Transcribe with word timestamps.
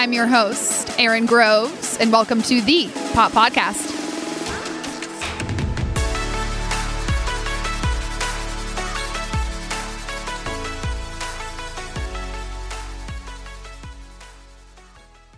I'm 0.00 0.14
your 0.14 0.28
host, 0.28 0.98
Erin 0.98 1.26
Groves, 1.26 1.98
and 1.98 2.10
welcome 2.10 2.40
to 2.44 2.62
the 2.62 2.88
Pop 3.12 3.32
Podcast. 3.32 3.98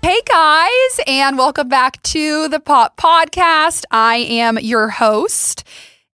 Hey 0.00 0.20
guys, 0.28 1.00
and 1.08 1.36
welcome 1.36 1.68
back 1.68 2.00
to 2.04 2.46
the 2.46 2.60
Pop 2.60 2.96
Podcast. 2.96 3.82
I 3.90 4.18
am 4.18 4.60
your 4.60 4.90
host, 4.90 5.64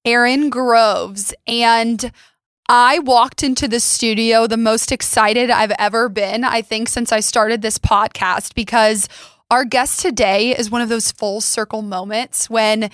Erin 0.07 0.49
Groves, 0.49 1.35
and 1.47 2.11
I 2.71 2.99
walked 2.99 3.43
into 3.43 3.67
the 3.67 3.81
studio 3.81 4.47
the 4.47 4.59
most 4.59 4.93
excited 4.93 5.49
I've 5.49 5.73
ever 5.79 6.11
been, 6.11 6.45
I 6.45 6.61
think, 6.61 6.91
since 6.91 7.13
I 7.13 7.21
started 7.21 7.63
this 7.63 7.79
podcast, 7.79 8.55
because 8.55 9.09
our 9.51 9.65
guest 9.65 10.01
today 10.01 10.55
is 10.55 10.71
one 10.71 10.83
of 10.83 10.91
those 10.91 11.11
full 11.11 11.41
circle 11.41 11.81
moments 11.81 12.51
when 12.51 12.91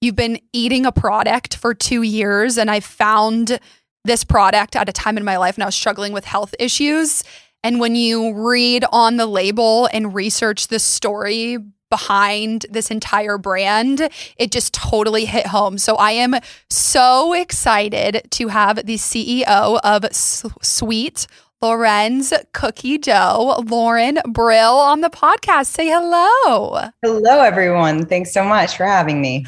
you've 0.00 0.16
been 0.16 0.40
eating 0.54 0.86
a 0.86 0.92
product 0.92 1.56
for 1.56 1.74
two 1.74 2.00
years, 2.00 2.56
and 2.56 2.70
I 2.70 2.80
found 2.80 3.58
this 4.04 4.24
product 4.24 4.74
at 4.76 4.88
a 4.88 4.92
time 4.92 5.18
in 5.18 5.24
my 5.24 5.36
life 5.36 5.56
and 5.56 5.62
I 5.62 5.66
was 5.66 5.74
struggling 5.74 6.14
with 6.14 6.24
health 6.24 6.54
issues. 6.58 7.22
And 7.62 7.80
when 7.80 7.96
you 7.96 8.32
read 8.32 8.86
on 8.90 9.18
the 9.18 9.26
label 9.26 9.90
and 9.92 10.14
research 10.14 10.68
the 10.68 10.78
story 10.78 11.58
behind 11.90 12.66
this 12.70 12.90
entire 12.90 13.38
brand, 13.38 14.08
it 14.36 14.52
just 14.52 14.74
totally 14.74 15.24
hit 15.24 15.46
home. 15.46 15.78
So 15.78 15.96
I 15.96 16.12
am 16.12 16.34
so 16.70 17.32
excited 17.32 18.22
to 18.30 18.48
have 18.48 18.84
the 18.86 18.96
CEO 18.96 19.80
of 19.82 20.04
S- 20.04 20.44
Sweet 20.62 21.26
Loren's 21.60 22.32
Cookie 22.52 22.98
Dough, 22.98 23.64
Loren 23.66 24.20
Brill, 24.28 24.76
on 24.76 25.00
the 25.00 25.10
podcast. 25.10 25.66
Say 25.66 25.88
hello. 25.88 26.90
Hello, 27.02 27.40
everyone. 27.40 28.06
Thanks 28.06 28.32
so 28.32 28.44
much 28.44 28.76
for 28.76 28.84
having 28.84 29.20
me. 29.20 29.44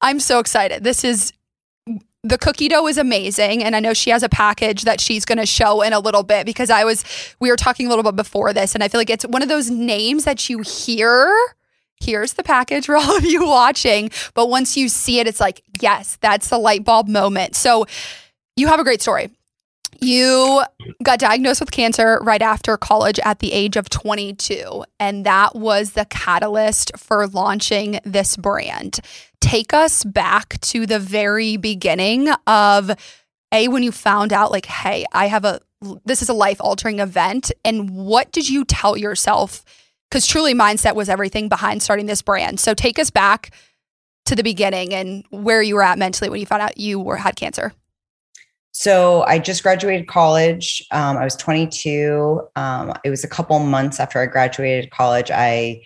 I'm 0.00 0.20
so 0.20 0.38
excited. 0.38 0.84
This 0.84 1.02
is 1.02 1.32
the 2.24 2.38
cookie 2.38 2.68
dough 2.68 2.86
is 2.86 2.98
amazing 2.98 3.62
and 3.62 3.76
i 3.76 3.80
know 3.80 3.94
she 3.94 4.10
has 4.10 4.22
a 4.22 4.28
package 4.28 4.82
that 4.82 5.00
she's 5.00 5.24
going 5.24 5.38
to 5.38 5.46
show 5.46 5.82
in 5.82 5.92
a 5.92 6.00
little 6.00 6.22
bit 6.22 6.46
because 6.46 6.70
i 6.70 6.82
was 6.82 7.04
we 7.38 7.50
were 7.50 7.56
talking 7.56 7.86
a 7.86 7.88
little 7.88 8.02
bit 8.02 8.16
before 8.16 8.52
this 8.52 8.74
and 8.74 8.82
i 8.82 8.88
feel 8.88 9.00
like 9.00 9.10
it's 9.10 9.26
one 9.26 9.42
of 9.42 9.48
those 9.48 9.70
names 9.70 10.24
that 10.24 10.48
you 10.48 10.60
hear 10.60 11.32
here's 12.00 12.32
the 12.32 12.42
package 12.42 12.86
for 12.86 12.96
all 12.96 13.16
of 13.16 13.24
you 13.24 13.46
watching 13.46 14.10
but 14.34 14.48
once 14.48 14.76
you 14.76 14.88
see 14.88 15.20
it 15.20 15.26
it's 15.26 15.40
like 15.40 15.62
yes 15.80 16.16
that's 16.20 16.48
the 16.48 16.58
light 16.58 16.84
bulb 16.84 17.08
moment. 17.08 17.54
So 17.54 17.86
you 18.56 18.68
have 18.68 18.80
a 18.80 18.84
great 18.84 19.02
story 19.02 19.30
you 20.00 20.62
got 21.02 21.18
diagnosed 21.18 21.60
with 21.60 21.70
cancer 21.70 22.18
right 22.22 22.42
after 22.42 22.76
college 22.76 23.18
at 23.20 23.38
the 23.38 23.52
age 23.52 23.76
of 23.76 23.88
22 23.90 24.84
and 25.00 25.26
that 25.26 25.54
was 25.54 25.92
the 25.92 26.04
catalyst 26.06 26.96
for 26.96 27.26
launching 27.28 28.00
this 28.04 28.36
brand. 28.36 29.00
Take 29.40 29.74
us 29.74 30.04
back 30.04 30.60
to 30.62 30.86
the 30.86 30.98
very 30.98 31.56
beginning 31.56 32.28
of 32.46 32.90
a 33.52 33.68
when 33.68 33.82
you 33.82 33.92
found 33.92 34.32
out 34.32 34.50
like 34.50 34.66
hey 34.66 35.04
i 35.12 35.26
have 35.26 35.44
a 35.44 35.60
this 36.04 36.22
is 36.22 36.28
a 36.28 36.34
life 36.34 36.60
altering 36.60 37.00
event 37.00 37.52
and 37.64 37.90
what 37.90 38.32
did 38.32 38.48
you 38.48 38.64
tell 38.64 38.96
yourself? 38.96 39.64
Because 40.10 40.26
truly 40.26 40.54
mindset 40.54 40.94
was 40.94 41.08
everything 41.08 41.48
behind 41.48 41.82
starting 41.82 42.06
this 42.06 42.22
brand. 42.22 42.60
So 42.60 42.74
take 42.74 42.98
us 42.98 43.10
back 43.10 43.50
to 44.26 44.34
the 44.34 44.42
beginning 44.42 44.94
and 44.94 45.24
where 45.30 45.62
you 45.62 45.74
were 45.74 45.82
at 45.82 45.98
mentally 45.98 46.30
when 46.30 46.40
you 46.40 46.46
found 46.46 46.62
out 46.62 46.78
you 46.78 46.98
were 46.98 47.16
had 47.16 47.36
cancer 47.36 47.72
so 48.74 49.22
i 49.22 49.38
just 49.38 49.62
graduated 49.62 50.06
college 50.06 50.84
um, 50.90 51.16
i 51.16 51.24
was 51.24 51.36
22 51.36 52.42
um, 52.56 52.92
it 53.04 53.10
was 53.10 53.24
a 53.24 53.28
couple 53.28 53.58
months 53.58 53.98
after 53.98 54.18
i 54.18 54.26
graduated 54.26 54.90
college 54.90 55.30
i 55.30 55.80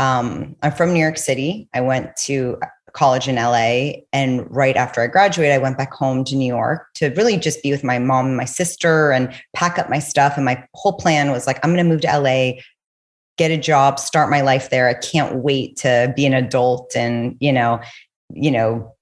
um, 0.00 0.56
i'm 0.62 0.72
from 0.72 0.92
new 0.92 1.00
york 1.00 1.18
city 1.18 1.68
i 1.74 1.80
went 1.80 2.16
to 2.16 2.58
college 2.98 3.28
in 3.28 3.36
LA. 3.36 4.00
And 4.12 4.44
right 4.50 4.76
after 4.76 5.00
I 5.00 5.06
graduated, 5.06 5.54
I 5.54 5.58
went 5.58 5.78
back 5.78 5.92
home 5.92 6.24
to 6.24 6.36
New 6.36 6.46
York 6.46 6.88
to 6.94 7.10
really 7.10 7.36
just 7.36 7.62
be 7.62 7.70
with 7.70 7.84
my 7.84 7.98
mom 7.98 8.26
and 8.26 8.36
my 8.36 8.44
sister 8.44 9.12
and 9.12 9.32
pack 9.54 9.78
up 9.78 9.88
my 9.88 10.00
stuff. 10.00 10.34
And 10.36 10.44
my 10.44 10.66
whole 10.74 10.94
plan 10.94 11.30
was 11.30 11.46
like, 11.46 11.58
I'm 11.62 11.72
going 11.72 11.84
to 11.84 11.88
move 11.88 12.00
to 12.02 12.18
LA, 12.18 12.60
get 13.36 13.52
a 13.52 13.56
job, 13.56 13.98
start 14.00 14.30
my 14.30 14.40
life 14.40 14.70
there. 14.70 14.88
I 14.88 14.94
can't 14.94 15.36
wait 15.36 15.76
to 15.78 16.12
be 16.16 16.26
an 16.26 16.34
adult 16.34 16.96
and, 16.96 17.36
you 17.38 17.52
know, 17.52 17.80
you 18.30 18.50
know, 18.50 18.94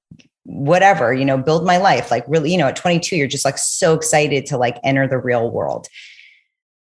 whatever, 0.46 1.12
you 1.12 1.24
know, 1.24 1.36
build 1.36 1.66
my 1.66 1.76
life. 1.76 2.10
Like 2.10 2.24
really, 2.28 2.52
you 2.52 2.58
know, 2.58 2.68
at 2.68 2.76
22, 2.76 3.16
you're 3.16 3.26
just 3.26 3.44
like 3.44 3.58
so 3.58 3.94
excited 3.94 4.46
to 4.46 4.56
like 4.56 4.78
enter 4.84 5.06
the 5.06 5.18
real 5.18 5.50
world. 5.50 5.88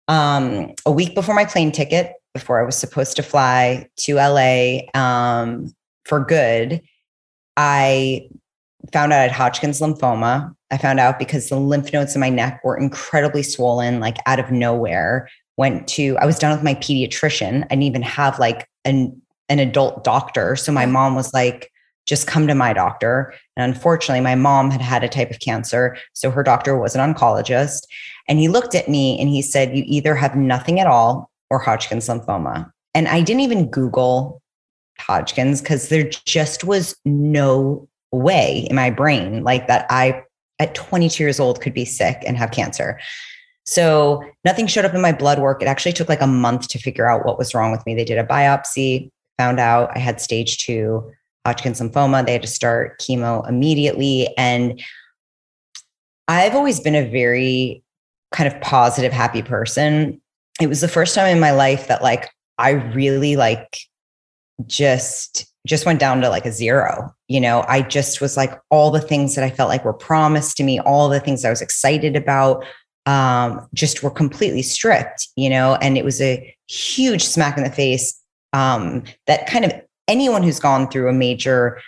Um, 0.07 0.73
a 0.85 0.91
week 0.91 1.15
before 1.15 1.33
my 1.33 1.45
plane 1.45 1.71
ticket, 1.71 2.13
before 2.33 2.61
I 2.61 2.65
was 2.65 2.75
supposed 2.75 3.15
to 3.15 3.23
fly 3.23 3.87
to 3.97 4.15
LA 4.15 4.79
um, 4.93 5.73
for 6.05 6.23
good, 6.23 6.81
I 7.55 8.27
found 8.91 9.13
out 9.13 9.19
I 9.19 9.23
had 9.23 9.31
Hodgkin's 9.31 9.79
lymphoma. 9.79 10.53
I 10.71 10.77
found 10.77 10.99
out 10.99 11.19
because 11.19 11.47
the 11.47 11.55
lymph 11.55 11.93
nodes 11.93 12.15
in 12.15 12.19
my 12.19 12.29
neck 12.29 12.61
were 12.63 12.77
incredibly 12.77 13.43
swollen, 13.43 13.99
like 13.99 14.17
out 14.25 14.39
of 14.39 14.51
nowhere. 14.51 15.29
Went 15.55 15.87
to, 15.89 16.17
I 16.17 16.25
was 16.25 16.39
done 16.39 16.51
with 16.51 16.63
my 16.63 16.73
pediatrician. 16.75 17.63
I 17.65 17.67
didn't 17.67 17.83
even 17.83 18.01
have 18.01 18.39
like 18.39 18.67
an, 18.83 19.21
an 19.47 19.59
adult 19.59 20.03
doctor. 20.03 20.55
So 20.55 20.71
my 20.71 20.87
mom 20.87 21.15
was 21.15 21.33
like, 21.33 21.71
just 22.05 22.27
come 22.27 22.47
to 22.47 22.55
my 22.55 22.73
doctor. 22.73 23.33
And 23.55 23.73
unfortunately, 23.73 24.21
my 24.21 24.35
mom 24.35 24.71
had 24.71 24.81
had 24.81 25.03
a 25.03 25.09
type 25.09 25.31
of 25.31 25.39
cancer. 25.39 25.97
So 26.13 26.31
her 26.31 26.43
doctor 26.43 26.77
was 26.77 26.95
an 26.95 27.13
oncologist. 27.13 27.83
And 28.27 28.39
he 28.39 28.47
looked 28.47 28.75
at 28.75 28.89
me 28.89 29.19
and 29.19 29.29
he 29.29 29.41
said, 29.41 29.75
You 29.75 29.83
either 29.87 30.15
have 30.15 30.35
nothing 30.35 30.79
at 30.79 30.87
all 30.87 31.29
or 31.49 31.59
Hodgkin's 31.59 32.07
lymphoma. 32.07 32.71
And 32.93 33.07
I 33.07 33.21
didn't 33.21 33.41
even 33.41 33.69
Google 33.69 34.41
Hodgkin's 34.99 35.61
because 35.61 35.89
there 35.89 36.09
just 36.25 36.63
was 36.63 36.95
no 37.05 37.87
way 38.11 38.67
in 38.69 38.75
my 38.75 38.89
brain 38.89 39.43
like 39.43 39.67
that 39.67 39.87
I 39.89 40.23
at 40.59 40.75
22 40.75 41.23
years 41.23 41.39
old 41.39 41.61
could 41.61 41.73
be 41.73 41.85
sick 41.85 42.17
and 42.25 42.37
have 42.37 42.51
cancer. 42.51 42.99
So 43.65 44.23
nothing 44.45 44.67
showed 44.67 44.85
up 44.85 44.93
in 44.93 45.01
my 45.01 45.13
blood 45.13 45.39
work. 45.39 45.61
It 45.61 45.67
actually 45.67 45.93
took 45.93 46.09
like 46.09 46.21
a 46.21 46.27
month 46.27 46.67
to 46.69 46.79
figure 46.79 47.09
out 47.09 47.25
what 47.25 47.37
was 47.37 47.53
wrong 47.53 47.71
with 47.71 47.85
me. 47.85 47.95
They 47.95 48.03
did 48.03 48.17
a 48.17 48.23
biopsy, 48.23 49.09
found 49.37 49.59
out 49.59 49.89
I 49.95 49.99
had 49.99 50.21
stage 50.21 50.63
two 50.63 51.11
Hodgkin's 51.45 51.81
lymphoma. 51.81 52.25
They 52.25 52.33
had 52.33 52.41
to 52.41 52.47
start 52.47 52.99
chemo 52.99 53.47
immediately. 53.47 54.33
And 54.37 54.81
I've 56.27 56.55
always 56.55 56.79
been 56.79 56.95
a 56.95 57.09
very 57.09 57.83
kind 58.31 58.51
of 58.51 58.59
positive, 58.61 59.11
happy 59.11 59.41
person. 59.41 60.21
It 60.61 60.67
was 60.67 60.81
the 60.81 60.87
first 60.87 61.15
time 61.15 61.27
in 61.27 61.39
my 61.39 61.51
life 61.51 61.87
that 61.87 62.01
like 62.01 62.29
I 62.57 62.71
really 62.71 63.35
like 63.35 63.77
just 64.67 65.45
just 65.65 65.85
went 65.85 65.99
down 65.99 66.21
to 66.21 66.29
like 66.29 66.45
a 66.45 66.51
zero. 66.51 67.13
You 67.27 67.39
know, 67.39 67.63
I 67.67 67.81
just 67.81 68.19
was 68.19 68.35
like 68.35 68.59
all 68.69 68.91
the 68.91 69.01
things 69.01 69.35
that 69.35 69.43
I 69.43 69.49
felt 69.49 69.69
like 69.69 69.85
were 69.85 69.93
promised 69.93 70.57
to 70.57 70.63
me, 70.63 70.79
all 70.79 71.07
the 71.07 71.21
things 71.21 71.45
I 71.45 71.49
was 71.49 71.61
excited 71.61 72.15
about, 72.15 72.65
um, 73.05 73.67
just 73.73 74.03
were 74.03 74.11
completely 74.11 74.61
stripped, 74.61 75.29
you 75.35 75.49
know, 75.49 75.75
and 75.75 75.97
it 75.97 76.03
was 76.03 76.21
a 76.21 76.55
huge 76.67 77.23
smack 77.23 77.57
in 77.57 77.63
the 77.63 77.71
face 77.71 78.19
um, 78.51 79.03
that 79.27 79.47
kind 79.47 79.65
of 79.65 79.73
anyone 80.07 80.43
who's 80.43 80.59
gone 80.59 80.89
through 80.89 81.09
a 81.09 81.13
major 81.13 81.81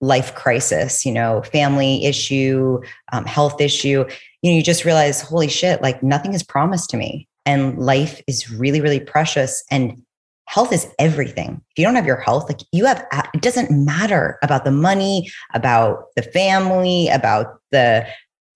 life 0.00 0.34
crisis, 0.34 1.04
you 1.06 1.12
know, 1.12 1.42
family 1.42 2.04
issue, 2.04 2.80
um, 3.12 3.24
health 3.24 3.60
issue, 3.60 4.04
you 4.42 4.50
know, 4.50 4.56
you 4.56 4.62
just 4.62 4.84
realize, 4.84 5.22
holy 5.22 5.48
shit, 5.48 5.80
like 5.80 6.02
nothing 6.02 6.34
is 6.34 6.42
promised 6.42 6.90
to 6.90 6.96
me. 6.96 7.26
And 7.46 7.78
life 7.78 8.20
is 8.26 8.50
really, 8.50 8.80
really 8.80 9.00
precious. 9.00 9.64
And 9.70 10.02
health 10.46 10.72
is 10.72 10.86
everything. 10.98 11.62
If 11.70 11.78
you 11.78 11.84
don't 11.84 11.94
have 11.94 12.06
your 12.06 12.20
health, 12.20 12.48
like 12.48 12.60
you 12.72 12.84
have, 12.84 13.06
it 13.32 13.40
doesn't 13.40 13.70
matter 13.70 14.38
about 14.42 14.64
the 14.64 14.70
money, 14.70 15.30
about 15.54 16.06
the 16.16 16.22
family, 16.22 17.08
about 17.08 17.60
the, 17.70 18.06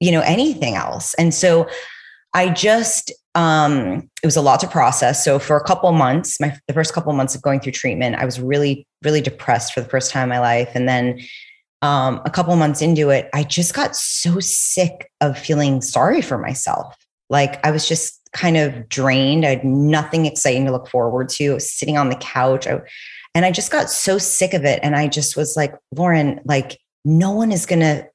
you 0.01 0.13
know, 0.13 0.21
anything 0.21 0.75
else. 0.75 1.15
And 1.15 1.33
so 1.33 1.69
I 2.35 2.51
just, 2.51 3.11
um, 3.39 4.11
it 4.21 4.27
was 4.27 4.37
a 4.37 4.43
lot 4.43 4.59
to 4.59 4.67
process. 4.67 5.25
So 5.25 5.39
for 5.39 5.57
a 5.57 5.63
couple 5.63 5.93
months, 5.93 6.41
my 6.41 6.59
the 6.67 6.75
first 6.75 6.93
couple 6.93 7.13
months 7.13 7.37
of 7.37 7.43
going 7.43 7.61
through 7.61 7.71
treatment, 7.71 8.17
I 8.17 8.25
was 8.25 8.41
really, 8.41 8.85
really 9.05 9.21
depressed 9.21 9.73
for 9.73 9.81
the 9.81 9.89
first 9.89 10.11
time 10.11 10.25
in 10.25 10.29
my 10.31 10.41
life. 10.41 10.71
And 10.75 10.89
then 10.89 11.21
um, 11.81 12.21
a 12.25 12.31
couple 12.31 12.57
months 12.57 12.83
into 12.83 13.11
it, 13.11 13.31
I 13.33 13.45
just 13.45 13.75
got 13.75 13.95
so 13.95 14.41
sick 14.41 15.13
of 15.21 15.39
feeling 15.39 15.81
sorry 15.81 16.21
for 16.21 16.37
myself. 16.37 16.97
Like 17.31 17.65
I 17.65 17.71
was 17.71 17.87
just 17.87 18.21
kind 18.33 18.57
of 18.57 18.89
drained. 18.89 19.47
I 19.47 19.51
had 19.51 19.65
nothing 19.65 20.27
exciting 20.27 20.65
to 20.65 20.73
look 20.73 20.89
forward 20.89 21.29
to. 21.31 21.61
Sitting 21.61 21.97
on 21.97 22.09
the 22.09 22.17
couch. 22.17 22.67
I, 22.67 22.81
and 23.37 23.45
I 23.45 23.53
just 23.53 23.71
got 23.71 23.89
so 23.89 24.19
sick 24.19 24.53
of 24.53 24.65
it. 24.65 24.81
And 24.83 24.97
I 24.97 25.07
just 25.07 25.37
was 25.37 25.57
like, 25.57 25.75
Loren, 25.95 26.41
like, 26.45 26.77
no 27.05 27.31
one 27.31 27.53
is 27.53 27.67
to 27.81 28.09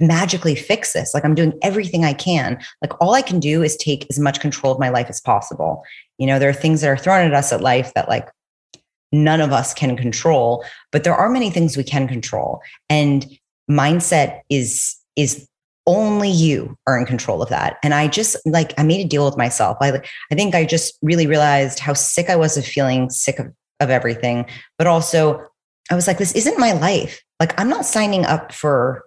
magically 0.00 0.54
fix 0.54 0.92
this. 0.92 1.14
Like, 1.14 1.24
I'm 1.24 1.34
doing 1.34 1.58
everything 1.62 2.04
I 2.04 2.12
can. 2.12 2.58
Like, 2.82 2.92
all 3.00 3.14
I 3.14 3.22
can 3.22 3.40
do 3.40 3.62
is 3.62 3.76
take 3.76 4.06
as 4.10 4.18
much 4.18 4.40
control 4.40 4.72
of 4.72 4.78
my 4.78 4.88
life 4.88 5.08
as 5.08 5.20
possible. 5.20 5.82
You 6.18 6.26
know, 6.26 6.38
there 6.38 6.48
are 6.48 6.54
things 6.54 6.80
that 6.80 6.88
are 6.88 6.96
thrown 6.96 7.26
at 7.26 7.34
us 7.34 7.52
at 7.52 7.60
life 7.60 7.92
that, 7.94 8.08
like, 8.08 8.28
none 9.12 9.40
of 9.40 9.52
us 9.52 9.74
can 9.74 9.96
control, 9.96 10.64
but 10.90 11.04
there 11.04 11.14
are 11.14 11.28
many 11.28 11.50
things 11.50 11.76
we 11.76 11.84
can 11.84 12.08
control. 12.08 12.60
And 12.88 13.26
mindset 13.70 14.40
is, 14.50 14.96
is 15.16 15.48
only 15.86 16.30
you 16.30 16.76
are 16.86 16.98
in 16.98 17.06
control 17.06 17.42
of 17.42 17.48
that. 17.50 17.76
And 17.82 17.94
I 17.94 18.08
just 18.08 18.36
like, 18.46 18.72
I 18.78 18.82
made 18.82 19.04
a 19.04 19.08
deal 19.08 19.24
with 19.24 19.36
myself. 19.36 19.76
I, 19.80 20.00
I 20.30 20.34
think 20.34 20.54
I 20.54 20.64
just 20.64 20.98
really 21.02 21.26
realized 21.26 21.78
how 21.78 21.92
sick 21.92 22.30
I 22.30 22.36
was 22.36 22.56
of 22.56 22.64
feeling 22.64 23.10
sick 23.10 23.38
of, 23.38 23.52
of 23.80 23.90
everything, 23.90 24.46
but 24.78 24.86
also 24.86 25.46
I 25.90 25.94
was 25.94 26.06
like, 26.06 26.18
this 26.18 26.32
isn't 26.32 26.58
my 26.58 26.72
life. 26.72 27.22
Like, 27.38 27.58
I'm 27.60 27.68
not 27.68 27.84
signing 27.84 28.24
up 28.24 28.52
for 28.52 29.04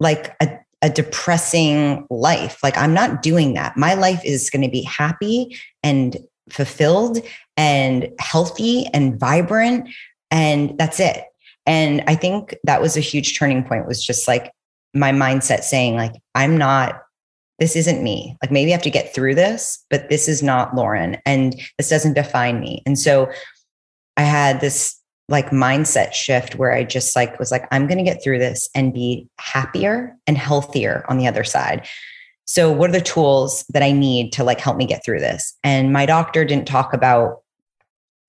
like 0.00 0.34
a, 0.42 0.58
a 0.82 0.90
depressing 0.90 2.06
life. 2.10 2.58
Like, 2.62 2.76
I'm 2.76 2.94
not 2.94 3.22
doing 3.22 3.54
that. 3.54 3.76
My 3.76 3.94
life 3.94 4.20
is 4.24 4.50
going 4.50 4.62
to 4.62 4.70
be 4.70 4.82
happy 4.82 5.56
and 5.82 6.16
fulfilled 6.50 7.18
and 7.56 8.08
healthy 8.18 8.86
and 8.92 9.18
vibrant. 9.18 9.88
And 10.30 10.78
that's 10.78 11.00
it. 11.00 11.24
And 11.66 12.04
I 12.06 12.14
think 12.14 12.54
that 12.64 12.80
was 12.80 12.96
a 12.96 13.00
huge 13.00 13.38
turning 13.38 13.64
point 13.64 13.86
was 13.86 14.04
just 14.04 14.28
like 14.28 14.52
my 14.94 15.10
mindset 15.10 15.62
saying 15.62 15.96
like, 15.96 16.12
I'm 16.34 16.56
not, 16.56 17.02
this 17.58 17.74
isn't 17.74 18.02
me. 18.02 18.36
Like 18.42 18.52
maybe 18.52 18.70
I 18.70 18.76
have 18.76 18.82
to 18.82 18.90
get 18.90 19.14
through 19.14 19.34
this, 19.34 19.84
but 19.90 20.08
this 20.08 20.28
is 20.28 20.42
not 20.42 20.76
Loren 20.76 21.18
and 21.26 21.60
this 21.78 21.88
doesn't 21.88 22.14
define 22.14 22.60
me. 22.60 22.82
And 22.86 22.98
so 22.98 23.30
I 24.16 24.22
had 24.22 24.60
this 24.60 24.95
like 25.28 25.50
mindset 25.50 26.12
shift 26.12 26.54
where 26.54 26.72
I 26.72 26.84
just 26.84 27.16
like 27.16 27.38
was 27.38 27.50
like, 27.50 27.66
I'm 27.72 27.86
going 27.86 27.98
to 27.98 28.04
get 28.04 28.22
through 28.22 28.38
this 28.38 28.68
and 28.74 28.94
be 28.94 29.28
happier 29.38 30.16
and 30.26 30.38
healthier 30.38 31.04
on 31.08 31.18
the 31.18 31.26
other 31.26 31.44
side. 31.44 31.86
So 32.44 32.70
what 32.70 32.90
are 32.90 32.92
the 32.92 33.00
tools 33.00 33.64
that 33.70 33.82
I 33.82 33.90
need 33.90 34.32
to 34.34 34.44
like 34.44 34.60
help 34.60 34.76
me 34.76 34.86
get 34.86 35.04
through 35.04 35.18
this? 35.18 35.56
And 35.64 35.92
my 35.92 36.06
doctor 36.06 36.44
didn't 36.44 36.68
talk 36.68 36.92
about 36.92 37.42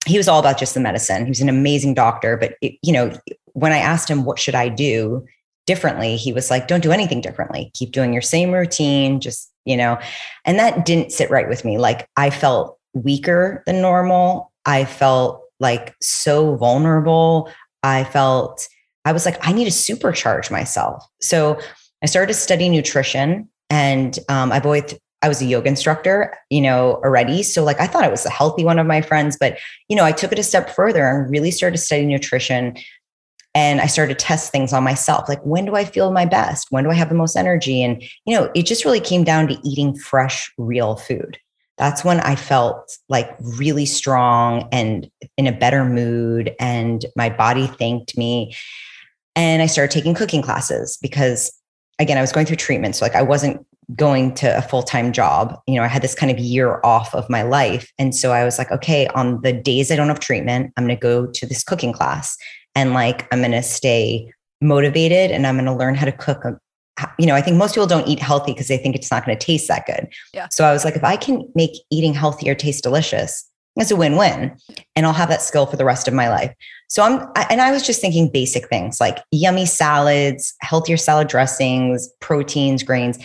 he 0.05 0.17
was 0.17 0.27
all 0.27 0.39
about 0.39 0.57
just 0.57 0.73
the 0.73 0.79
medicine. 0.79 1.25
He 1.25 1.29
was 1.29 1.41
an 1.41 1.49
amazing 1.49 1.94
doctor, 1.94 2.38
but 2.38 2.53
it, 2.61 2.79
you 2.81 2.94
know, 2.94 3.11
when 3.53 3.73
I 3.73 3.79
asked 3.79 4.09
him 4.09 4.23
what 4.23 4.39
should 4.39 4.55
I 4.55 4.69
do 4.69 5.25
differently, 5.65 6.15
he 6.15 6.31
was 6.31 6.50
like, 6.50 6.67
"Don't 6.67 6.83
do 6.83 6.93
anything 6.93 7.19
differently. 7.19 7.71
Keep 7.73 7.91
doing 7.91 8.13
your 8.13 8.21
same 8.21 8.51
routine, 8.51 9.19
just, 9.19 9.51
you 9.65 9.75
know." 9.75 10.00
And 10.45 10.57
that 10.59 10.85
didn't 10.85 11.11
sit 11.11 11.29
right 11.29 11.50
with 11.50 11.65
me. 11.65 11.77
Like 11.77 12.07
I 12.15 12.29
felt 12.29 12.79
weaker 12.93 13.63
than 13.65 13.81
normal. 13.81 14.51
I 14.65 14.85
felt 14.85 15.46
like 15.59 15.95
so 16.01 16.56
vulnerable. 16.56 17.51
I 17.83 18.04
felt 18.04 18.68
I 19.06 19.12
was 19.13 19.25
like, 19.25 19.38
I 19.48 19.54
need 19.54 19.65
to 19.65 19.71
supercharge 19.71 20.51
myself. 20.51 21.04
So 21.21 21.59
I 22.04 22.07
started 22.07 22.33
to 22.33 22.39
study 22.39 22.69
nutrition 22.69 23.50
and 23.69 24.18
um, 24.30 24.51
I've 24.51 24.65
always 24.65 24.94
I 25.24 25.27
was 25.27 25.42
a 25.42 25.45
yoga 25.45 25.68
instructor, 25.68 26.38
you 26.50 26.62
know, 26.62 26.95
already. 27.04 27.42
So 27.42 27.63
like 27.63 27.80
I 27.80 27.88
thought 27.88 28.04
I 28.04 28.09
was 28.09 28.25
a 28.25 28.30
healthy 28.30 28.63
one 28.63 28.77
of 28.77 28.86
my 28.86 29.01
friends, 29.01 29.36
but 29.39 29.57
you 29.89 29.95
know, 29.95 30.06
I 30.06 30.12
took 30.12 30.31
it 30.31 30.39
a 30.39 30.44
step 30.44 30.69
further 30.69 31.07
and 31.07 31.31
really 31.31 31.51
started 31.51 31.77
studying 31.77 32.10
nutrition. 32.10 32.77
And 33.56 33.81
I 33.81 33.88
started 33.88 34.19
to 34.19 34.25
test 34.25 34.51
things 34.51 34.71
on 34.71 34.83
myself. 34.83 35.27
Like, 35.27 35.42
when 35.42 35.65
do 35.65 35.75
I 35.75 35.83
feel 35.83 36.12
my 36.12 36.25
best? 36.25 36.68
When 36.69 36.83
do 36.83 36.92
I 36.92 36.94
have 36.94 37.10
the 37.10 37.15
most 37.15 37.36
energy? 37.36 37.81
And, 37.81 38.03
you 38.25 38.36
know, 38.36 38.51
it 38.53 38.68
just 38.68 38.86
really 38.86 39.00
came 39.00 39.24
down 39.24 39.48
to 39.48 39.57
eating 39.63 39.98
fresh, 39.98 40.53
real 40.60 40.95
food 40.95 41.39
that's 41.77 42.03
when 42.03 42.19
I 42.21 42.35
felt 42.35 42.97
like 43.07 43.35
really 43.39 43.85
strong 43.85 44.68
and 44.71 45.09
in 45.38 45.47
a 45.47 45.51
better 45.51 45.85
mood. 45.85 46.56
And 46.59 47.06
my 47.15 47.29
body 47.29 47.68
thanked 47.68 48.18
me. 48.18 48.56
And 49.35 49.62
I 49.62 49.68
started 49.68 49.91
taking 49.91 50.15
cooking 50.15 50.41
classes 50.41 50.97
because, 51.01 51.51
again, 52.00 52.18
I 52.18 52.21
was 52.21 52.31
going 52.31 52.47
through 52.47 52.56
treatment. 52.56 52.95
So, 52.95 53.06
like, 53.06 53.15
I 53.15 53.21
wasn't 53.21 53.63
going 53.95 54.33
to 54.35 54.57
a 54.57 54.62
full 54.62 54.83
time 54.83 55.13
job. 55.13 55.59
You 55.68 55.75
know, 55.75 55.83
I 55.83 55.88
had 55.88 56.01
this 56.01 56.15
kind 56.15 56.31
of 56.31 56.39
year 56.39 56.81
off 56.83 57.13
of 57.13 57.29
my 57.29 57.44
life. 57.44 57.91
And 57.97 58.15
so 58.15 58.31
I 58.31 58.44
was 58.44 58.57
like, 58.57 58.71
okay, 58.71 59.07
on 59.07 59.41
the 59.41 59.53
days 59.53 59.91
I 59.91 59.95
don't 59.95 60.09
have 60.09 60.19
treatment, 60.19 60.74
I'm 60.75 60.85
going 60.85 60.97
to 60.97 61.00
go 61.00 61.27
to 61.27 61.45
this 61.45 61.63
cooking 61.63 61.94
class 61.94 62.35
and 62.75 62.94
like, 62.94 63.27
I'm 63.31 63.39
going 63.39 63.51
to 63.51 63.63
stay 63.63 64.31
motivated 64.62 65.31
and 65.31 65.45
I'm 65.45 65.56
going 65.56 65.65
to 65.65 65.74
learn 65.74 65.95
how 65.95 66.06
to 66.06 66.12
cook 66.12 66.44
uh, 66.45 66.51
you 67.19 67.25
know, 67.25 67.35
I 67.35 67.41
think 67.41 67.57
most 67.57 67.75
people 67.75 67.88
don't 67.88 68.07
eat 68.07 68.19
healthy 68.19 68.53
because 68.53 68.67
they 68.67 68.77
think 68.77 68.95
it's 68.95 69.11
not 69.11 69.25
going 69.25 69.38
to 69.38 69.45
taste 69.45 69.67
that 69.67 69.85
good. 69.85 70.07
Yeah. 70.33 70.47
So 70.51 70.65
I 70.65 70.73
was 70.73 70.83
like, 70.83 70.95
if 70.95 71.03
I 71.03 71.15
can 71.15 71.47
make 71.55 71.71
eating 71.91 72.13
healthier 72.13 72.55
taste 72.55 72.83
delicious, 72.83 73.47
it's 73.75 73.91
a 73.91 73.95
win-win, 73.95 74.57
and 74.95 75.05
I'll 75.05 75.13
have 75.13 75.29
that 75.29 75.44
skill 75.44 75.67
for 75.67 75.77
the 75.77 75.85
rest 75.85 76.07
of 76.07 76.13
my 76.15 76.29
life. 76.29 76.51
So 76.89 77.03
I'm, 77.03 77.27
and 77.51 77.61
I 77.61 77.69
was 77.71 77.85
just 77.85 78.01
thinking 78.01 78.31
basic 78.31 78.67
things 78.69 78.99
like 78.99 79.19
yummy 79.31 79.67
salads, 79.67 80.55
healthier 80.61 80.97
salad 80.97 81.27
dressings, 81.27 82.09
proteins, 82.19 82.81
grains, 82.81 83.19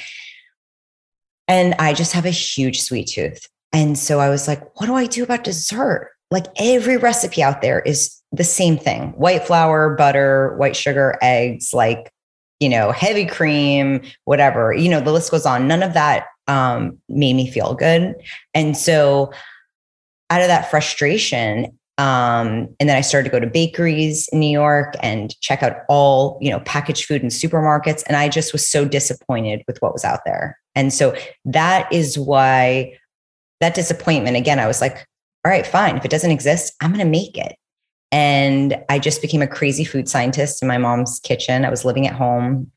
and 1.49 1.75
I 1.79 1.95
just 1.95 2.13
have 2.13 2.27
a 2.27 2.31
huge 2.31 2.83
sweet 2.83 3.09
tooth. 3.09 3.49
And 3.73 3.97
so 3.97 4.21
I 4.21 4.29
was 4.29 4.47
like, 4.47 4.79
what 4.79 4.87
do 4.87 4.95
I 4.95 5.07
do 5.07 5.23
about 5.23 5.45
dessert? 5.45 6.11
Like 6.31 6.47
every 6.59 6.99
recipe 6.99 7.43
out 7.43 7.63
there 7.63 7.81
is 7.81 8.15
the 8.31 8.45
same 8.45 8.77
thing 8.77 9.13
white 9.13 9.47
flour, 9.47 9.97
butter, 9.97 10.55
white 10.59 10.77
sugar, 10.77 11.19
eggs, 11.23 11.73
like 11.73 12.12
you 12.63 12.69
know, 12.69 12.93
heavy 12.93 13.27
cream, 13.27 14.01
whatever, 14.25 14.73
you 14.73 14.89
know, 14.89 15.01
the 15.01 15.11
list 15.13 15.33
goes 15.33 15.45
on. 15.45 15.67
None 15.67 15.83
of 15.83 15.95
that 15.95 16.27
um, 16.47 16.97
made 17.09 17.35
me 17.35 17.51
feel 17.51 17.75
good. 17.75 18.15
And 18.55 18.77
so 18.77 19.33
out 20.31 20.41
of 20.41 20.47
that 20.47 20.71
frustration, 20.71 21.77
um, 21.99 22.69
and 22.79 22.89
then 22.89 22.97
I 22.97 23.01
started 23.01 23.29
to 23.29 23.33
go 23.33 23.41
to 23.41 23.47
bakeries 23.47 24.29
in 24.33 24.39
New 24.39 24.51
York 24.51 24.95
and 25.03 25.39
check 25.41 25.63
out 25.63 25.79
all, 25.89 26.39
you 26.41 26.51
know, 26.51 26.61
packaged 26.61 27.05
food 27.05 27.23
in 27.23 27.29
supermarkets. 27.29 28.05
And 28.07 28.17
I 28.17 28.29
just 28.29 28.53
was 28.53 28.67
so 28.67 28.85
disappointed 28.85 29.63
with 29.67 29.79
what 29.83 29.93
was 29.93 30.05
out 30.05 30.21
there. 30.25 30.57
And 30.77 30.93
so 30.93 31.15
that 31.45 31.93
is 31.93 32.19
why 32.19 32.97
that 33.61 33.75
disappointment, 33.75 34.37
again, 34.37 34.61
I 34.61 34.69
was 34.69 34.81
like, 34.81 35.07
all 35.45 35.51
right, 35.51 35.67
fine. 35.67 35.97
If 35.97 36.05
it 36.05 36.11
doesn't 36.11 36.31
exist, 36.31 36.75
I'm 36.81 36.93
going 36.93 37.05
to 37.05 37.11
make 37.11 37.37
it. 37.37 37.57
And 38.13 38.77
I 38.89 38.99
just 38.99 39.23
became 39.23 39.43
a 39.43 39.47
crazy 39.47 39.85
food 39.85 40.09
scientist 40.09 40.63
in 40.63 40.69
my 40.69 40.79
mom's 40.79 41.19
kitchen. 41.21 41.65
I 41.65 41.71
was 41.71 41.85
living 41.85 42.07
at 42.07 42.15
home. 42.15 42.71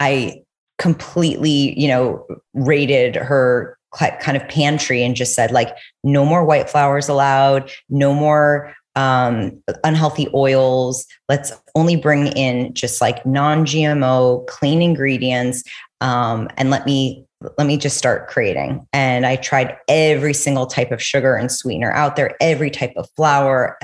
I 0.00 0.42
completely, 0.78 1.78
you 1.78 1.88
know, 1.88 2.24
raided 2.54 3.16
her 3.16 3.76
kind 4.20 4.36
of 4.36 4.46
pantry 4.48 5.02
and 5.02 5.16
just 5.16 5.34
said 5.34 5.50
like 5.50 5.74
no 6.04 6.24
more 6.24 6.44
white 6.44 6.68
flours 6.68 7.08
allowed, 7.08 7.70
no 7.88 8.14
more 8.14 8.74
um, 8.94 9.62
unhealthy 9.84 10.28
oils. 10.34 11.06
Let's 11.28 11.52
only 11.74 11.96
bring 11.96 12.28
in 12.28 12.72
just 12.74 13.00
like 13.00 13.24
non-GMO, 13.26 14.46
clean 14.46 14.82
ingredients, 14.82 15.62
um, 16.00 16.48
and 16.56 16.70
let 16.70 16.86
me 16.86 17.24
let 17.58 17.66
me 17.66 17.76
just 17.76 17.98
start 17.98 18.28
creating. 18.28 18.86
And 18.94 19.26
I 19.26 19.36
tried 19.36 19.76
every 19.88 20.32
single 20.32 20.66
type 20.66 20.90
of 20.90 21.02
sugar 21.02 21.36
and 21.36 21.52
sweetener 21.52 21.92
out 21.92 22.16
there, 22.16 22.34
every 22.40 22.70
type 22.70 22.94
of 22.96 23.08
flour, 23.14 23.78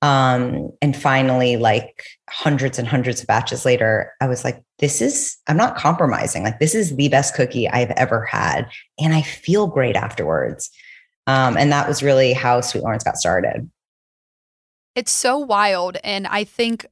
um, 0.00 0.70
and 0.80 0.96
finally, 0.96 1.56
like 1.56 2.04
hundreds 2.28 2.78
and 2.78 2.86
hundreds 2.86 3.20
of 3.20 3.26
batches 3.26 3.64
later, 3.64 4.12
I 4.20 4.28
was 4.28 4.44
like, 4.44 4.62
this 4.78 5.00
is, 5.00 5.36
I'm 5.48 5.56
not 5.56 5.76
compromising. 5.76 6.44
Like, 6.44 6.60
this 6.60 6.74
is 6.74 6.94
the 6.94 7.08
best 7.08 7.34
cookie 7.34 7.68
I've 7.68 7.90
ever 7.92 8.24
had. 8.24 8.68
And 9.00 9.12
I 9.12 9.22
feel 9.22 9.66
great 9.66 9.96
afterwards. 9.96 10.70
Um, 11.26 11.56
and 11.56 11.72
that 11.72 11.88
was 11.88 12.02
really 12.02 12.32
how 12.32 12.60
Sweet 12.60 12.84
Loren's 12.84 13.04
got 13.04 13.16
started. 13.16 13.68
It's 14.94 15.12
so 15.12 15.38
wild. 15.38 15.98
And 16.04 16.26
I 16.26 16.44
think 16.44 16.86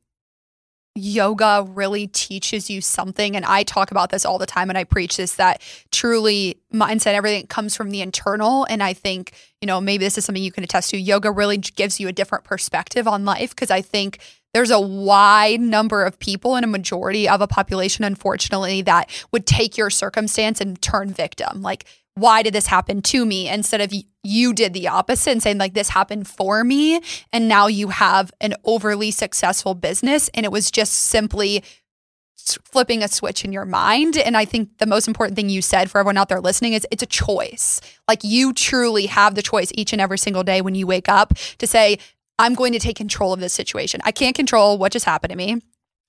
yoga 0.97 1.67
really 1.69 2.07
teaches 2.07 2.71
you 2.71 2.81
something. 2.81 3.37
And 3.37 3.45
I 3.45 3.63
talk 3.63 3.91
about 3.91 4.11
this 4.11 4.25
all 4.25 4.39
the 4.39 4.47
time 4.47 4.69
and 4.69 4.79
I 4.79 4.85
preach 4.85 5.17
this 5.17 5.37
that 5.37 5.63
truly 5.93 6.61
mindset, 6.73 7.15
everything 7.15 7.47
comes 7.47 7.77
from 7.77 7.91
the 7.91 8.01
internal. 8.01 8.67
And 8.69 8.83
I 8.83 8.93
think, 8.93 9.33
you 9.61 9.67
know, 9.67 9.81
maybe 9.81 10.05
this 10.05 10.19
is 10.19 10.25
something 10.25 10.43
you 10.43 10.53
can 10.53 10.65
attest 10.65 10.91
to. 10.91 10.99
Yoga 10.99 11.31
really 11.31 11.59
gives 11.59 12.01
you 12.01 12.09
a 12.09 12.13
different 12.13 12.45
perspective 12.45 13.07
on 13.07 13.25
life 13.25 13.51
because 13.51 13.71
I 13.71 13.83
think 13.83 14.19
there's 14.55 14.71
a 14.71 14.81
wide 14.81 15.61
number 15.61 16.05
of 16.05 16.19
people 16.19 16.57
and 16.57 16.65
a 16.65 16.69
majority 16.69 17.29
of 17.29 17.43
a 17.43 17.47
population, 17.47 18.05
unfortunately, 18.05 18.81
that 18.83 19.11
would 19.31 19.47
take 19.47 19.77
your 19.77 19.91
circumstance 19.91 20.63
and 20.63 20.81
turn 20.81 21.13
victim. 21.13 21.61
Like, 21.61 21.85
why 22.15 22.43
did 22.43 22.55
this 22.55 22.67
happen 22.67 23.03
to 23.03 23.27
me 23.27 23.49
instead 23.51 23.83
of 23.83 23.93
you 24.27 24.53
did 24.53 24.73
the 24.73 24.89
opposite 24.89 25.31
and 25.31 25.43
saying 25.43 25.59
like 25.59 25.75
this 25.75 25.89
happened 25.89 26.27
for 26.29 26.65
me 26.65 27.01
and 27.33 27.49
now 27.49 27.67
you 27.67 27.89
have 27.89 28.33
an 28.41 28.55
overly 28.65 29.11
successful 29.11 29.75
business 29.75 30.29
and 30.35 30.45
it 30.45 30.53
was 30.53 30.71
just 30.71 30.93
simply 30.93 31.63
flipping 32.65 33.03
a 33.03 33.09
switch 33.09 33.45
in 33.45 33.53
your 33.53 33.65
mind. 33.65 34.17
And 34.17 34.37
i 34.37 34.45
think 34.45 34.79
the 34.79 34.87
most 34.87 35.09
important 35.09 35.37
thing 35.37 35.49
you 35.49 35.63
said 35.63 35.91
for 35.91 35.99
everyone 35.99 36.17
out 36.17 36.29
there 36.29 36.41
listening 36.41 36.75
is 36.75 36.87
it's 36.91 37.03
a 37.03 37.07
choice. 37.07 37.81
Like 38.09 38.23
you 38.23 38.53
truly 38.53 39.07
have 39.07 39.35
the 39.35 39.43
choice 39.43 39.73
each 39.75 39.93
and 39.93 40.01
every 40.01 40.19
single 40.19 40.45
day 40.45 40.61
when 40.61 40.75
you 40.75 40.87
wake 40.87 41.09
up 41.09 41.35
to 41.59 41.67
say 41.67 41.99
i'm 42.39 42.55
going 42.55 42.73
to 42.73 42.79
take 42.79 42.97
control 42.97 43.33
of 43.33 43.41
this 43.41 43.53
situation. 43.53 44.01
I 44.05 44.13
can't 44.13 44.37
control 44.37 44.79
what 44.79 44.93
just 44.93 45.07
happened 45.07 45.31
to 45.31 45.37
me 45.37 45.61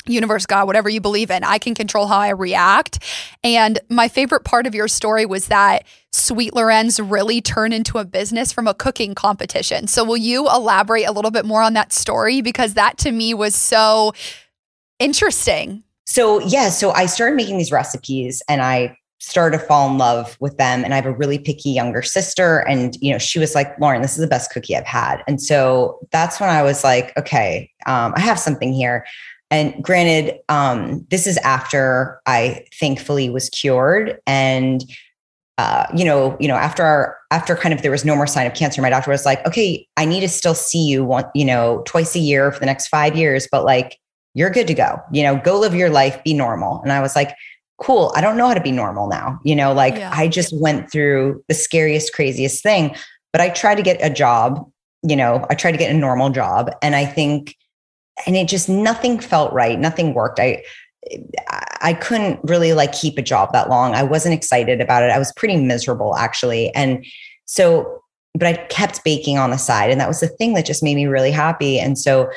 universe, 0.09 0.45
God, 0.45 0.67
whatever 0.67 0.89
you 0.89 1.01
believe 1.01 1.31
in. 1.31 1.43
I 1.43 1.57
can 1.57 1.75
control 1.75 2.07
how 2.07 2.19
I 2.19 2.29
react. 2.29 3.03
And 3.43 3.79
my 3.89 4.07
favorite 4.07 4.43
part 4.43 4.67
of 4.67 4.75
your 4.75 4.87
story 4.87 5.25
was 5.25 5.47
that 5.47 5.85
Sweet 6.11 6.53
Loren's 6.53 6.99
really 6.99 7.41
turned 7.41 7.73
into 7.73 7.97
a 7.97 8.05
business 8.05 8.51
from 8.51 8.67
a 8.67 8.73
cooking 8.73 9.13
competition. 9.15 9.87
So, 9.87 10.03
will 10.03 10.17
you 10.17 10.49
elaborate 10.49 11.05
a 11.05 11.11
little 11.11 11.31
bit 11.31 11.45
more 11.45 11.61
on 11.61 11.73
that 11.73 11.93
story? 11.93 12.41
Because 12.41 12.73
that 12.73 12.97
to 12.99 13.11
me 13.11 13.33
was 13.33 13.55
so 13.55 14.13
interesting. 14.99 15.83
So, 16.05 16.39
yeah, 16.39 16.69
so 16.69 16.91
I 16.91 17.05
started 17.05 17.35
making 17.35 17.57
these 17.57 17.71
recipes 17.71 18.41
and 18.47 18.61
I 18.61 18.97
started 19.19 19.57
to 19.57 19.63
fall 19.63 19.89
in 19.89 19.97
love 19.97 20.37
with 20.39 20.57
them 20.57 20.83
and 20.83 20.93
i 20.93 20.95
have 20.95 21.05
a 21.05 21.11
really 21.11 21.39
picky 21.39 21.71
younger 21.71 22.03
sister 22.03 22.59
and 22.59 22.95
you 23.01 23.11
know 23.11 23.17
she 23.17 23.39
was 23.39 23.55
like 23.55 23.77
loren 23.79 24.01
this 24.01 24.11
is 24.11 24.19
the 24.21 24.27
best 24.27 24.51
cookie 24.51 24.75
i've 24.75 24.85
had 24.85 25.23
and 25.27 25.41
so 25.41 25.99
that's 26.11 26.39
when 26.39 26.49
i 26.49 26.61
was 26.61 26.83
like 26.83 27.17
okay 27.17 27.69
um, 27.87 28.13
i 28.15 28.19
have 28.19 28.37
something 28.37 28.71
here 28.71 29.05
and 29.49 29.81
granted, 29.83 30.39
um, 30.49 31.05
this 31.09 31.25
is 31.25 31.37
after 31.37 32.21
I 32.25 32.65
thankfully 32.79 33.29
was 33.29 33.49
cured 33.49 34.19
and 34.27 34.83
uh, 35.57 35.87
you 35.95 36.05
know, 36.05 36.37
you 36.39 36.47
know, 36.47 36.55
after 36.55 36.83
our, 36.83 37.17
after 37.31 37.55
kind 37.55 37.73
of 37.73 37.81
there 37.81 37.89
was 37.89 38.05
no 38.05 38.15
more 38.15 38.27
sign 38.27 38.45
of 38.45 38.53
cancer, 38.53 38.79
my 38.81 38.91
doctor 38.91 39.09
was 39.09 39.25
like, 39.25 39.43
okay, 39.47 39.87
I 39.97 40.05
need 40.05 40.19
to 40.19 40.29
still 40.29 40.53
see 40.53 40.85
you 40.85 41.03
one, 41.03 41.25
you 41.33 41.43
know, 41.43 41.81
twice 41.87 42.15
a 42.15 42.19
year 42.19 42.51
for 42.51 42.59
the 42.59 42.67
next 42.67 42.89
five 42.89 43.15
years, 43.15 43.47
but 43.51 43.65
like 43.65 43.97
you're 44.35 44.51
good 44.51 44.67
to 44.67 44.75
go. 44.75 45.01
You 45.11 45.23
know, 45.23 45.37
go 45.43 45.57
live 45.59 45.73
your 45.73 45.89
life, 45.89 46.23
be 46.23 46.35
normal. 46.35 46.79
And 46.83 46.91
I 46.91 47.01
was 47.01 47.15
like, 47.15 47.35
cool. 47.81 48.11
I 48.15 48.21
don't 48.21 48.37
know 48.37 48.47
how 48.47 48.53
to 48.53 48.61
be 48.61 48.71
normal 48.71 49.07
now. 49.07 49.39
You 49.43 49.55
know, 49.55 49.73
like 49.73 49.95
yeah. 49.95 50.11
I 50.13 50.27
just 50.27 50.53
went 50.55 50.91
through 50.91 51.43
the 51.47 51.55
scariest, 51.55 52.13
craziest 52.13 52.61
thing, 52.61 52.95
but 53.31 53.41
I 53.41 53.49
tried 53.49 53.75
to 53.75 53.83
get 53.83 53.97
a 53.99 54.13
job. 54.13 54.63
You 55.01 55.15
know, 55.15 55.45
I 55.49 55.55
tried 55.55 55.71
to 55.71 55.77
get 55.77 55.89
a 55.89 55.97
normal 55.97 56.29
job, 56.29 56.71
and 56.81 56.95
I 56.95 57.05
think, 57.05 57.55
and 58.25 58.35
it 58.35 58.47
just 58.47 58.67
nothing 58.69 59.19
felt 59.19 59.53
right. 59.53 59.79
Nothing 59.79 60.13
worked. 60.13 60.39
I 60.39 60.63
I 61.81 61.93
couldn't 61.93 62.39
really 62.43 62.73
like 62.73 62.91
keep 62.91 63.17
a 63.17 63.21
job 63.21 63.53
that 63.53 63.69
long. 63.69 63.93
I 63.93 64.03
wasn't 64.03 64.33
excited 64.33 64.81
about 64.81 65.03
it. 65.03 65.11
I 65.11 65.19
was 65.19 65.31
pretty 65.33 65.57
miserable 65.57 66.15
actually. 66.15 66.73
And 66.73 67.05
so, 67.45 68.01
but 68.33 68.47
I 68.47 68.53
kept 68.65 69.03
baking 69.03 69.37
on 69.37 69.51
the 69.51 69.57
side. 69.57 69.89
And 69.89 70.01
that 70.01 70.07
was 70.07 70.19
the 70.19 70.27
thing 70.27 70.53
that 70.53 70.65
just 70.65 70.83
made 70.83 70.95
me 70.95 71.05
really 71.05 71.31
happy. 71.31 71.79
And 71.79 71.97
so, 71.97 72.29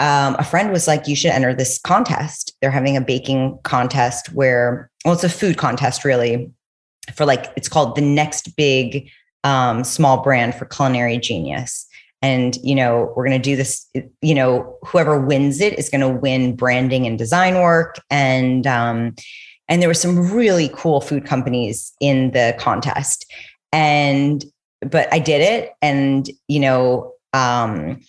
um, 0.00 0.34
a 0.38 0.44
friend 0.44 0.72
was 0.72 0.88
like, 0.88 1.06
You 1.06 1.14
should 1.14 1.30
enter 1.30 1.54
this 1.54 1.78
contest. 1.78 2.56
They're 2.60 2.70
having 2.70 2.96
a 2.96 3.00
baking 3.00 3.58
contest 3.62 4.32
where, 4.32 4.90
well, 5.04 5.14
it's 5.14 5.24
a 5.24 5.28
food 5.28 5.56
contest 5.58 6.04
really 6.04 6.50
for 7.14 7.24
like, 7.24 7.52
it's 7.56 7.68
called 7.68 7.94
the 7.94 8.02
next 8.02 8.56
big 8.56 9.08
um, 9.44 9.84
small 9.84 10.22
brand 10.22 10.54
for 10.54 10.64
culinary 10.64 11.18
genius 11.18 11.86
and 12.22 12.56
you 12.62 12.74
know 12.74 13.12
we're 13.14 13.26
going 13.26 13.40
to 13.40 13.50
do 13.50 13.56
this 13.56 13.86
you 14.22 14.34
know 14.34 14.78
whoever 14.86 15.20
wins 15.20 15.60
it 15.60 15.78
is 15.78 15.90
going 15.90 16.00
to 16.00 16.08
win 16.08 16.56
branding 16.56 17.06
and 17.06 17.18
design 17.18 17.56
work. 17.56 17.96
And 18.10 18.66
um 18.66 19.14
and 19.68 19.82
there 19.82 19.88
were 19.88 19.94
some 19.94 20.32
really 20.32 20.70
cool 20.74 21.00
food 21.00 21.26
companies 21.26 21.92
in 22.00 22.30
the 22.30 22.54
contest. 22.58 23.30
And 23.72 24.44
but 24.80 25.12
i 25.12 25.18
did 25.18 25.40
it 25.40 25.72
and 25.82 26.28
you 26.48 26.60
know 26.60 27.12
um 27.32 28.00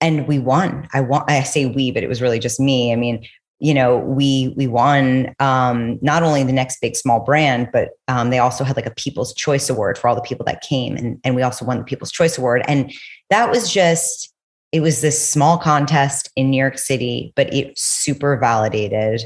and 0.00 0.26
we 0.26 0.38
won. 0.38 0.88
I 0.92 1.00
want 1.00 1.30
i 1.30 1.42
say 1.42 1.66
we 1.66 1.90
but 1.90 2.02
it 2.02 2.08
was 2.08 2.22
really 2.22 2.38
just 2.38 2.58
me. 2.58 2.92
I 2.92 2.96
mean 2.96 3.26
you 3.58 3.72
know 3.72 3.98
we 3.98 4.54
we 4.56 4.66
won 4.66 5.34
um, 5.40 5.98
not 6.02 6.22
only 6.22 6.44
the 6.44 6.52
next 6.52 6.80
big 6.80 6.94
small 6.94 7.20
brand 7.20 7.68
but 7.72 7.90
um, 8.08 8.30
they 8.30 8.38
also 8.38 8.64
had 8.64 8.76
like 8.76 8.86
a 8.86 8.94
people's 8.94 9.34
choice 9.34 9.70
award 9.70 9.96
for 9.96 10.08
all 10.08 10.14
the 10.14 10.20
people 10.20 10.44
that 10.44 10.60
came 10.60 10.96
and, 10.96 11.18
and 11.24 11.34
we 11.34 11.42
also 11.42 11.64
won 11.64 11.78
the 11.78 11.84
people's 11.84 12.12
choice 12.12 12.36
award. 12.36 12.62
And 12.68 12.92
that 13.30 13.50
was 13.50 13.72
just 13.72 14.32
it 14.72 14.80
was 14.80 15.00
this 15.00 15.26
small 15.26 15.58
contest 15.58 16.30
in 16.36 16.50
new 16.50 16.58
york 16.58 16.76
city 16.76 17.32
but 17.36 17.52
it 17.54 17.78
super 17.78 18.36
validated 18.36 19.22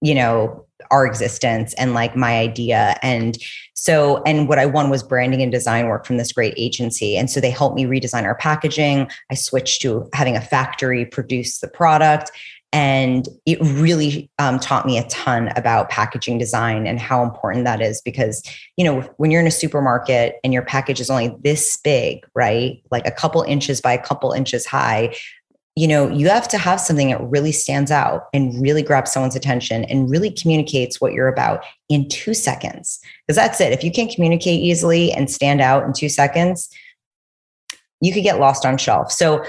you 0.00 0.14
know 0.14 0.64
our 0.90 1.06
existence 1.06 1.74
and 1.74 1.94
like 1.94 2.16
my 2.16 2.38
idea. 2.38 2.96
And 3.02 3.36
so 3.74 4.22
and 4.24 4.48
what 4.48 4.58
i 4.58 4.66
won 4.66 4.90
was 4.90 5.02
branding 5.02 5.42
and 5.42 5.52
design 5.52 5.86
work 5.86 6.06
from 6.06 6.16
this 6.16 6.32
great 6.32 6.54
agency. 6.56 7.16
And 7.16 7.30
so 7.30 7.40
they 7.40 7.50
helped 7.50 7.76
me 7.76 7.84
redesign 7.84 8.24
our 8.24 8.34
packaging. 8.34 9.10
I 9.30 9.34
switched 9.34 9.82
to 9.82 10.08
having 10.12 10.36
a 10.36 10.40
factory 10.40 11.04
produce 11.04 11.60
the 11.60 11.68
product 11.68 12.30
and 12.72 13.28
it 13.46 13.58
really 13.60 14.30
um, 14.38 14.60
taught 14.60 14.86
me 14.86 14.96
a 14.96 15.06
ton 15.08 15.48
about 15.56 15.90
packaging 15.90 16.38
design 16.38 16.86
and 16.86 17.00
how 17.00 17.22
important 17.22 17.64
that 17.64 17.80
is 17.80 18.00
because, 18.02 18.42
you 18.76 18.84
know, 18.84 19.00
when 19.16 19.30
you're 19.30 19.40
in 19.40 19.46
a 19.46 19.50
supermarket 19.50 20.36
and 20.44 20.52
your 20.52 20.62
package 20.62 21.00
is 21.00 21.10
only 21.10 21.34
this 21.42 21.76
big, 21.78 22.24
right? 22.34 22.80
Like 22.92 23.06
a 23.06 23.10
couple 23.10 23.42
inches 23.42 23.80
by 23.80 23.92
a 23.92 24.02
couple 24.02 24.30
inches 24.32 24.66
high, 24.66 25.16
you 25.74 25.88
know, 25.88 26.08
you 26.08 26.28
have 26.28 26.46
to 26.48 26.58
have 26.58 26.80
something 26.80 27.10
that 27.10 27.20
really 27.22 27.52
stands 27.52 27.90
out 27.90 28.28
and 28.32 28.60
really 28.60 28.82
grabs 28.82 29.12
someone's 29.12 29.36
attention 29.36 29.84
and 29.84 30.10
really 30.10 30.30
communicates 30.30 31.00
what 31.00 31.12
you're 31.12 31.28
about 31.28 31.64
in 31.88 32.08
two 32.08 32.34
seconds. 32.34 33.00
Because 33.26 33.36
that's 33.36 33.60
it. 33.60 33.72
If 33.72 33.82
you 33.82 33.90
can't 33.90 34.12
communicate 34.12 34.60
easily 34.60 35.12
and 35.12 35.30
stand 35.30 35.60
out 35.60 35.84
in 35.84 35.92
two 35.92 36.08
seconds, 36.08 36.68
you 38.00 38.12
could 38.12 38.22
get 38.22 38.38
lost 38.38 38.64
on 38.64 38.78
shelf. 38.78 39.10
So 39.10 39.44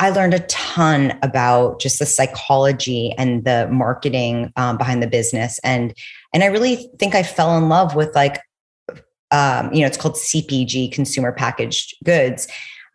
I 0.00 0.10
learned 0.10 0.34
a 0.34 0.40
ton 0.40 1.18
about 1.22 1.80
just 1.80 1.98
the 1.98 2.06
psychology 2.06 3.14
and 3.18 3.44
the 3.44 3.68
marketing 3.70 4.52
um, 4.56 4.78
behind 4.78 5.02
the 5.02 5.06
business, 5.06 5.58
and 5.64 5.94
and 6.32 6.42
I 6.42 6.46
really 6.46 6.90
think 6.98 7.14
I 7.14 7.22
fell 7.22 7.56
in 7.56 7.68
love 7.68 7.94
with 7.94 8.14
like, 8.14 8.40
um, 9.30 9.72
you 9.72 9.80
know, 9.80 9.86
it's 9.86 9.96
called 9.96 10.14
CPG, 10.14 10.92
consumer 10.92 11.32
packaged 11.32 11.96
goods. 12.04 12.48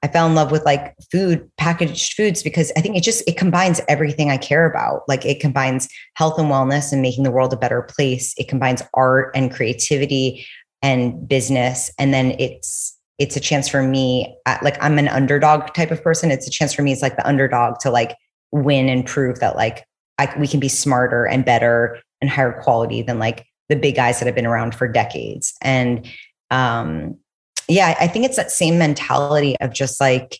I 0.03 0.09
fell 0.09 0.27
in 0.27 0.35
love 0.35 0.51
with 0.51 0.65
like 0.65 0.93
food, 1.11 1.49
packaged 1.57 2.13
foods, 2.13 2.43
because 2.43 2.73
I 2.75 2.81
think 2.81 2.97
it 2.97 3.03
just 3.03 3.23
it 3.27 3.37
combines 3.37 3.79
everything 3.87 4.29
I 4.29 4.37
care 4.37 4.69
about. 4.69 5.03
Like 5.07 5.25
it 5.25 5.39
combines 5.39 5.87
health 6.15 6.37
and 6.37 6.49
wellness 6.49 6.91
and 6.91 7.01
making 7.01 7.23
the 7.23 7.31
world 7.31 7.53
a 7.53 7.57
better 7.57 7.81
place. 7.81 8.33
It 8.37 8.49
combines 8.49 8.83
art 8.93 9.31
and 9.33 9.51
creativity 9.51 10.45
and 10.81 11.27
business, 11.27 11.89
and 11.97 12.13
then 12.13 12.35
it's 12.39 12.92
it's 13.19 13.35
a 13.35 13.39
chance 13.39 13.67
for 13.67 13.83
me 13.83 14.35
like 14.61 14.81
i'm 14.81 14.97
an 14.97 15.07
underdog 15.07 15.73
type 15.73 15.91
of 15.91 16.03
person. 16.03 16.31
It's 16.31 16.47
a 16.47 16.51
chance 16.51 16.73
for 16.73 16.81
me 16.81 16.91
it's 16.91 17.01
like 17.01 17.15
the 17.15 17.27
underdog 17.27 17.79
to 17.79 17.91
like 17.91 18.15
win 18.51 18.89
and 18.89 19.05
prove 19.05 19.39
that 19.39 19.55
like 19.55 19.85
I, 20.17 20.33
we 20.37 20.47
can 20.47 20.59
be 20.59 20.69
smarter 20.69 21.25
and 21.25 21.43
better 21.43 21.99
and 22.21 22.29
higher 22.29 22.61
quality 22.61 23.01
than 23.01 23.19
like 23.19 23.45
the 23.69 23.75
big 23.75 23.95
guys 23.95 24.19
that 24.19 24.25
have 24.25 24.35
been 24.35 24.45
around 24.45 24.75
for 24.75 24.87
decades. 24.87 25.53
And 25.61 26.07
um 26.51 27.17
yeah 27.67 27.95
i 27.99 28.07
think 28.07 28.25
it's 28.25 28.35
that 28.35 28.51
same 28.51 28.77
mentality 28.77 29.55
of 29.59 29.73
just 29.73 29.99
like 29.99 30.39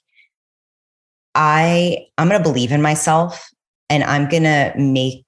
i 1.36 2.06
i'm 2.18 2.30
to 2.42 2.50
believe 2.50 2.72
in 2.72 2.82
myself 2.82 3.50
and 3.90 4.04
i'm 4.04 4.28
to 4.44 4.74
make 4.78 5.26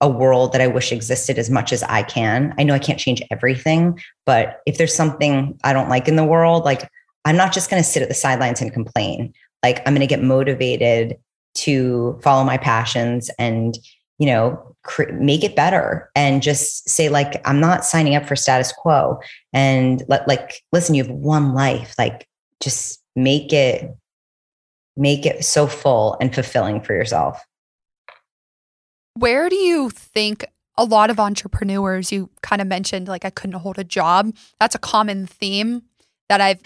a 0.00 0.08
world 0.08 0.52
that 0.52 0.60
I 0.60 0.68
wish 0.68 0.92
existed 0.92 1.38
as 1.38 1.50
much 1.50 1.72
as 1.72 1.82
I 1.84 2.02
can. 2.02 2.54
I 2.58 2.62
know 2.62 2.74
I 2.74 2.78
can't 2.78 3.00
change 3.00 3.22
everything, 3.30 3.98
but 4.26 4.60
if 4.66 4.78
there's 4.78 4.94
something 4.94 5.58
I 5.64 5.72
don't 5.72 5.88
like 5.88 6.06
in 6.06 6.16
the 6.16 6.24
world, 6.24 6.64
like 6.64 6.88
I'm 7.24 7.36
not 7.36 7.52
just 7.52 7.68
going 7.70 7.82
to 7.82 7.88
sit 7.88 8.02
at 8.02 8.08
the 8.08 8.14
sidelines 8.14 8.60
and 8.60 8.72
complain. 8.72 9.34
Like 9.62 9.78
I'm 9.80 9.94
going 9.94 10.00
to 10.00 10.06
get 10.06 10.22
motivated 10.22 11.16
to 11.56 12.18
follow 12.22 12.44
my 12.44 12.58
passions 12.58 13.30
and, 13.38 13.76
you 14.18 14.26
know, 14.26 14.76
cr- 14.84 15.12
make 15.12 15.42
it 15.42 15.56
better 15.56 16.10
and 16.14 16.42
just 16.42 16.88
say 16.88 17.08
like 17.08 17.40
I'm 17.46 17.60
not 17.60 17.84
signing 17.84 18.14
up 18.14 18.26
for 18.26 18.36
status 18.36 18.72
quo 18.72 19.18
and 19.52 20.02
let 20.08 20.28
like 20.28 20.62
listen, 20.72 20.94
you 20.94 21.04
have 21.04 21.12
one 21.12 21.54
life, 21.54 21.94
like 21.98 22.28
just 22.60 23.02
make 23.16 23.52
it 23.52 23.94
make 24.96 25.26
it 25.26 25.44
so 25.44 25.66
full 25.66 26.16
and 26.20 26.34
fulfilling 26.34 26.80
for 26.80 26.92
yourself. 26.92 27.40
Where 29.18 29.48
do 29.48 29.56
you 29.56 29.90
think 29.90 30.44
a 30.78 30.84
lot 30.84 31.10
of 31.10 31.18
entrepreneurs, 31.18 32.12
you 32.12 32.30
kind 32.40 32.62
of 32.62 32.68
mentioned 32.68 33.08
like 33.08 33.24
I 33.24 33.30
couldn't 33.30 33.60
hold 33.60 33.78
a 33.78 33.84
job. 33.84 34.32
That's 34.60 34.76
a 34.76 34.78
common 34.78 35.26
theme 35.26 35.82
that 36.28 36.40
I've 36.40 36.60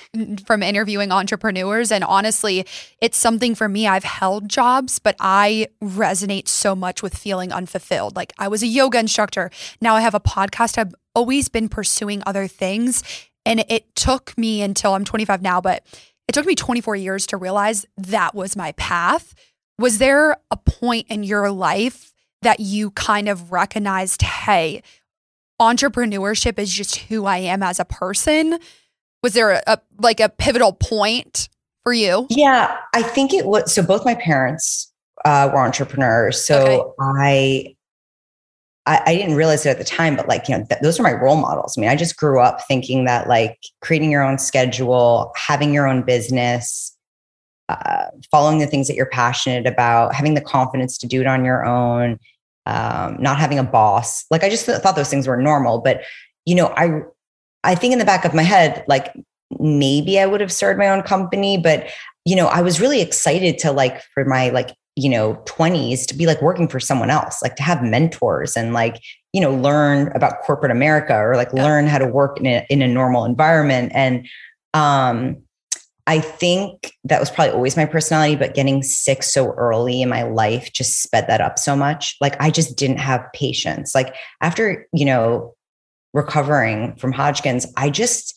from 0.44 0.62
interviewing 0.62 1.12
entrepreneurs. 1.12 1.90
And 1.90 2.04
honestly, 2.04 2.66
it's 3.00 3.16
something 3.16 3.54
for 3.54 3.68
me. 3.68 3.86
I've 3.86 4.04
held 4.04 4.48
jobs, 4.48 4.98
but 4.98 5.16
I 5.18 5.68
resonate 5.82 6.46
so 6.46 6.74
much 6.74 7.02
with 7.02 7.16
feeling 7.16 7.52
unfulfilled. 7.52 8.16
Like 8.16 8.34
I 8.38 8.48
was 8.48 8.62
a 8.62 8.66
yoga 8.66 8.98
instructor. 8.98 9.50
Now 9.80 9.94
I 9.94 10.02
have 10.02 10.14
a 10.14 10.20
podcast. 10.20 10.76
I've 10.76 10.94
always 11.14 11.48
been 11.48 11.68
pursuing 11.68 12.22
other 12.26 12.46
things. 12.46 13.02
And 13.46 13.64
it 13.68 13.94
took 13.94 14.36
me 14.36 14.62
until 14.62 14.94
I'm 14.94 15.04
25 15.04 15.40
now, 15.42 15.60
but 15.60 15.84
it 16.28 16.32
took 16.32 16.46
me 16.46 16.54
24 16.54 16.96
years 16.96 17.26
to 17.28 17.36
realize 17.36 17.86
that 17.96 18.34
was 18.34 18.56
my 18.56 18.72
path. 18.72 19.34
Was 19.78 19.98
there 19.98 20.36
a 20.50 20.56
point 20.56 21.06
in 21.08 21.24
your 21.24 21.50
life 21.50 22.11
that 22.42 22.60
you 22.60 22.90
kind 22.92 23.28
of 23.28 23.52
recognized, 23.52 24.22
hey, 24.22 24.82
entrepreneurship 25.60 26.58
is 26.58 26.72
just 26.72 26.96
who 26.96 27.24
I 27.24 27.38
am 27.38 27.62
as 27.62 27.80
a 27.80 27.84
person? 27.84 28.58
Was 29.22 29.34
there 29.34 29.50
a, 29.50 29.62
a 29.66 29.78
like 29.98 30.20
a 30.20 30.28
pivotal 30.28 30.72
point 30.72 31.48
for 31.84 31.92
you? 31.92 32.26
Yeah, 32.30 32.76
I 32.94 33.02
think 33.02 33.32
it 33.32 33.46
was. 33.46 33.72
So 33.72 33.82
both 33.82 34.04
my 34.04 34.14
parents 34.14 34.92
uh, 35.24 35.50
were 35.52 35.60
entrepreneurs. 35.60 36.44
So 36.44 36.56
okay. 36.58 36.92
I, 37.00 37.76
I, 38.86 39.02
I 39.06 39.14
didn't 39.14 39.36
realize 39.36 39.64
it 39.64 39.70
at 39.70 39.78
the 39.78 39.84
time, 39.84 40.16
but 40.16 40.26
like 40.26 40.48
you 40.48 40.58
know, 40.58 40.64
th- 40.68 40.80
those 40.82 40.98
are 40.98 41.04
my 41.04 41.12
role 41.12 41.36
models. 41.36 41.78
I 41.78 41.80
mean, 41.80 41.90
I 41.90 41.96
just 41.96 42.16
grew 42.16 42.40
up 42.40 42.66
thinking 42.66 43.04
that 43.04 43.28
like 43.28 43.58
creating 43.80 44.10
your 44.10 44.22
own 44.22 44.38
schedule, 44.38 45.32
having 45.36 45.72
your 45.72 45.86
own 45.86 46.02
business, 46.02 46.91
uh, 47.72 48.06
following 48.30 48.58
the 48.58 48.66
things 48.66 48.88
that 48.88 48.94
you're 48.94 49.06
passionate 49.06 49.66
about, 49.66 50.14
having 50.14 50.34
the 50.34 50.40
confidence 50.40 50.98
to 50.98 51.06
do 51.06 51.20
it 51.20 51.26
on 51.26 51.44
your 51.44 51.64
own, 51.64 52.18
um, 52.66 53.16
not 53.20 53.38
having 53.38 53.58
a 53.58 53.64
boss. 53.64 54.24
Like 54.30 54.44
I 54.44 54.48
just 54.48 54.66
th- 54.66 54.78
thought 54.78 54.96
those 54.96 55.10
things 55.10 55.26
were 55.26 55.36
normal. 55.36 55.80
But 55.80 56.02
you 56.44 56.54
know, 56.54 56.72
I 56.76 57.02
I 57.64 57.74
think 57.74 57.92
in 57.92 57.98
the 57.98 58.04
back 58.04 58.24
of 58.24 58.34
my 58.34 58.42
head, 58.42 58.84
like 58.88 59.12
maybe 59.58 60.18
I 60.18 60.26
would 60.26 60.40
have 60.40 60.52
started 60.52 60.78
my 60.78 60.88
own 60.88 61.02
company, 61.02 61.58
but 61.58 61.88
you 62.24 62.36
know, 62.36 62.46
I 62.46 62.62
was 62.62 62.80
really 62.80 63.00
excited 63.00 63.58
to 63.58 63.72
like 63.72 64.02
for 64.14 64.24
my 64.24 64.50
like 64.50 64.70
you 64.96 65.08
know 65.08 65.34
20s 65.46 66.06
to 66.06 66.14
be 66.14 66.26
like 66.26 66.40
working 66.42 66.68
for 66.68 66.78
someone 66.78 67.08
else 67.08 67.40
like 67.42 67.56
to 67.56 67.62
have 67.62 67.82
mentors 67.82 68.56
and 68.56 68.74
like 68.74 69.00
you 69.32 69.40
know 69.40 69.54
learn 69.54 70.12
about 70.14 70.40
corporate 70.42 70.70
america 70.70 71.16
or 71.16 71.34
like 71.34 71.48
yeah. 71.54 71.64
learn 71.64 71.86
how 71.86 71.96
to 71.96 72.06
work 72.06 72.38
in 72.38 72.46
a, 72.46 72.66
in 72.68 72.82
a 72.82 72.88
normal 72.88 73.24
environment 73.24 73.90
and 73.94 74.26
um 74.74 75.36
I 76.06 76.18
think 76.18 76.92
that 77.04 77.20
was 77.20 77.30
probably 77.30 77.52
always 77.52 77.76
my 77.76 77.86
personality, 77.86 78.34
but 78.34 78.54
getting 78.54 78.82
sick 78.82 79.22
so 79.22 79.52
early 79.52 80.02
in 80.02 80.08
my 80.08 80.24
life 80.24 80.72
just 80.72 81.02
sped 81.02 81.26
that 81.28 81.40
up 81.40 81.58
so 81.58 81.76
much. 81.76 82.16
Like 82.20 82.36
I 82.40 82.50
just 82.50 82.76
didn't 82.76 82.98
have 82.98 83.24
patience. 83.32 83.94
Like 83.94 84.14
after, 84.40 84.86
you 84.92 85.04
know, 85.04 85.54
recovering 86.12 86.96
from 86.96 87.12
Hodgkin's, 87.12 87.66
I 87.76 87.88
just, 87.88 88.34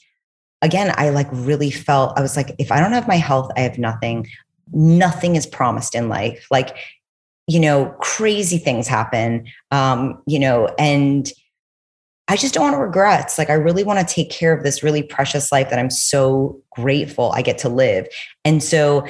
again, 0.62 0.93
I 0.95 1.10
like 1.10 1.27
really 1.31 1.72
felt, 1.72 2.17
I 2.17 2.22
was 2.22 2.38
like, 2.38 2.53
if 2.60 2.72
I 2.72 2.79
don't 2.79 2.93
have 2.93 3.07
my 3.07 3.17
health, 3.17 3.51
I 3.57 3.62
have 3.62 3.79
nothing. 3.79 4.27
Nothing 4.72 5.36
is 5.36 5.48
promised 5.48 5.95
in 5.95 6.07
life. 6.07 6.48
Like, 6.51 6.77
you 7.48 7.60
know, 7.60 7.95
crazy 8.00 8.57
things 8.60 8.88
happen, 8.88 9.48
um, 9.72 10.22
you 10.27 10.39
know, 10.39 10.67
and, 10.77 11.31
I 12.27 12.36
just 12.36 12.53
don't 12.53 12.63
want 12.63 12.77
regrets. 12.77 13.38
Like, 13.38 13.50
I 13.50 13.53
really 13.53 13.84
want 13.84 14.08
to 14.08 14.13
take 14.13 14.32
care 14.32 14.51
of 14.51 14.63
this 14.63 14.82
really 14.82 15.03
precious 15.03 15.51
life 15.51 15.70
that 15.70 15.77
I'm 15.77 15.91
so 15.91 16.62
grateful 16.72 17.32
I 17.32 17.41
get 17.41 17.60
to 17.60 17.70
live. 17.70 18.08
And 18.44 18.63
so, 18.63 19.08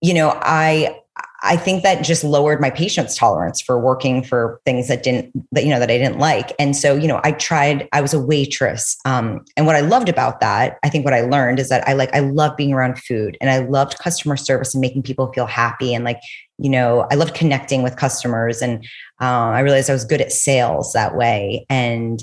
you 0.00 0.14
know, 0.14 0.30
I, 0.42 0.98
I 1.44 1.56
think 1.56 1.82
that 1.82 2.04
just 2.04 2.22
lowered 2.22 2.60
my 2.60 2.70
patience 2.70 3.16
tolerance 3.16 3.60
for 3.60 3.78
working 3.78 4.22
for 4.22 4.60
things 4.64 4.88
that 4.88 5.02
didn't 5.02 5.32
that 5.52 5.64
you 5.64 5.70
know 5.70 5.80
that 5.80 5.90
I 5.90 5.98
didn't 5.98 6.18
like. 6.18 6.52
And 6.58 6.76
so, 6.76 6.94
you 6.94 7.08
know, 7.08 7.20
I 7.24 7.32
tried 7.32 7.88
I 7.92 8.00
was 8.00 8.14
a 8.14 8.20
waitress. 8.20 8.96
Um 9.04 9.44
and 9.56 9.66
what 9.66 9.74
I 9.76 9.80
loved 9.80 10.08
about 10.08 10.40
that, 10.40 10.78
I 10.82 10.88
think 10.88 11.04
what 11.04 11.14
I 11.14 11.22
learned 11.22 11.58
is 11.58 11.68
that 11.68 11.86
I 11.88 11.94
like 11.94 12.14
I 12.14 12.20
love 12.20 12.56
being 12.56 12.72
around 12.72 12.98
food 12.98 13.36
and 13.40 13.50
I 13.50 13.58
loved 13.58 13.98
customer 13.98 14.36
service 14.36 14.74
and 14.74 14.80
making 14.80 15.02
people 15.02 15.32
feel 15.32 15.46
happy 15.46 15.94
and 15.94 16.04
like, 16.04 16.20
you 16.58 16.70
know, 16.70 17.06
I 17.10 17.16
loved 17.16 17.34
connecting 17.34 17.82
with 17.82 17.96
customers 17.96 18.62
and 18.62 18.84
um, 19.18 19.52
I 19.52 19.60
realized 19.60 19.90
I 19.90 19.94
was 19.94 20.04
good 20.04 20.20
at 20.20 20.32
sales 20.32 20.92
that 20.92 21.16
way 21.16 21.66
and 21.68 22.22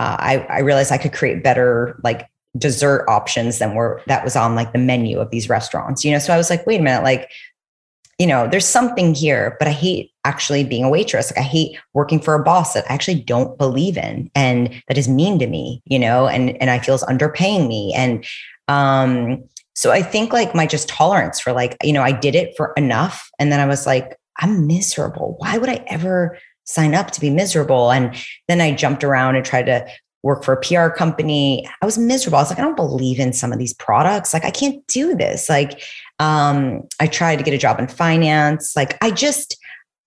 uh, 0.00 0.16
I, 0.18 0.38
I 0.48 0.58
realized 0.60 0.92
I 0.92 0.98
could 0.98 1.12
create 1.12 1.42
better 1.42 1.98
like 2.04 2.28
dessert 2.56 3.04
options 3.08 3.58
than 3.58 3.74
were 3.74 4.00
that 4.06 4.22
was 4.22 4.36
on 4.36 4.54
like 4.54 4.72
the 4.72 4.78
menu 4.78 5.18
of 5.18 5.30
these 5.30 5.48
restaurants 5.48 6.04
you 6.04 6.12
know 6.12 6.20
so 6.20 6.32
i 6.32 6.36
was 6.36 6.50
like 6.50 6.64
wait 6.68 6.78
a 6.78 6.82
minute 6.84 7.02
like 7.02 7.28
you 8.18 8.26
know, 8.26 8.48
there's 8.48 8.66
something 8.66 9.14
here, 9.14 9.56
but 9.58 9.68
I 9.68 9.72
hate 9.72 10.12
actually 10.24 10.64
being 10.64 10.84
a 10.84 10.88
waitress. 10.88 11.30
Like 11.30 11.38
I 11.38 11.48
hate 11.48 11.78
working 11.92 12.20
for 12.20 12.34
a 12.34 12.42
boss 12.42 12.74
that 12.74 12.88
I 12.90 12.94
actually 12.94 13.20
don't 13.20 13.58
believe 13.58 13.96
in 13.96 14.30
and 14.34 14.82
that 14.88 14.98
is 14.98 15.08
mean 15.08 15.38
to 15.38 15.46
me, 15.46 15.82
you 15.84 15.98
know, 15.98 16.26
and 16.26 16.60
and 16.60 16.70
I 16.70 16.78
feel 16.78 16.94
is 16.94 17.02
underpaying 17.04 17.68
me. 17.68 17.92
And 17.94 18.24
um, 18.68 19.44
so 19.74 19.90
I 19.90 20.02
think 20.02 20.32
like 20.32 20.54
my 20.54 20.66
just 20.66 20.88
tolerance 20.88 21.40
for 21.40 21.52
like, 21.52 21.76
you 21.82 21.92
know, 21.92 22.02
I 22.02 22.12
did 22.12 22.34
it 22.34 22.56
for 22.56 22.72
enough. 22.76 23.30
And 23.38 23.50
then 23.50 23.60
I 23.60 23.66
was 23.66 23.86
like, 23.86 24.16
I'm 24.38 24.66
miserable. 24.66 25.36
Why 25.38 25.58
would 25.58 25.68
I 25.68 25.84
ever 25.88 26.38
sign 26.64 26.94
up 26.94 27.10
to 27.12 27.20
be 27.20 27.30
miserable? 27.30 27.90
And 27.90 28.16
then 28.48 28.60
I 28.60 28.74
jumped 28.74 29.04
around 29.04 29.36
and 29.36 29.44
tried 29.44 29.66
to 29.66 29.86
work 30.24 30.42
for 30.42 30.54
a 30.54 30.60
PR 30.60 30.88
company. 30.88 31.68
I 31.82 31.84
was 31.84 31.98
miserable. 31.98 32.38
I 32.38 32.42
was 32.42 32.50
like, 32.50 32.58
I 32.58 32.62
don't 32.62 32.76
believe 32.76 33.20
in 33.20 33.32
some 33.32 33.52
of 33.52 33.58
these 33.58 33.74
products. 33.74 34.32
Like, 34.32 34.44
I 34.44 34.50
can't 34.50 34.84
do 34.86 35.14
this. 35.14 35.50
Like, 35.50 35.82
um, 36.18 36.82
I 37.00 37.06
tried 37.06 37.36
to 37.36 37.42
get 37.42 37.54
a 37.54 37.58
job 37.58 37.78
in 37.78 37.88
finance. 37.88 38.74
Like, 38.76 38.96
I 39.02 39.10
just, 39.10 39.56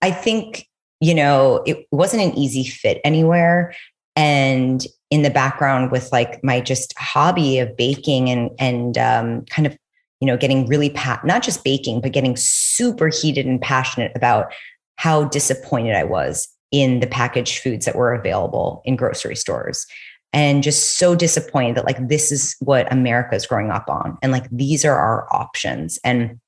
I 0.02 0.12
think, 0.12 0.68
you 1.00 1.14
know, 1.14 1.64
it 1.66 1.88
wasn't 1.92 2.24
an 2.24 2.38
easy 2.38 2.64
fit 2.64 3.00
anywhere. 3.04 3.76
And 4.16 4.86
in 5.10 5.22
the 5.22 5.30
background 5.30 5.92
with 5.92 6.12
like 6.12 6.44
my 6.44 6.60
just 6.60 6.98
hobby 6.98 7.60
of 7.60 7.76
baking 7.78 8.30
and 8.30 8.52
and 8.60 8.98
um, 8.98 9.46
kind 9.46 9.66
of 9.66 9.78
you 10.20 10.28
know 10.28 10.38
getting 10.38 10.66
really 10.68 10.90
pat 10.90 11.24
not 11.26 11.44
just 11.44 11.64
baking 11.64 12.02
but 12.02 12.12
getting 12.12 12.36
super 12.36 13.08
heated 13.08 13.46
and 13.46 13.62
passionate 13.62 14.12
about 14.16 14.52
how 14.96 15.24
disappointed 15.26 15.96
I 15.96 16.04
was 16.04 16.48
in 16.72 17.00
the 17.00 17.08
packaged 17.08 17.60
foods 17.60 17.86
that 17.86 17.96
were 17.96 18.14
available 18.14 18.82
in 18.84 18.96
grocery 18.96 19.36
stores 19.36 19.86
and 20.34 20.64
just 20.64 20.98
so 20.98 21.16
disappointed 21.16 21.76
that 21.76 21.86
like 21.86 22.08
this 22.08 22.32
is 22.32 22.56
what 22.60 22.92
America 22.92 23.36
is 23.36 23.48
growing 23.48 23.72
up 23.72 23.90
on. 23.90 24.18
And 24.22 24.32
like 24.32 24.50
these 24.52 24.84
are 24.86 24.98
our 24.98 25.28
options. 25.34 26.00
And 26.04 26.40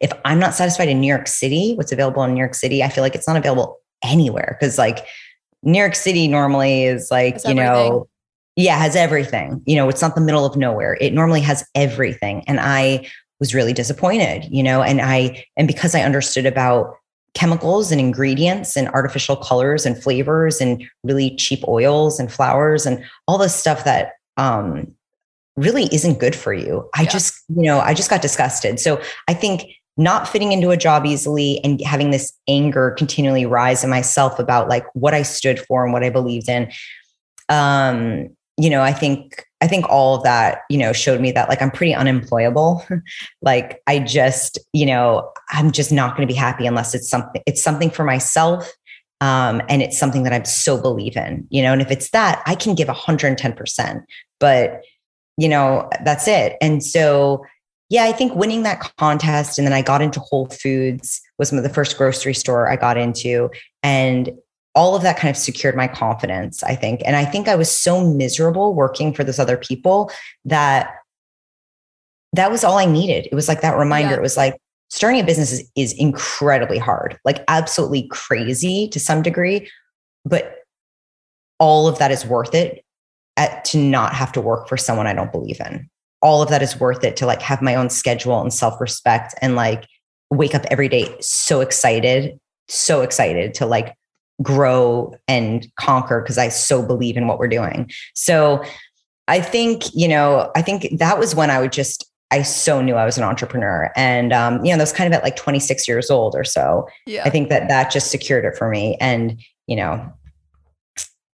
if 0.00 0.12
I'm 0.24 0.38
not 0.38 0.54
satisfied 0.54 0.88
in 0.88 1.00
New 1.00 1.08
York 1.08 1.26
City, 1.26 1.74
what's 1.74 1.92
available 1.92 2.22
in 2.22 2.34
New 2.34 2.40
York 2.40 2.54
City, 2.54 2.82
I 2.82 2.88
feel 2.88 3.02
like 3.02 3.14
it's 3.14 3.26
not 3.26 3.36
available 3.36 3.78
anywhere 4.04 4.56
because 4.58 4.78
like 4.78 5.06
New 5.62 5.78
York 5.78 5.94
City 5.94 6.28
normally 6.28 6.84
is 6.84 7.10
like, 7.10 7.38
you 7.46 7.54
know, 7.54 8.08
yeah, 8.54 8.78
has 8.78 8.96
everything. 8.96 9.62
You 9.66 9.76
know, 9.76 9.88
it's 9.88 10.00
not 10.00 10.14
the 10.14 10.20
middle 10.20 10.46
of 10.46 10.56
nowhere. 10.56 10.96
It 11.00 11.12
normally 11.12 11.40
has 11.42 11.66
everything. 11.74 12.44
And 12.46 12.60
I 12.60 13.08
was 13.40 13.54
really 13.54 13.72
disappointed, 13.72 14.46
you 14.50 14.62
know, 14.62 14.82
and 14.82 15.00
I, 15.00 15.44
and 15.56 15.66
because 15.66 15.94
I 15.94 16.00
understood 16.00 16.46
about 16.46 16.94
chemicals 17.36 17.92
and 17.92 18.00
ingredients 18.00 18.78
and 18.78 18.88
artificial 18.88 19.36
colors 19.36 19.84
and 19.84 20.02
flavors 20.02 20.58
and 20.58 20.82
really 21.04 21.36
cheap 21.36 21.62
oils 21.68 22.18
and 22.18 22.32
flours 22.32 22.86
and 22.86 23.04
all 23.28 23.36
this 23.36 23.54
stuff 23.54 23.84
that 23.84 24.12
um, 24.38 24.90
really 25.54 25.84
isn't 25.92 26.18
good 26.18 26.34
for 26.34 26.54
you. 26.54 26.88
I 26.96 27.02
yeah. 27.02 27.10
just, 27.10 27.44
you 27.48 27.64
know, 27.64 27.78
I 27.78 27.92
just 27.92 28.08
got 28.08 28.22
disgusted. 28.22 28.80
So 28.80 29.02
I 29.28 29.34
think 29.34 29.66
not 29.98 30.26
fitting 30.26 30.52
into 30.52 30.70
a 30.70 30.78
job 30.78 31.04
easily 31.04 31.60
and 31.62 31.78
having 31.82 32.10
this 32.10 32.32
anger 32.48 32.92
continually 32.92 33.44
rise 33.44 33.84
in 33.84 33.90
myself 33.90 34.38
about 34.38 34.68
like 34.70 34.86
what 34.94 35.12
I 35.12 35.20
stood 35.20 35.60
for 35.60 35.84
and 35.84 35.92
what 35.92 36.02
I 36.02 36.08
believed 36.08 36.48
in. 36.48 36.72
Um, 37.50 38.30
you 38.56 38.70
know, 38.70 38.80
I 38.80 38.94
think 38.94 39.44
I 39.60 39.66
think 39.66 39.88
all 39.88 40.16
of 40.16 40.22
that, 40.24 40.60
you 40.68 40.76
know, 40.76 40.92
showed 40.92 41.20
me 41.20 41.32
that 41.32 41.48
like 41.48 41.62
I'm 41.62 41.70
pretty 41.70 41.94
unemployable. 41.94 42.84
like 43.42 43.80
I 43.86 44.00
just, 44.00 44.58
you 44.72 44.86
know, 44.86 45.30
I'm 45.50 45.72
just 45.72 45.90
not 45.90 46.16
going 46.16 46.26
to 46.26 46.32
be 46.32 46.38
happy 46.38 46.66
unless 46.66 46.94
it's 46.94 47.08
something 47.08 47.42
it's 47.46 47.62
something 47.62 47.90
for 47.90 48.04
myself 48.04 48.70
um, 49.20 49.62
and 49.68 49.82
it's 49.82 49.98
something 49.98 50.24
that 50.24 50.32
I'm 50.32 50.44
so 50.44 50.80
believe 50.80 51.16
in, 51.16 51.46
you 51.50 51.62
know, 51.62 51.72
and 51.72 51.80
if 51.80 51.90
it's 51.90 52.10
that, 52.10 52.42
I 52.46 52.54
can 52.54 52.74
give 52.74 52.88
110%, 52.88 54.04
but 54.38 54.82
you 55.38 55.48
know, 55.48 55.88
that's 56.04 56.28
it. 56.28 56.56
And 56.60 56.82
so, 56.82 57.44
yeah, 57.88 58.04
I 58.04 58.12
think 58.12 58.34
winning 58.34 58.62
that 58.64 58.92
contest 58.98 59.58
and 59.58 59.66
then 59.66 59.74
I 59.74 59.82
got 59.82 60.02
into 60.02 60.20
Whole 60.20 60.46
Foods 60.46 61.20
was 61.38 61.52
one 61.52 61.58
of 61.58 61.62
the 61.62 61.72
first 61.72 61.96
grocery 61.96 62.34
store 62.34 62.70
I 62.70 62.76
got 62.76 62.96
into 62.96 63.50
and 63.82 64.30
all 64.76 64.94
of 64.94 65.02
that 65.02 65.16
kind 65.16 65.30
of 65.30 65.36
secured 65.36 65.74
my 65.74 65.88
confidence, 65.88 66.62
I 66.62 66.76
think. 66.76 67.00
And 67.06 67.16
I 67.16 67.24
think 67.24 67.48
I 67.48 67.56
was 67.56 67.70
so 67.70 68.06
miserable 68.06 68.74
working 68.74 69.12
for 69.14 69.24
those 69.24 69.38
other 69.38 69.56
people 69.56 70.12
that 70.44 70.94
that 72.34 72.50
was 72.50 72.62
all 72.62 72.76
I 72.76 72.84
needed. 72.84 73.26
It 73.32 73.34
was 73.34 73.48
like 73.48 73.62
that 73.62 73.78
reminder. 73.78 74.10
Yeah. 74.10 74.18
It 74.18 74.22
was 74.22 74.36
like 74.36 74.60
starting 74.90 75.20
a 75.20 75.24
business 75.24 75.50
is, 75.50 75.70
is 75.74 75.94
incredibly 75.94 76.76
hard, 76.76 77.18
like 77.24 77.42
absolutely 77.48 78.06
crazy 78.08 78.88
to 78.88 79.00
some 79.00 79.22
degree, 79.22 79.68
but 80.26 80.56
all 81.58 81.88
of 81.88 81.98
that 81.98 82.10
is 82.10 82.26
worth 82.26 82.54
it 82.54 82.84
at, 83.38 83.64
to 83.64 83.78
not 83.78 84.12
have 84.12 84.30
to 84.32 84.42
work 84.42 84.68
for 84.68 84.76
someone 84.76 85.06
I 85.06 85.14
don't 85.14 85.32
believe 85.32 85.60
in. 85.60 85.88
All 86.20 86.42
of 86.42 86.50
that 86.50 86.62
is 86.62 86.78
worth 86.78 87.02
it 87.02 87.16
to 87.16 87.26
like 87.26 87.40
have 87.40 87.62
my 87.62 87.74
own 87.74 87.88
schedule 87.88 88.40
and 88.42 88.52
self 88.52 88.78
respect 88.78 89.34
and 89.40 89.56
like 89.56 89.86
wake 90.30 90.54
up 90.54 90.66
every 90.70 90.90
day 90.90 91.16
so 91.20 91.62
excited, 91.62 92.38
so 92.68 93.00
excited 93.00 93.54
to 93.54 93.64
like 93.64 93.94
grow 94.42 95.14
and 95.28 95.66
conquer 95.76 96.20
because 96.20 96.38
I 96.38 96.48
so 96.48 96.84
believe 96.84 97.16
in 97.16 97.26
what 97.26 97.38
we're 97.38 97.48
doing. 97.48 97.90
So 98.14 98.62
I 99.28 99.40
think, 99.40 99.84
you 99.94 100.08
know, 100.08 100.50
I 100.54 100.62
think 100.62 100.98
that 100.98 101.18
was 101.18 101.34
when 101.34 101.50
I 101.50 101.60
would 101.60 101.72
just, 101.72 102.04
I 102.30 102.42
so 102.42 102.80
knew 102.82 102.94
I 102.96 103.04
was 103.04 103.16
an 103.16 103.24
entrepreneur. 103.24 103.90
And, 103.96 104.32
um, 104.32 104.64
you 104.64 104.70
know, 104.70 104.78
that 104.78 104.82
was 104.82 104.92
kind 104.92 105.12
of 105.12 105.16
at 105.16 105.22
like 105.22 105.36
26 105.36 105.88
years 105.88 106.10
old 106.10 106.34
or 106.34 106.44
so. 106.44 106.86
Yeah. 107.06 107.22
I 107.24 107.30
think 107.30 107.48
that 107.48 107.68
that 107.68 107.90
just 107.90 108.10
secured 108.10 108.44
it 108.44 108.56
for 108.56 108.68
me. 108.68 108.96
And, 109.00 109.40
you 109.66 109.76
know, 109.76 110.12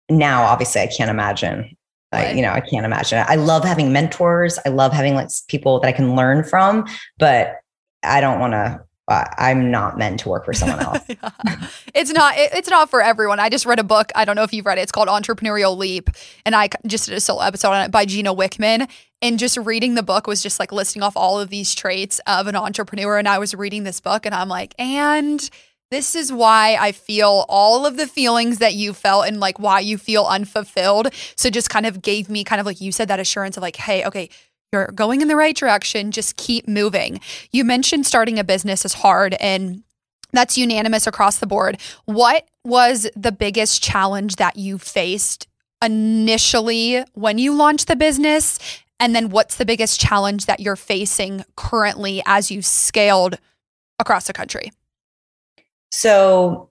now 0.09 0.43
obviously 0.43 0.81
I 0.81 0.87
can't 0.87 1.11
imagine. 1.11 1.75
Right. 2.11 2.35
you 2.35 2.41
know, 2.41 2.53
I 2.53 2.61
can't 2.61 2.87
imagine. 2.87 3.23
I 3.29 3.35
love 3.35 3.65
having 3.65 3.93
mentors. 3.93 4.59
I 4.65 4.71
love 4.71 4.95
having 4.95 5.15
like 5.15 5.29
people 5.49 5.79
that 5.81 5.89
I 5.89 5.93
can 5.93 6.17
learn 6.17 6.43
from, 6.43 6.87
but 7.19 7.57
I 8.03 8.23
don't 8.23 8.41
want 8.41 8.55
to 8.55 8.81
I'm 9.09 9.71
not 9.71 9.99
meant 9.99 10.21
to 10.21 10.29
work 10.29 10.45
for 10.45 10.53
someone 10.53 10.81
else. 10.81 11.03
yeah. 11.09 11.31
It's 11.95 12.13
not. 12.13 12.37
It, 12.37 12.51
it's 12.55 12.69
not 12.69 12.91
for 12.91 13.03
everyone. 13.03 13.41
I 13.41 13.49
just 13.49 13.67
read 13.67 13.79
a 13.79 13.85
book. 13.85 14.13
I 14.15 14.25
don't 14.25 14.37
know 14.37 14.43
if 14.43 14.53
you've 14.53 14.67
read 14.67 14.79
it. 14.79 14.83
It's 14.83 14.93
called 14.93 15.09
Entrepreneurial 15.09 15.77
Leap, 15.77 16.11
and 16.45 16.55
I 16.55 16.69
just 16.87 17.07
did 17.07 17.15
a 17.17 17.21
solo 17.21 17.43
episode 17.43 17.71
on 17.71 17.87
it 17.87 17.91
by 17.91 18.05
Gino 18.05 18.35
Wickman. 18.35 18.89
And 19.21 19.39
just 19.39 19.57
reading 19.57 19.95
the 19.95 20.03
book 20.03 20.29
was 20.29 20.43
just 20.43 20.61
like 20.61 20.71
listing 20.71 21.03
off 21.03 21.17
all 21.17 21.41
of 21.41 21.49
these 21.49 21.75
traits 21.75 22.21
of 22.27 22.47
an 22.47 22.55
entrepreneur. 22.55 23.19
And 23.19 23.27
I 23.27 23.39
was 23.39 23.55
reading 23.55 23.85
this 23.85 24.01
book, 24.01 24.27
and 24.27 24.35
I'm 24.35 24.49
like, 24.49 24.75
and 24.79 25.49
this 25.91 26.15
is 26.15 26.33
why 26.33 26.77
I 26.79 26.93
feel 26.93 27.47
all 27.49 27.87
of 27.87 27.97
the 27.97 28.07
feelings 28.07 28.59
that 28.59 28.75
you 28.75 28.93
felt 28.93 29.27
and 29.27 29.41
like 29.41 29.59
why 29.59 29.81
you 29.81 29.97
feel 29.97 30.25
unfulfilled. 30.25 31.09
So 31.35 31.49
just 31.49 31.71
kind 31.71 31.87
of 31.87 32.03
gave 32.03 32.29
me 32.29 32.45
kind 32.45 32.61
of 32.61 32.67
like 32.67 32.81
you 32.81 32.93
said 32.93 33.09
that 33.09 33.21
assurance 33.21 33.57
of 33.57 33.63
like, 33.63 33.77
hey, 33.77 34.05
okay, 34.05 34.29
you're 34.73 34.89
going 34.89 35.21
in 35.21 35.29
the 35.29 35.37
right 35.37 35.57
direction. 35.57 36.11
Just 36.11 36.37
keep 36.37 36.69
moving. 36.69 37.21
You 37.53 37.65
mentioned 37.65 38.07
starting 38.07 38.39
a 38.39 38.45
business 38.45 38.85
is 38.85 38.95
hard 38.95 39.35
and 39.41 39.83
that's 40.33 40.59
unanimous 40.59 41.07
across 41.07 41.39
the 41.39 41.47
board. 41.47 41.81
What 42.05 42.47
was 42.65 43.09
the 43.17 43.33
biggest 43.33 43.83
challenge 43.83 44.37
that 44.37 44.57
you 44.57 44.79
faced 44.79 45.49
initially 45.83 47.03
when 47.15 47.39
you 47.39 47.55
launched 47.55 47.89
the 47.89 47.97
business? 47.97 48.59
And 49.01 49.15
then 49.15 49.31
what's 49.31 49.57
the 49.57 49.65
biggest 49.65 50.01
challenge 50.01 50.47
that 50.47 50.61
you're 50.61 50.77
facing 50.77 51.45
currently 51.57 52.23
as 52.27 52.51
you 52.51 52.63
scaled 52.63 53.39
across 53.99 54.27
the 54.27 54.33
country? 54.33 54.71
So, 55.91 56.69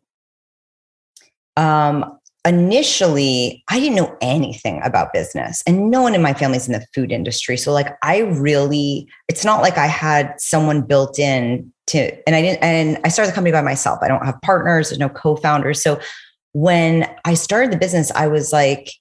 um, 1.55 2.16
initially 2.47 3.63
I 3.69 3.79
didn't 3.79 3.95
know 3.95 4.15
anything 4.21 4.81
about 4.83 5.13
business 5.13 5.63
and 5.67 5.91
no 5.91 6.01
one 6.01 6.15
in 6.15 6.21
my 6.21 6.33
family's 6.33 6.67
in 6.67 6.73
the 6.73 6.85
food 6.93 7.11
industry. 7.11 7.57
So 7.57 7.71
like 7.71 7.97
I 8.01 8.19
really 8.19 9.07
it's 9.27 9.45
not 9.45 9.61
like 9.61 9.77
I 9.77 9.87
had 9.87 10.39
someone 10.39 10.81
built 10.81 11.19
in 11.19 11.71
to 11.87 12.11
and 12.25 12.35
I 12.35 12.41
didn't 12.41 12.63
and 12.63 12.99
I 13.03 13.09
started 13.09 13.31
the 13.31 13.35
company 13.35 13.51
by 13.51 13.61
myself. 13.61 13.99
I 14.01 14.07
don't 14.07 14.25
have 14.25 14.39
partners, 14.41 14.89
there's 14.89 14.99
no 14.99 15.09
co-founders. 15.09 15.81
So 15.81 15.99
when 16.53 17.13
I 17.25 17.33
started 17.33 17.71
the 17.71 17.77
business, 17.77 18.11
I 18.11 18.27
was 18.27 18.51
like 18.51 18.91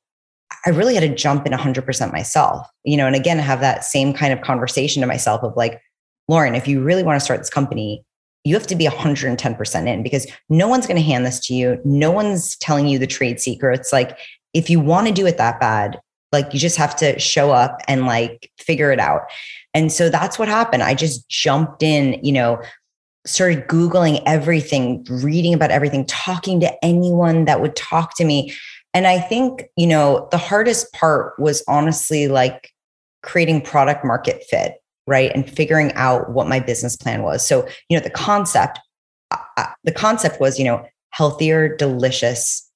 I 0.64 0.70
really 0.70 0.94
had 0.94 1.02
to 1.02 1.14
jump 1.14 1.46
in 1.46 1.52
100% 1.52 2.12
myself. 2.12 2.66
You 2.84 2.96
know, 2.96 3.06
and 3.06 3.16
again 3.16 3.38
have 3.38 3.60
that 3.60 3.84
same 3.84 4.12
kind 4.12 4.32
of 4.32 4.40
conversation 4.42 5.00
to 5.00 5.06
myself 5.06 5.42
of 5.42 5.56
like 5.56 5.80
Loren, 6.28 6.54
if 6.56 6.66
you 6.66 6.82
really 6.82 7.04
want 7.04 7.18
to 7.18 7.24
start 7.24 7.40
this 7.40 7.50
company, 7.50 8.04
you 8.46 8.54
have 8.54 8.66
to 8.68 8.76
be 8.76 8.86
110% 8.86 9.88
in 9.88 10.02
because 10.04 10.24
no 10.48 10.68
one's 10.68 10.86
going 10.86 10.96
to 10.96 11.02
hand 11.02 11.26
this 11.26 11.40
to 11.40 11.52
you. 11.52 11.80
No 11.84 12.12
one's 12.12 12.54
telling 12.58 12.86
you 12.86 12.96
the 12.96 13.06
trade 13.06 13.40
secrets. 13.40 13.92
Like, 13.92 14.16
if 14.54 14.70
you 14.70 14.78
want 14.78 15.08
to 15.08 15.12
do 15.12 15.26
it 15.26 15.36
that 15.38 15.58
bad, 15.58 16.00
like 16.30 16.54
you 16.54 16.60
just 16.60 16.76
have 16.76 16.94
to 16.96 17.18
show 17.18 17.50
up 17.50 17.80
and 17.88 18.06
like 18.06 18.52
figure 18.58 18.92
it 18.92 19.00
out. 19.00 19.22
And 19.74 19.90
so 19.90 20.08
that's 20.08 20.38
what 20.38 20.46
happened. 20.46 20.84
I 20.84 20.94
just 20.94 21.28
jumped 21.28 21.82
in, 21.82 22.20
you 22.22 22.30
know, 22.30 22.62
started 23.26 23.66
Googling 23.66 24.22
everything, 24.26 25.04
reading 25.10 25.52
about 25.52 25.72
everything, 25.72 26.06
talking 26.06 26.60
to 26.60 26.84
anyone 26.84 27.46
that 27.46 27.60
would 27.60 27.74
talk 27.74 28.16
to 28.18 28.24
me. 28.24 28.54
And 28.94 29.08
I 29.08 29.18
think, 29.18 29.64
you 29.76 29.88
know, 29.88 30.28
the 30.30 30.38
hardest 30.38 30.92
part 30.92 31.36
was 31.40 31.64
honestly 31.66 32.28
like 32.28 32.70
creating 33.24 33.62
product 33.62 34.04
market 34.04 34.44
fit 34.48 34.80
right? 35.06 35.30
And 35.34 35.48
figuring 35.48 35.92
out 35.94 36.30
what 36.30 36.48
my 36.48 36.60
business 36.60 36.96
plan 36.96 37.22
was. 37.22 37.46
So 37.46 37.66
you 37.88 37.96
know 37.96 38.02
the 38.02 38.10
concept 38.10 38.78
uh, 39.30 39.38
uh, 39.56 39.66
the 39.84 39.92
concept 39.92 40.40
was 40.40 40.58
you 40.58 40.64
know 40.64 40.86
healthier 41.10 41.74
delicious 41.76 42.68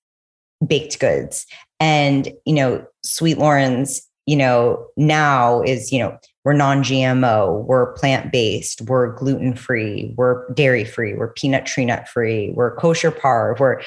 baked 0.66 0.98
goods. 0.98 1.46
And 1.78 2.32
you 2.44 2.54
know 2.54 2.86
sweet 3.02 3.38
loren's 3.38 4.06
you 4.26 4.36
know 4.36 4.86
now 4.96 5.62
is 5.62 5.90
you 5.92 5.98
know 5.98 6.16
we're 6.44 6.52
non-gmo 6.52 7.64
we're 7.64 7.92
plant-based 7.94 8.82
we're 8.82 9.14
gluten-free 9.16 10.14
we're 10.16 10.48
dairy-free 10.52 11.14
we're 11.14 11.32
peanut 11.32 11.64
tree 11.66 11.84
nut 11.84 12.06
free 12.08 12.50
we're 12.54 12.76
kosher 12.76 13.10
parve 13.10 13.60
we're 13.60 13.80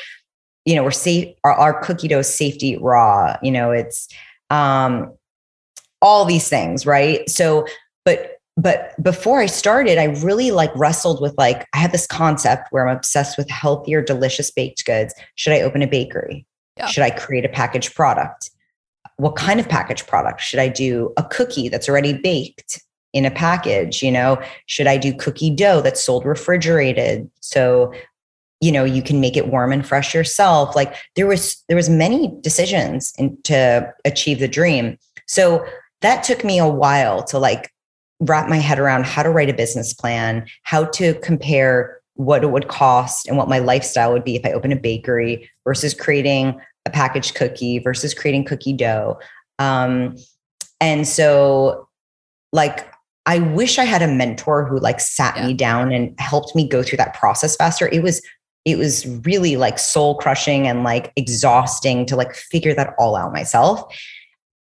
you 0.65 0.75
know 0.75 0.84
we're 0.84 0.91
safe 0.91 1.34
our, 1.43 1.53
our 1.53 1.82
cookie 1.84 2.08
dough 2.08 2.23
safety 2.23 2.77
raw 2.77 3.38
you 3.43 3.51
know 3.51 3.71
it's 3.71 4.08
um 4.49 5.12
all 6.03 6.25
these 6.25 6.49
things 6.49 6.86
right? 6.86 7.27
So 7.29 7.65
but 8.06 8.33
but 8.56 8.94
before 9.02 9.39
I 9.39 9.48
started, 9.48 9.98
I 9.98 10.06
really 10.24 10.52
like 10.52 10.72
wrestled 10.76 11.22
with 11.22 11.34
like, 11.38 11.68
I 11.74 11.78
have 11.78 11.92
this 11.92 12.06
concept 12.06 12.68
where 12.70 12.88
I'm 12.88 12.96
obsessed 12.96 13.38
with 13.38 13.50
healthier, 13.50 14.02
delicious 14.02 14.52
baked 14.52 14.86
goods. 14.86 15.13
Should 15.36 15.54
I 15.54 15.62
open 15.62 15.82
a 15.82 15.88
bakery? 15.88 16.46
Yeah. 16.78 16.88
Should 16.88 17.04
I 17.04 17.10
create 17.10 17.46
a 17.46 17.50
packaged 17.50 17.96
product? 17.96 18.52
What 19.18 19.36
kind 19.36 19.60
of 19.60 19.68
packaged 19.68 20.08
product? 20.08 20.42
Should 20.42 20.60
I 20.60 20.68
do 20.68 21.13
a 21.18 21.24
cookie 21.24 21.68
that's 21.68 21.89
already 21.89 22.13
baked 22.13 22.82
in 23.12 23.26
a 23.26 23.32
package? 23.32 24.04
You 24.04 24.12
know, 24.12 24.42
should 24.68 24.88
I 24.88 24.98
do 24.98 25.13
cookie 25.13 25.56
dough 25.56 25.82
that's 25.82 26.02
sold 26.02 26.26
refrigerated? 26.26 27.30
So, 27.39 27.92
you 28.62 28.72
know, 28.72 28.84
you 28.84 29.02
can 29.02 29.20
make 29.20 29.36
it 29.36 29.48
warm 29.48 29.72
and 29.72 29.86
fresh 29.86 30.13
yourself. 30.13 30.76
Like 30.76 30.96
there 31.16 31.28
was, 31.28 31.63
there 31.68 31.78
was 31.78 31.89
many 31.89 32.32
decisions 32.42 33.13
in, 33.18 33.36
to 33.44 33.92
achieve 34.06 34.39
the 34.39 34.48
dream. 34.48 34.98
So 35.28 35.66
that 36.02 36.24
took 36.24 36.44
me 36.44 36.60
a 36.60 36.68
while 36.68 37.24
to 37.26 37.39
like 37.39 37.72
wrap 38.23 38.49
my 38.49 38.57
head 38.57 38.79
around 38.79 39.05
how 39.05 39.23
to 39.23 39.29
write 39.29 39.49
a 39.49 39.53
business 39.53 39.93
plan, 39.93 40.45
how 40.63 40.86
to 40.86 41.13
compare 41.15 41.99
what 42.15 42.43
it 42.43 42.51
would 42.51 42.67
cost 42.67 43.27
and 43.27 43.38
what 43.38 43.49
my 43.49 43.59
lifestyle 43.59 44.13
would 44.13 44.23
be 44.23 44.36
if 44.36 44.45
I 44.45 44.51
open 44.51 44.71
a 44.71 44.75
bakery 44.75 45.49
versus 45.63 45.93
creating 45.93 46.59
a 46.86 46.89
packaged 46.89 47.36
cookie 47.36 47.79
versus 47.79 48.13
creating 48.13 48.45
cookie 48.45 48.73
dough. 48.73 49.19
Um, 49.59 50.15
and 50.79 51.07
so, 51.07 51.88
like, 52.51 52.91
I 53.25 53.39
wish 53.39 53.79
I 53.79 53.86
had 53.86 54.01
a 54.01 54.07
mentor 54.07 54.65
who 54.65 54.77
like 54.79 54.99
sat 54.99 55.38
yeah. 55.38 55.47
me 55.47 55.53
down 55.53 55.91
and 55.91 56.13
helped 56.19 56.55
me 56.55 56.67
go 56.67 56.83
through 56.83 56.97
that 56.97 57.13
process 57.13 57.55
faster. 57.55 57.88
It 57.88 58.03
was 58.03 58.21
it 58.65 58.77
was 58.77 59.05
really 59.25 59.57
like 59.57 59.77
soul 59.77 60.15
crushing 60.15 60.67
and 60.67 60.83
like 60.83 61.12
exhausting 61.15 62.05
to 62.05 62.15
like 62.15 62.33
figure 62.33 62.73
that 62.73 62.93
all 62.97 63.15
out 63.15 63.33
myself 63.33 63.93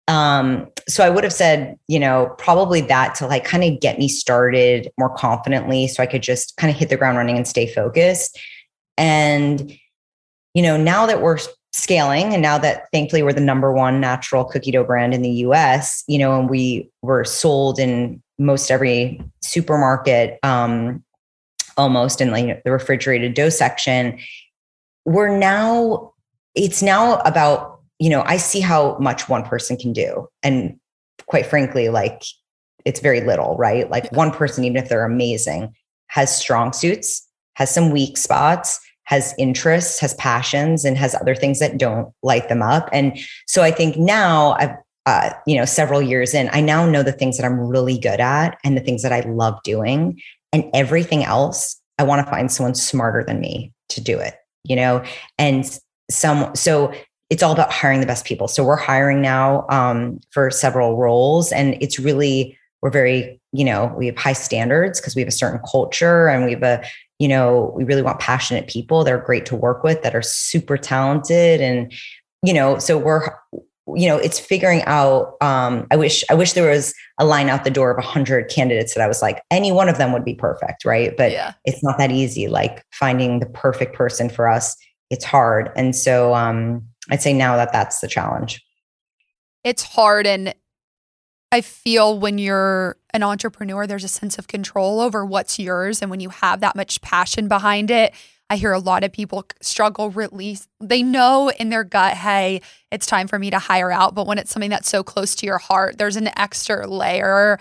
um 0.09 0.67
so 0.87 1.03
i 1.03 1.09
would 1.09 1.23
have 1.23 1.31
said 1.31 1.77
you 1.87 1.97
know 1.97 2.33
probably 2.37 2.81
that 2.81 3.15
to 3.15 3.25
like 3.25 3.45
kind 3.45 3.63
of 3.63 3.79
get 3.79 3.97
me 3.97 4.07
started 4.07 4.91
more 4.97 5.09
confidently 5.15 5.87
so 5.87 6.03
i 6.03 6.05
could 6.05 6.21
just 6.21 6.57
kind 6.57 6.69
of 6.69 6.77
hit 6.77 6.89
the 6.89 6.97
ground 6.97 7.17
running 7.17 7.37
and 7.37 7.47
stay 7.47 7.65
focused. 7.65 8.39
And 8.97 9.77
you 10.53 10.61
know 10.61 10.77
now 10.77 11.05
that 11.05 11.21
we're 11.21 11.39
scaling 11.71 12.33
and 12.33 12.41
now 12.41 12.57
that 12.57 12.85
thankfully 12.91 13.23
we're 13.23 13.33
the 13.33 13.41
number 13.41 13.73
one 13.73 13.99
natural 13.99 14.45
cookie 14.45 14.71
dough 14.71 14.83
brand 14.83 15.13
in 15.13 15.23
the 15.23 15.31
us 15.31 16.03
you 16.07 16.19
know 16.19 16.39
and 16.39 16.49
we 16.49 16.89
were 17.01 17.23
sold 17.23 17.79
in 17.79 18.21
most 18.37 18.69
every 18.69 19.19
supermarket 19.41 20.37
um 20.43 21.03
almost 21.75 22.21
in 22.21 22.29
like 22.29 22.63
the 22.63 22.71
refrigerated 22.71 23.33
dough 23.33 23.49
section 23.49 24.19
we're 25.05 25.35
now 25.35 26.13
it's 26.53 26.83
now 26.83 27.15
about 27.21 27.79
you 28.03 28.09
know, 28.09 28.21
I 28.25 28.35
see 28.35 28.59
how 28.59 28.97
much 28.99 29.29
one 29.29 29.43
person 29.43 29.77
can 29.77 29.93
do. 29.93 30.27
And 30.43 30.77
quite 31.27 31.45
frankly, 31.45 31.87
like 31.87 32.21
it's 32.83 32.99
very 32.99 33.21
little, 33.21 33.55
right? 33.55 33.89
Like 33.89 34.11
one 34.11 34.29
person, 34.29 34.65
even 34.65 34.75
if 34.75 34.89
they're 34.89 35.05
amazing, 35.05 35.73
has 36.07 36.37
strong 36.37 36.73
suits, 36.73 37.25
has 37.53 37.73
some 37.73 37.91
weak 37.91 38.17
spots, 38.17 38.77
has 39.03 39.33
interests, 39.37 40.01
has 40.01 40.15
passions, 40.15 40.83
and 40.83 40.97
has 40.97 41.15
other 41.15 41.33
things 41.33 41.59
that 41.59 41.77
don't 41.77 42.13
light 42.23 42.49
them 42.49 42.61
up. 42.61 42.89
And 42.91 43.17
so 43.47 43.63
I 43.63 43.71
think 43.71 43.95
now 43.95 44.57
I've, 44.59 44.75
uh, 45.05 45.29
you 45.47 45.55
know, 45.55 45.63
several 45.63 46.01
years 46.01 46.33
in, 46.33 46.49
I 46.51 46.59
now 46.59 46.85
know 46.85 47.03
the 47.03 47.13
things 47.13 47.37
that 47.37 47.45
I'm 47.45 47.57
really 47.57 47.97
good 47.97 48.19
at 48.19 48.57
and 48.65 48.75
the 48.75 48.81
things 48.81 49.01
that 49.03 49.13
I 49.13 49.21
love 49.21 49.63
doing. 49.63 50.19
And 50.51 50.69
everything 50.73 51.23
else, 51.23 51.81
I 51.99 52.03
want 52.03 52.25
to 52.25 52.29
find 52.29 52.51
someone 52.51 52.75
smarter 52.75 53.23
than 53.23 53.39
me 53.39 53.71
to 53.87 54.01
do 54.01 54.19
it, 54.19 54.35
you 54.65 54.75
know? 54.75 55.05
And 55.37 55.79
some, 56.11 56.53
so 56.53 56.93
it's 57.33 57.41
all 57.41 57.51
about 57.51 57.71
hiring 57.71 57.99
the 57.99 58.05
best 58.05 58.25
people. 58.25 58.47
So 58.47 58.63
we're 58.63 58.75
hiring 58.75 59.19
now 59.19 59.65
um, 59.69 60.19
for 60.29 60.51
several 60.51 60.97
roles, 60.97 61.51
and 61.51 61.75
it's 61.81 61.97
really 61.97 62.55
we're 62.83 62.91
very 62.91 63.41
you 63.51 63.65
know 63.65 63.91
we 63.97 64.05
have 64.05 64.17
high 64.17 64.33
standards 64.33 65.01
because 65.01 65.15
we 65.15 65.21
have 65.21 65.27
a 65.27 65.31
certain 65.31 65.59
culture 65.69 66.27
and 66.27 66.45
we 66.45 66.51
have 66.51 66.61
a 66.61 66.83
you 67.17 67.27
know 67.27 67.73
we 67.75 67.85
really 67.85 68.03
want 68.03 68.19
passionate 68.19 68.67
people 68.67 69.03
that 69.03 69.11
are 69.11 69.17
great 69.17 69.47
to 69.47 69.55
work 69.55 69.83
with 69.83 70.03
that 70.03 70.13
are 70.13 70.21
super 70.21 70.77
talented 70.77 71.59
and 71.59 71.91
you 72.43 72.53
know 72.53 72.77
so 72.77 72.97
we're 72.97 73.29
you 73.95 74.07
know 74.07 74.17
it's 74.17 74.39
figuring 74.39 74.83
out 74.83 75.35
um 75.41 75.87
i 75.91 75.95
wish 75.95 76.23
i 76.29 76.33
wish 76.33 76.53
there 76.53 76.69
was 76.69 76.93
a 77.19 77.25
line 77.25 77.49
out 77.49 77.63
the 77.63 77.71
door 77.71 77.89
of 77.89 77.97
100 77.97 78.49
candidates 78.49 78.93
that 78.93 79.01
i 79.01 79.07
was 79.07 79.21
like 79.21 79.41
any 79.49 79.71
one 79.71 79.89
of 79.89 79.97
them 79.97 80.11
would 80.11 80.25
be 80.25 80.35
perfect 80.35 80.85
right 80.85 81.15
but 81.17 81.31
yeah. 81.31 81.53
it's 81.65 81.83
not 81.83 81.97
that 81.97 82.11
easy 82.11 82.47
like 82.47 82.83
finding 82.91 83.39
the 83.39 83.45
perfect 83.47 83.95
person 83.95 84.29
for 84.29 84.49
us 84.49 84.75
it's 85.09 85.23
hard 85.23 85.71
and 85.75 85.95
so 85.95 86.33
um 86.33 86.85
I'd 87.09 87.21
say 87.21 87.33
now 87.33 87.55
that 87.57 87.73
that's 87.73 87.99
the 87.99 88.07
challenge. 88.07 88.63
It's 89.63 89.83
hard. 89.83 90.27
And 90.27 90.53
I 91.51 91.61
feel 91.61 92.19
when 92.19 92.37
you're 92.37 92.97
an 93.13 93.23
entrepreneur, 93.23 93.85
there's 93.85 94.03
a 94.03 94.09
sense 94.09 94.37
of 94.37 94.47
control 94.47 94.99
over 94.99 95.25
what's 95.25 95.59
yours. 95.59 96.01
And 96.01 96.09
when 96.09 96.19
you 96.19 96.29
have 96.29 96.61
that 96.61 96.75
much 96.75 97.01
passion 97.01 97.47
behind 97.47 97.91
it, 97.91 98.13
I 98.49 98.55
hear 98.55 98.73
a 98.73 98.79
lot 98.79 99.03
of 99.03 99.11
people 99.11 99.45
struggle 99.61 100.09
release. 100.09 100.67
They 100.79 101.01
know 101.01 101.49
in 101.49 101.69
their 101.69 101.83
gut, 101.83 102.15
hey, 102.15 102.61
it's 102.91 103.05
time 103.05 103.27
for 103.27 103.39
me 103.39 103.49
to 103.51 103.59
hire 103.59 103.91
out. 103.91 104.15
But 104.15 104.27
when 104.27 104.37
it's 104.37 104.51
something 104.51 104.69
that's 104.69 104.89
so 104.89 105.03
close 105.03 105.35
to 105.35 105.45
your 105.45 105.57
heart, 105.57 105.97
there's 105.97 106.17
an 106.17 106.29
extra 106.37 106.87
layer 106.87 107.59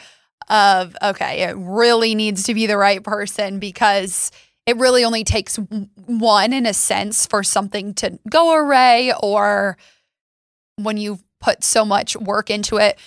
of, 0.48 0.96
okay, 1.02 1.42
it 1.42 1.56
really 1.56 2.14
needs 2.14 2.42
to 2.44 2.54
be 2.54 2.66
the 2.66 2.76
right 2.76 3.02
person 3.02 3.58
because 3.58 4.30
it 4.66 4.76
really 4.76 5.04
only 5.04 5.24
takes 5.24 5.56
one 6.06 6.52
in 6.52 6.66
a 6.66 6.74
sense 6.74 7.26
for 7.26 7.42
something 7.42 7.94
to 7.94 8.18
go 8.28 8.54
array 8.54 9.12
or 9.22 9.76
when 10.76 10.96
you 10.96 11.18
put 11.40 11.64
so 11.64 11.84
much 11.84 12.16
work 12.16 12.50
into 12.50 12.76
it. 12.76 12.98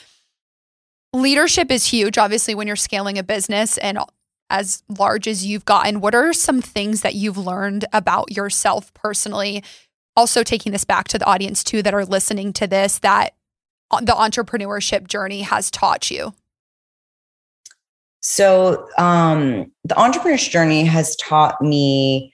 Leadership 1.13 1.71
is 1.71 1.85
huge, 1.85 2.17
obviously, 2.17 2.53
when 2.53 2.67
you're 2.67 2.75
scaling 2.75 3.17
a 3.17 3.23
business 3.23 3.77
and 3.77 3.97
as 4.49 4.83
large 4.89 5.27
as 5.27 5.45
you've 5.45 5.65
gotten. 5.65 6.01
What 6.01 6.13
are 6.13 6.33
some 6.33 6.61
things 6.61 7.01
that 7.01 7.15
you've 7.15 7.37
learned 7.37 7.85
about 7.93 8.35
yourself 8.35 8.93
personally? 8.93 9.63
Also, 10.17 10.43
taking 10.43 10.71
this 10.73 10.83
back 10.83 11.07
to 11.09 11.17
the 11.17 11.25
audience 11.25 11.63
too 11.63 11.81
that 11.83 11.93
are 11.93 12.05
listening 12.05 12.51
to 12.53 12.67
this, 12.67 12.99
that 12.99 13.33
uh, 13.91 14.01
the 14.01 14.11
entrepreneurship 14.11 15.07
journey 15.07 15.41
has 15.41 15.71
taught 15.71 16.11
you. 16.11 16.33
So 18.27 18.87
um, 18.97 19.71
the 19.83 19.95
entrepreneur's 19.99 20.47
journey 20.47 20.83
has 20.83 21.15
taught 21.17 21.61
me. 21.61 22.33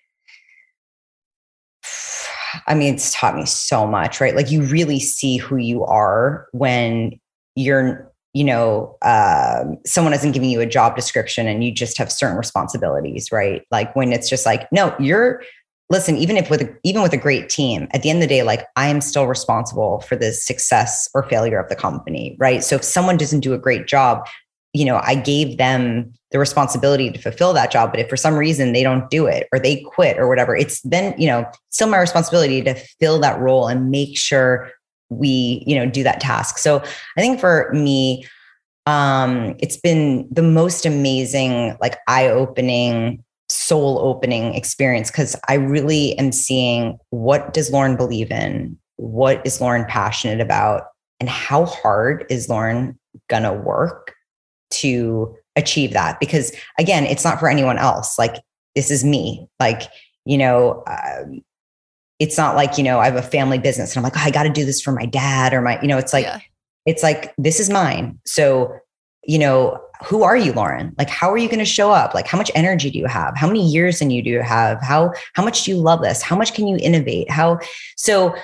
I 2.66 2.76
mean, 2.76 2.94
it's 2.94 3.14
taught 3.14 3.36
me 3.36 3.46
so 3.46 3.86
much, 3.86 4.22
right? 4.22 4.34
Like 4.34 4.50
you 4.50 4.64
really 4.64 5.02
see 5.02 5.36
who 5.36 5.58
you 5.58 5.84
are 5.84 6.48
when 6.54 7.20
you're, 7.58 8.10
you 8.34 8.46
know, 8.46 8.96
uh, 9.02 9.66
someone 9.86 10.14
isn't 10.14 10.32
giving 10.32 10.50
you 10.50 10.62
a 10.62 10.66
job 10.66 10.96
description 10.96 11.46
and 11.46 11.62
you 11.62 11.74
just 11.74 11.98
have 11.98 12.10
certain 12.10 12.38
responsibilities, 12.38 13.30
right? 13.30 13.64
Like 13.70 13.94
when 13.94 14.14
it's 14.14 14.30
just 14.30 14.46
like, 14.46 14.72
no, 14.72 14.96
you're 14.98 15.42
listen, 15.90 16.16
even 16.16 16.38
if 16.38 16.50
with 16.50 16.74
even 16.84 17.02
with 17.02 17.12
a 17.12 17.18
great 17.18 17.50
team, 17.50 17.90
at 17.92 18.02
the 18.02 18.10
end 18.10 18.24
of 18.24 18.30
the 18.30 18.34
day, 18.34 18.44
like 18.44 18.66
I 18.78 18.88
am 18.88 19.02
still 19.02 19.28
responsible 19.28 20.00
for 20.00 20.16
the 20.16 20.32
success 20.32 21.10
or 21.14 21.24
failure 21.24 21.60
of 21.60 21.68
the 21.68 21.76
company, 21.76 22.38
right? 22.40 22.64
So 22.64 22.78
if 22.78 22.84
someone 22.86 23.18
doesn't 23.18 23.42
do 23.42 23.54
a 23.54 23.58
great 23.58 23.88
job, 23.88 24.26
you 24.74 24.86
know, 24.86 25.02
I 25.04 25.16
gave 25.16 25.58
them 25.58 26.14
the 26.32 26.40
responsibility 26.40 27.12
to 27.12 27.20
fulfill 27.20 27.54
that 27.54 27.72
job. 27.72 27.92
But 27.92 28.00
if 28.00 28.10
for 28.10 28.18
some 28.18 28.36
reason 28.36 28.72
they 28.72 28.84
don't 28.84 29.10
do 29.10 29.26
it 29.26 29.48
or 29.52 29.60
they 29.60 29.82
quit 29.82 30.18
or 30.18 30.28
whatever, 30.30 30.56
it's 30.56 30.82
then, 30.82 31.14
you 31.18 31.28
know, 31.28 31.46
still 31.70 31.90
my 31.90 32.00
responsibility 32.00 32.62
to 32.64 32.74
fill 33.00 33.20
that 33.20 33.40
role 33.40 33.68
and 33.68 33.92
make 33.92 34.18
sure 34.18 34.72
we, 35.10 35.64
you 35.68 35.76
know, 35.76 35.86
do 35.86 36.04
that 36.04 36.22
task. 36.22 36.58
So 36.58 36.78
I 37.18 37.22
think 37.22 37.40
for 37.40 37.70
me, 37.74 38.26
um, 38.86 39.56
it's 39.60 39.78
been 39.78 40.28
the 40.32 40.42
most 40.42 40.86
amazing, 40.86 41.78
like 41.82 41.98
eye 42.08 42.30
opening 42.30 43.24
soul 43.50 44.00
opening 44.00 44.56
experience 44.56 45.12
because 45.12 45.36
I 45.50 45.56
really 45.56 46.18
am 46.18 46.32
seeing 46.32 46.98
what 47.10 47.54
does 47.54 47.70
Loren 47.72 47.98
believe 47.98 48.32
in? 48.32 48.78
What 48.96 49.46
is 49.46 49.60
Loren 49.60 49.86
passionate 49.86 50.40
about? 50.40 50.84
And 51.20 51.30
how 51.30 51.66
hard 51.66 52.26
is 52.30 52.48
Loren 52.48 52.98
gonna 53.28 53.54
work 53.54 54.11
to 54.72 55.36
achieve 55.56 55.94
that? 55.94 56.20
Because 56.20 56.52
again, 56.78 57.06
it's 57.06 57.24
not 57.24 57.40
for 57.40 57.50
anyone 57.50 57.78
else. 57.78 58.18
Like 58.18 58.36
this 58.76 58.92
is 58.92 59.04
me. 59.04 59.48
Like, 59.60 59.84
you 60.26 60.38
know, 60.38 60.84
uh, 60.88 61.24
it's 62.20 62.38
not 62.38 62.56
like, 62.56 62.78
you 62.78 62.84
know, 62.84 63.00
I 63.00 63.06
have 63.06 63.16
a 63.16 63.22
family 63.22 63.58
business 63.58 63.96
and 63.96 63.98
I'm 63.98 64.04
like, 64.04 64.18
oh, 64.18 64.26
I 64.26 64.32
got 64.32 64.44
to 64.44 64.50
do 64.50 64.66
this 64.66 64.82
for 64.82 64.92
my 64.92 65.06
dad 65.06 65.54
or 65.54 65.62
my, 65.62 65.82
you 65.82 65.88
know, 65.88 65.98
it's 65.98 66.14
like, 66.14 66.26
yeah. 66.26 66.40
it's 66.86 67.04
like, 67.04 67.34
this 67.38 67.60
is 67.60 67.70
mine. 67.70 68.20
So, 68.26 68.74
you 69.24 69.40
know, 69.40 69.80
who 70.04 70.24
are 70.24 70.36
you 70.36 70.52
loren 70.54 70.94
like 70.98 71.10
how 71.10 71.32
are 71.32 71.38
you 71.38 71.48
going 71.48 71.60
to 71.60 71.66
show 71.66 71.92
up 71.92 72.14
like 72.14 72.28
how 72.28 72.38
much 72.38 72.50
energy 72.56 72.90
do 72.90 72.98
you 72.98 73.06
have 73.06 73.38
how 73.38 73.48
many 73.48 73.64
years 73.66 74.02
in 74.02 74.10
you 74.10 74.22
do 74.22 74.30
you 74.30 74.42
have 74.42 74.82
how 74.82 75.12
how 75.34 75.44
much 75.44 75.64
do 75.64 75.72
you 75.72 75.78
love 75.78 76.02
this 76.02 76.22
how 76.22 76.36
much 76.36 76.54
can 76.54 76.68
you 76.68 76.78
innovate 76.82 77.30
how 77.30 77.60
so 77.96 78.36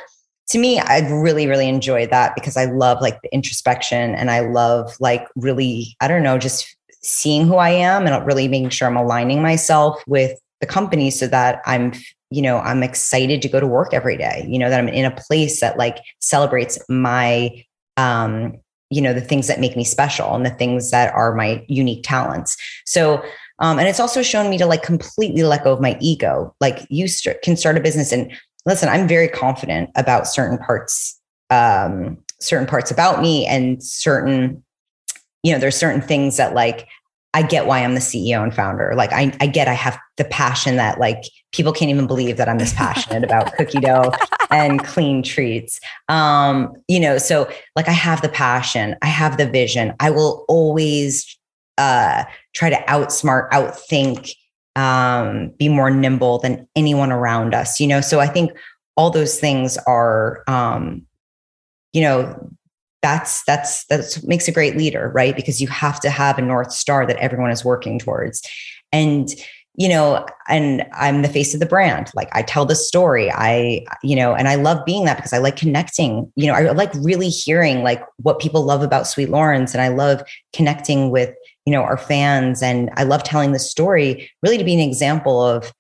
to 0.48 0.58
me 0.58 0.80
i 0.80 1.00
really 1.10 1.48
really 1.48 1.68
enjoyed 1.68 2.10
that 2.10 2.34
because 2.36 2.58
i 2.58 2.66
love 2.66 3.02
like 3.02 3.22
the 3.22 3.34
introspection 3.34 4.16
and 4.16 4.32
i 4.32 4.40
love 4.40 4.96
like 5.00 5.28
really 5.36 5.96
i 6.02 6.08
don't 6.08 6.24
know 6.24 6.38
just 6.38 6.76
seeing 7.04 7.48
who 7.48 7.56
i 7.56 7.70
am 7.70 8.06
and 8.06 8.26
really 8.26 8.48
making 8.48 8.70
sure 8.70 8.88
i'm 8.88 8.98
aligning 8.98 9.42
myself 9.42 10.02
with 10.08 10.40
the 10.62 10.68
company 10.68 11.10
so 11.10 11.28
that 11.28 11.62
i'm 11.66 11.94
you 12.30 12.42
know 12.42 12.60
i'm 12.60 12.84
excited 12.84 13.42
to 13.42 13.50
go 13.50 13.60
to 13.60 13.68
work 13.68 13.94
every 13.94 14.18
day 14.18 14.46
you 14.50 14.60
know 14.60 14.70
that 14.70 14.80
i'm 14.80 14.90
in 14.90 15.06
a 15.06 15.12
place 15.12 15.60
that 15.62 15.78
like 15.78 16.00
celebrates 16.20 16.78
my 16.90 17.64
um 17.98 18.54
you 18.90 19.02
know 19.02 19.14
the 19.14 19.22
things 19.22 19.48
that 19.48 19.60
make 19.60 19.76
me 19.76 19.84
special 19.84 20.34
and 20.34 20.46
the 20.46 20.52
things 20.52 20.92
that 20.92 21.14
are 21.14 21.36
my 21.36 21.66
unique 21.68 22.04
talents. 22.04 22.58
So 22.86 23.24
um, 23.60 23.80
and 23.80 23.88
it's 23.88 24.00
also 24.00 24.22
shown 24.22 24.50
me 24.50 24.58
to 24.60 24.68
like 24.68 24.84
completely 24.84 25.42
let 25.44 25.64
go 25.64 25.74
of 25.74 25.82
my 25.82 25.98
ego. 26.00 26.56
Like 26.62 26.86
you 26.90 27.08
st- 27.08 27.42
can 27.42 27.58
start 27.58 27.76
a 27.76 27.82
business 27.82 28.12
and 28.12 28.32
listen 28.68 28.88
i'm 28.90 29.08
very 29.08 29.28
confident 29.28 29.90
about 29.96 30.28
certain 30.28 30.60
parts 30.60 31.20
um, 31.50 32.18
certain 32.42 32.68
parts 32.68 32.92
about 32.92 33.22
me 33.22 33.48
and 33.48 33.82
certain 33.82 34.64
you 35.42 35.52
know 35.52 35.58
there's 35.58 35.78
certain 35.78 36.02
things 36.02 36.38
that 36.38 36.54
like 36.54 36.88
I 37.38 37.44
get 37.44 37.68
why 37.68 37.84
I'm 37.84 37.94
the 37.94 38.00
CEO 38.00 38.42
and 38.42 38.52
founder. 38.52 38.94
Like 38.96 39.14
I, 39.14 39.32
I 39.40 39.46
get 39.46 39.68
I 39.68 39.74
have 39.74 40.00
the 40.16 40.24
passion 40.24 40.78
that 40.78 41.00
like 41.00 41.22
people 41.52 41.72
can't 41.72 41.92
even 41.92 42.08
believe 42.08 42.38
that 42.38 42.50
I'm 42.50 42.58
this 42.58 42.74
passionate 42.74 43.24
about 43.24 43.54
cookie 43.58 43.80
dough 43.80 44.12
and 44.50 44.84
clean 44.84 45.22
treats. 45.22 45.80
Um, 46.10 46.74
you 46.88 47.00
know, 47.00 47.20
so 47.20 47.48
like 47.76 47.88
I 47.88 47.92
have 47.94 48.24
the 48.24 48.30
passion, 48.30 48.96
I 49.04 49.08
have 49.08 49.38
the 49.38 49.48
vision. 49.48 49.94
I 50.00 50.10
will 50.10 50.46
always 50.48 51.38
uh 51.78 52.24
try 52.56 52.72
to 52.72 52.78
outsmart, 52.88 53.52
outthink, 53.52 54.32
um, 54.78 55.50
be 55.58 55.68
more 55.68 55.90
nimble 55.90 56.38
than 56.40 56.68
anyone 56.76 57.12
around 57.12 57.54
us, 57.54 57.80
you 57.80 57.88
know. 57.88 58.00
So 58.00 58.20
I 58.20 58.28
think 58.28 58.52
all 58.96 59.10
those 59.10 59.40
things 59.40 59.78
are 59.88 60.44
um, 60.48 61.06
you 61.94 62.02
know, 62.02 62.52
that's 63.02 63.44
that's 63.44 63.86
that's 63.86 64.24
makes 64.24 64.48
a 64.48 64.52
great 64.52 64.78
leader 64.78 65.12
right? 65.14 65.36
Because 65.36 65.62
you 65.62 65.68
have 65.68 66.00
to 66.02 66.10
have 66.10 66.38
a 66.38 66.42
north 66.42 66.72
star 66.72 67.06
that 67.06 67.18
everyone 67.18 67.52
is 67.52 67.66
working 67.66 68.00
towards. 68.00 68.42
And 68.92 69.30
you 69.80 69.88
know 69.88 70.26
and 70.48 70.84
i'm 70.94 71.22
the 71.22 71.30
face 71.30 71.54
of 71.54 71.60
the 71.60 71.66
brand. 71.66 72.12
Like 72.16 72.30
i 72.34 72.42
tell 72.42 72.66
the 72.66 72.76
story. 72.76 73.32
I 73.32 73.86
you 74.04 74.16
know 74.16 74.34
and 74.34 74.48
i 74.48 74.56
love 74.56 74.84
being 74.86 75.06
that 75.06 75.18
because 75.18 75.34
i 75.34 75.38
like 75.38 75.56
connecting. 75.56 76.32
You 76.36 76.48
know 76.48 76.54
i 76.54 76.72
like 76.72 76.92
really 76.96 77.30
hearing 77.30 77.84
like 77.84 78.04
what 78.18 78.40
people 78.40 78.64
love 78.64 78.82
about 78.82 79.08
sweet 79.08 79.30
loren's 79.30 79.74
and 79.74 79.82
i 79.82 79.88
love 79.88 80.24
connecting 80.52 81.12
with 81.12 81.34
you 81.68 81.74
know 81.74 81.84
our 81.84 81.98
fans. 81.98 82.64
And 82.64 82.90
i 82.96 83.04
love 83.04 83.24
telling 83.24 83.52
the 83.52 83.60
story 83.60 84.32
really 84.42 84.58
to 84.58 84.64
be 84.64 84.74
an 84.74 84.80
example 84.80 85.42
of 85.44 85.74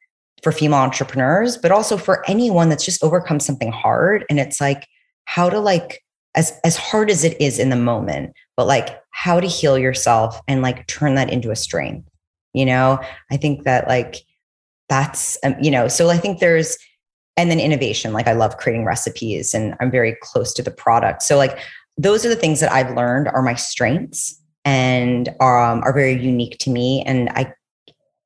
for 0.44 0.52
female 0.52 0.80
entrepreneurs 0.80 1.58
but 1.58 1.72
also 1.72 1.98
for 1.98 2.30
anyone 2.30 2.70
that's 2.70 2.86
just 2.86 3.04
overcome 3.04 3.40
something 3.40 3.72
hard. 3.72 4.26
And 4.30 4.38
it's 4.38 4.60
like 4.60 4.86
how 5.24 5.50
to 5.50 5.60
like 5.60 6.04
as 6.36 6.52
as 6.66 6.76
hard 6.76 7.10
as 7.10 7.24
it 7.24 7.40
is 7.42 7.58
in 7.58 7.70
the 7.70 7.78
moment 7.78 8.34
but 8.58 8.68
like 8.68 9.02
how 9.12 9.40
to 9.40 9.48
heal 9.48 9.80
yourself 9.80 10.40
and 10.48 10.62
like 10.62 10.86
turn 10.88 11.16
that 11.16 11.32
into 11.32 11.52
a 11.52 11.56
strength 11.56 12.08
you 12.54 12.66
know? 12.66 13.00
I 13.32 13.38
think 13.38 13.64
that 13.64 13.88
like 13.88 14.18
that's 14.90 15.38
um, 15.44 15.56
you 15.62 15.72
know 15.72 15.88
so 15.88 16.10
i 16.10 16.18
think 16.18 16.40
there's 16.40 16.78
and 17.38 17.52
then 17.52 17.60
innovation. 17.60 18.14
Like 18.14 18.28
i 18.28 18.34
love 18.34 18.58
creating 18.58 18.84
recipes 18.84 19.54
and 19.54 19.76
i'm 19.80 19.92
very 19.92 20.18
close 20.22 20.54
to 20.56 20.64
the 20.64 20.72
product. 20.72 21.22
So 21.22 21.38
like 21.38 21.60
those 21.98 22.26
are 22.26 22.30
the 22.30 22.36
things 22.36 22.60
that 22.60 22.72
i've 22.72 22.94
learned 22.96 23.30
are 23.30 23.42
my 23.42 23.56
strengths 23.56 24.42
and 24.68 25.30
um, 25.40 25.82
are 25.84 25.94
very 25.94 26.22
unique 26.22 26.58
to 26.60 26.70
me 26.70 27.02
and 27.06 27.30
i 27.30 27.52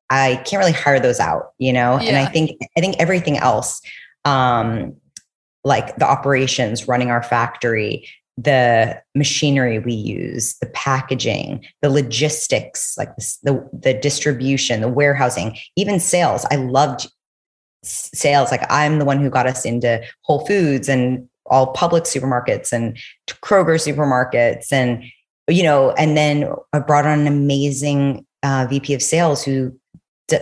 i 0.09 0.41
can't 0.45 0.59
really 0.59 0.71
hire 0.71 0.99
those 0.99 1.19
out 1.19 1.51
you 1.59 1.71
know? 1.71 1.99
Yeah. 2.01 2.09
and 2.09 2.17
i 2.17 2.25
think 2.25 2.59
i 2.75 2.81
think 2.81 2.95
everything 2.97 3.37
else 3.37 3.79
um 4.25 4.95
like 5.63 5.95
the 5.97 6.09
operations 6.09 6.87
running 6.87 7.11
our 7.11 7.21
factory 7.21 8.07
the 8.37 8.99
machinery 9.13 9.77
we 9.77 9.93
use 9.93 10.55
the 10.61 10.67
packaging 10.67 11.63
the 11.81 11.89
logistics 11.89 12.97
like 12.97 13.15
the, 13.43 13.69
the 13.71 13.93
distribution 13.93 14.81
the 14.81 14.87
warehousing 14.87 15.55
even 15.75 15.99
sales. 15.99 16.45
I 16.49 16.55
loved 16.55 17.07
sales. 17.83 18.49
Like 18.49 18.63
i'm 18.69 18.99
the 18.99 19.05
one 19.05 19.19
who 19.19 19.29
got 19.29 19.47
us 19.47 19.65
into 19.65 20.01
whole 20.21 20.45
foods 20.47 20.89
and 20.89 21.27
all 21.47 21.73
Publix 21.73 22.07
supermarkets 22.07 22.71
and 22.71 22.97
kroger 23.43 23.77
supermarkets 23.77 24.71
and 24.71 25.03
you 25.47 25.63
know 25.63 25.91
and 25.91 26.15
then 26.15 26.51
i 26.73 26.79
brought 26.79 27.05
on 27.05 27.19
an 27.19 27.27
amazing 27.27 28.25
uh, 28.43 28.65
vp 28.69 28.93
of 28.93 29.01
sales 29.01 29.43
who 29.43 29.75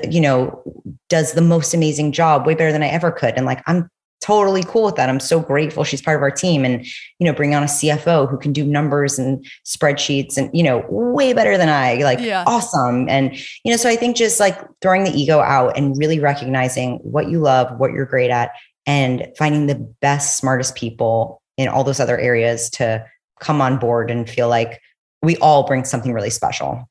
you 0.10 0.22
know 0.22 0.62
does 1.10 1.34
the 1.34 1.42
most 1.42 1.74
amazing 1.74 2.12
job 2.12 2.46
way 2.46 2.54
better 2.54 2.72
than 2.72 2.84
i 2.84 2.88
ever 2.88 3.12
could 3.12 3.34
and 3.36 3.46
like 3.46 3.62
i'm 3.68 3.90
totally 4.22 4.64
cool 4.64 4.84
with 4.84 4.96
that. 4.96 5.10
I'm 5.10 5.20
so 5.20 5.40
grateful 5.40 5.84
she's 5.84 6.02
part 6.02 6.18
of 6.18 6.22
our 6.22 6.32
team 6.32 6.66
and, 6.66 6.86
you 7.20 7.26
know, 7.26 7.34
bring 7.34 7.56
on 7.56 7.64
a 7.64 7.68
CFO 7.68 8.30
who 8.30 8.38
can 8.38 8.52
do 8.52 8.66
numbers 8.66 9.18
and 9.18 9.46
spreadsheets 9.66 10.38
and, 10.38 10.50
you 10.54 10.64
know, 10.64 10.86
way 10.90 11.34
better 11.34 11.58
than 11.58 11.70
I 11.70 11.96
like 12.04 12.20
yeah. 12.20 12.44
awesome. 12.46 13.08
And, 13.08 13.36
you 13.64 13.72
know, 13.72 13.78
so 13.78 13.90
I 13.90 13.96
think 13.96 14.18
just 14.18 14.40
like 14.40 14.60
throwing 14.82 15.06
the 15.06 15.12
ego 15.12 15.40
out 15.40 15.78
and 15.78 15.98
really 15.98 16.20
recognizing 16.20 16.98
what 16.98 17.30
you 17.30 17.40
love, 17.40 17.80
what 17.80 17.92
you're 17.92 18.06
great 18.06 18.30
at 18.30 18.52
and 18.86 19.28
finding 19.38 19.68
the 19.68 19.76
best, 20.02 20.38
smartest 20.38 20.76
people 20.76 21.42
in 21.58 21.68
all 21.68 21.84
those 21.84 22.00
other 22.00 22.18
areas 22.18 22.70
to 22.72 23.06
come 23.40 23.62
on 23.62 23.78
board 23.78 24.12
and 24.12 24.30
feel 24.30 24.50
like 24.50 24.82
we 25.21 25.38
all 25.38 25.63
bring 25.63 25.84
something 25.84 26.13
really 26.13 26.29
special. 26.29 26.89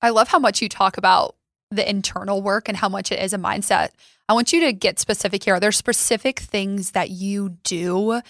I 0.00 0.10
love 0.10 0.28
how 0.28 0.38
much 0.38 0.60
you 0.60 0.68
talk 0.68 0.96
about 0.98 1.36
the 1.70 1.88
internal 1.88 2.42
work 2.42 2.68
and 2.68 2.76
how 2.76 2.88
much 2.88 3.10
it 3.10 3.20
is 3.20 3.32
a 3.32 3.38
mindset. 3.38 3.90
I 4.28 4.34
want 4.34 4.52
you 4.52 4.60
to 4.62 4.72
get 4.72 4.98
specific 4.98 5.44
here. 5.44 5.54
Are 5.54 5.60
there 5.60 5.72
specific 5.72 6.40
things 6.40 6.92
that 6.92 7.10
you 7.10 7.56
do 7.64 8.20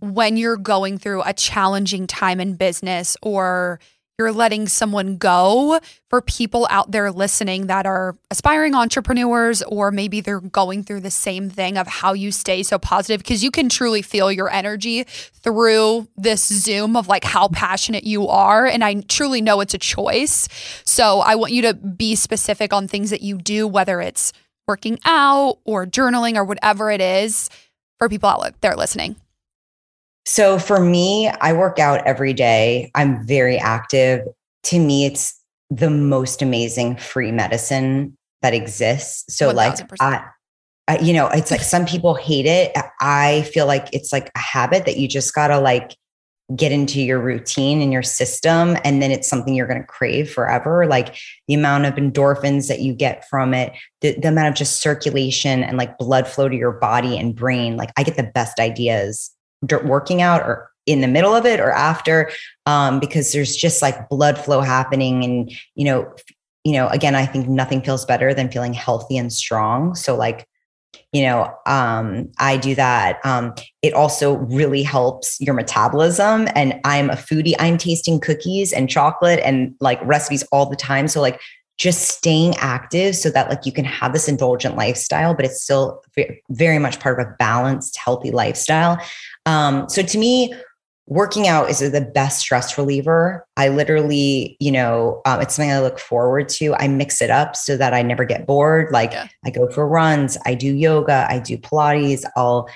when 0.00 0.36
you're 0.36 0.56
going 0.56 0.98
through 0.98 1.22
a 1.22 1.32
challenging 1.32 2.06
time 2.06 2.40
in 2.40 2.54
business 2.54 3.16
or 3.22 3.78
you're 4.18 4.32
letting 4.32 4.66
someone 4.66 5.18
go 5.18 5.78
for 6.08 6.22
people 6.22 6.66
out 6.70 6.90
there 6.90 7.10
listening 7.12 7.66
that 7.66 7.84
are 7.84 8.16
aspiring 8.30 8.74
entrepreneurs 8.74 9.62
or 9.64 9.90
maybe 9.90 10.22
they're 10.22 10.40
going 10.40 10.82
through 10.82 11.00
the 11.00 11.10
same 11.10 11.50
thing 11.50 11.76
of 11.76 11.86
how 11.86 12.14
you 12.14 12.32
stay 12.32 12.62
so 12.62 12.78
positive 12.78 13.20
because 13.20 13.44
you 13.44 13.50
can 13.50 13.68
truly 13.68 14.00
feel 14.00 14.32
your 14.32 14.50
energy 14.50 15.02
through 15.04 16.08
this 16.16 16.46
zoom 16.46 16.96
of 16.96 17.08
like 17.08 17.24
how 17.24 17.48
passionate 17.48 18.04
you 18.04 18.26
are 18.26 18.64
and 18.64 18.82
I 18.82 19.02
truly 19.02 19.42
know 19.42 19.60
it's 19.60 19.74
a 19.74 19.78
choice. 19.78 20.48
So 20.84 21.20
I 21.20 21.34
want 21.34 21.52
you 21.52 21.60
to 21.62 21.74
be 21.74 22.14
specific 22.14 22.72
on 22.72 22.88
things 22.88 23.10
that 23.10 23.20
you 23.20 23.36
do 23.36 23.68
whether 23.68 24.00
it's 24.00 24.32
working 24.66 24.98
out 25.04 25.58
or 25.64 25.84
journaling 25.84 26.36
or 26.36 26.44
whatever 26.44 26.90
it 26.90 27.02
is 27.02 27.50
for 27.98 28.08
people 28.08 28.30
out 28.30 28.58
there 28.62 28.76
listening. 28.76 29.16
So 30.26 30.58
for 30.58 30.80
me, 30.80 31.28
I 31.40 31.52
work 31.52 31.78
out 31.78 32.04
every 32.04 32.34
day. 32.34 32.90
I'm 32.96 33.24
very 33.24 33.58
active. 33.58 34.26
To 34.64 34.78
me, 34.78 35.06
it's 35.06 35.40
the 35.70 35.88
most 35.88 36.42
amazing 36.42 36.96
free 36.96 37.30
medicine 37.30 38.16
that 38.42 38.52
exists. 38.52 39.24
So 39.34 39.46
1, 39.46 39.56
like 39.56 39.78
I, 40.00 40.24
I, 40.88 40.98
you 40.98 41.12
know, 41.12 41.28
it's 41.28 41.52
like 41.52 41.62
some 41.62 41.86
people 41.86 42.14
hate 42.14 42.46
it. 42.46 42.76
I 43.00 43.42
feel 43.54 43.66
like 43.66 43.88
it's 43.92 44.12
like 44.12 44.30
a 44.34 44.38
habit 44.40 44.84
that 44.86 44.96
you 44.96 45.06
just 45.06 45.32
gotta 45.32 45.60
like 45.60 45.96
get 46.54 46.70
into 46.72 47.00
your 47.00 47.20
routine 47.20 47.80
and 47.80 47.92
your 47.92 48.02
system 48.02 48.76
and 48.84 49.02
then 49.02 49.10
it's 49.10 49.28
something 49.28 49.54
you're 49.54 49.66
going 49.66 49.80
to 49.80 49.86
crave 49.86 50.30
forever 50.30 50.86
like 50.86 51.16
the 51.48 51.54
amount 51.54 51.84
of 51.84 51.94
endorphins 51.94 52.68
that 52.68 52.78
you 52.78 52.94
get 52.94 53.28
from 53.28 53.52
it 53.52 53.72
the, 54.00 54.16
the 54.20 54.28
amount 54.28 54.46
of 54.46 54.54
just 54.54 54.80
circulation 54.80 55.64
and 55.64 55.76
like 55.76 55.98
blood 55.98 56.28
flow 56.28 56.48
to 56.48 56.54
your 56.54 56.70
body 56.70 57.18
and 57.18 57.34
brain 57.34 57.76
like 57.76 57.90
i 57.96 58.04
get 58.04 58.16
the 58.16 58.22
best 58.22 58.60
ideas 58.60 59.35
working 59.84 60.22
out 60.22 60.42
or 60.42 60.70
in 60.86 61.00
the 61.00 61.08
middle 61.08 61.34
of 61.34 61.44
it 61.44 61.60
or 61.60 61.72
after 61.72 62.30
um, 62.64 63.00
because 63.00 63.32
there's 63.32 63.56
just 63.56 63.82
like 63.82 64.08
blood 64.08 64.38
flow 64.38 64.60
happening 64.60 65.24
and 65.24 65.52
you 65.74 65.84
know 65.84 66.12
you 66.64 66.72
know 66.72 66.88
again 66.88 67.14
i 67.14 67.26
think 67.26 67.48
nothing 67.48 67.82
feels 67.82 68.04
better 68.04 68.32
than 68.32 68.50
feeling 68.50 68.72
healthy 68.72 69.16
and 69.16 69.32
strong. 69.32 69.94
So 69.94 70.16
like 70.16 70.48
you 71.12 71.22
know 71.22 71.52
um, 71.66 72.30
i 72.38 72.56
do 72.56 72.74
that. 72.76 73.18
Um, 73.24 73.54
it 73.82 73.94
also 73.94 74.34
really 74.36 74.82
helps 74.82 75.40
your 75.40 75.54
metabolism 75.54 76.48
and 76.54 76.80
i'm 76.84 77.10
a 77.10 77.14
foodie. 77.14 77.54
I'm 77.58 77.78
tasting 77.78 78.20
cookies 78.20 78.72
and 78.72 78.88
chocolate 78.88 79.40
and 79.44 79.74
like 79.80 80.00
recipes 80.04 80.44
all 80.52 80.66
the 80.66 80.76
time. 80.76 81.08
So 81.08 81.20
like 81.20 81.40
just 81.78 82.08
staying 82.08 82.56
active 82.56 83.14
so 83.14 83.28
that 83.28 83.50
like 83.50 83.66
you 83.66 83.72
can 83.72 83.84
have 83.84 84.14
this 84.14 84.28
indulgent 84.28 84.76
lifestyle 84.76 85.34
but 85.34 85.44
it's 85.44 85.60
still 85.60 86.02
very 86.48 86.78
much 86.78 86.98
part 87.00 87.20
of 87.20 87.26
a 87.26 87.30
balanced 87.38 87.98
healthy 87.98 88.30
lifestyle 88.30 88.98
um, 89.46 89.88
so 89.88 90.02
to 90.02 90.18
me 90.18 90.54
working 91.06 91.46
out 91.46 91.70
is 91.70 91.78
the 91.78 92.00
best 92.00 92.40
stress 92.40 92.76
reliever. 92.76 93.46
I 93.56 93.68
literally, 93.68 94.56
you 94.58 94.72
know, 94.72 95.22
um, 95.24 95.40
it's 95.40 95.54
something 95.54 95.70
I 95.70 95.80
look 95.80 96.00
forward 96.00 96.48
to. 96.50 96.74
I 96.74 96.88
mix 96.88 97.22
it 97.22 97.30
up 97.30 97.54
so 97.54 97.76
that 97.76 97.94
I 97.94 98.02
never 98.02 98.24
get 98.24 98.46
bored. 98.46 98.90
Like 98.90 99.12
yeah. 99.12 99.28
I 99.44 99.50
go 99.50 99.70
for 99.70 99.86
runs, 99.86 100.36
I 100.44 100.54
do 100.54 100.74
yoga, 100.74 101.26
I 101.30 101.38
do 101.38 101.56
Pilates, 101.56 102.24
I'll 102.36 102.68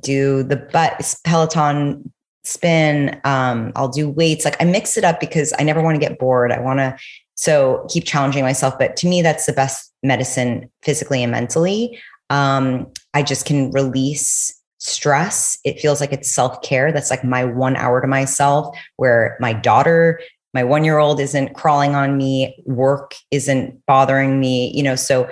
do 0.00 0.42
the 0.42 0.56
butt 0.56 1.14
Peloton 1.24 2.12
spin, 2.44 3.18
um, 3.24 3.72
I'll 3.74 3.88
do 3.88 4.08
weights. 4.10 4.44
Like 4.44 4.60
I 4.60 4.64
mix 4.64 4.98
it 4.98 5.04
up 5.04 5.18
because 5.18 5.54
I 5.58 5.62
never 5.62 5.82
want 5.82 5.94
to 5.94 6.06
get 6.06 6.18
bored. 6.18 6.52
I 6.52 6.60
want 6.60 6.80
to 6.80 6.96
so 7.34 7.86
keep 7.88 8.04
challenging 8.04 8.44
myself. 8.44 8.78
But 8.78 8.96
to 8.96 9.08
me, 9.08 9.22
that's 9.22 9.46
the 9.46 9.54
best 9.54 9.90
medicine 10.02 10.70
physically 10.82 11.22
and 11.22 11.32
mentally. 11.32 11.98
Um, 12.28 12.88
I 13.14 13.22
just 13.22 13.46
can 13.46 13.70
release 13.72 14.59
stress. 14.80 15.58
It 15.64 15.78
feels 15.78 16.00
like 16.00 16.12
it's 16.12 16.30
self 16.30 16.60
care. 16.62 16.90
That's 16.90 17.10
like 17.10 17.22
my 17.22 17.44
one 17.44 17.76
hour 17.76 18.00
to 18.00 18.06
myself 18.06 18.76
where 18.96 19.36
my 19.40 19.52
daughter, 19.52 20.20
my 20.52 20.64
one 20.64 20.84
year 20.84 20.98
old 20.98 21.20
isn't 21.20 21.54
crawling 21.54 21.94
on 21.94 22.16
me, 22.16 22.62
work 22.66 23.14
isn't 23.30 23.84
bothering 23.86 24.40
me, 24.40 24.72
you 24.74 24.82
know. 24.82 24.96
So 24.96 25.24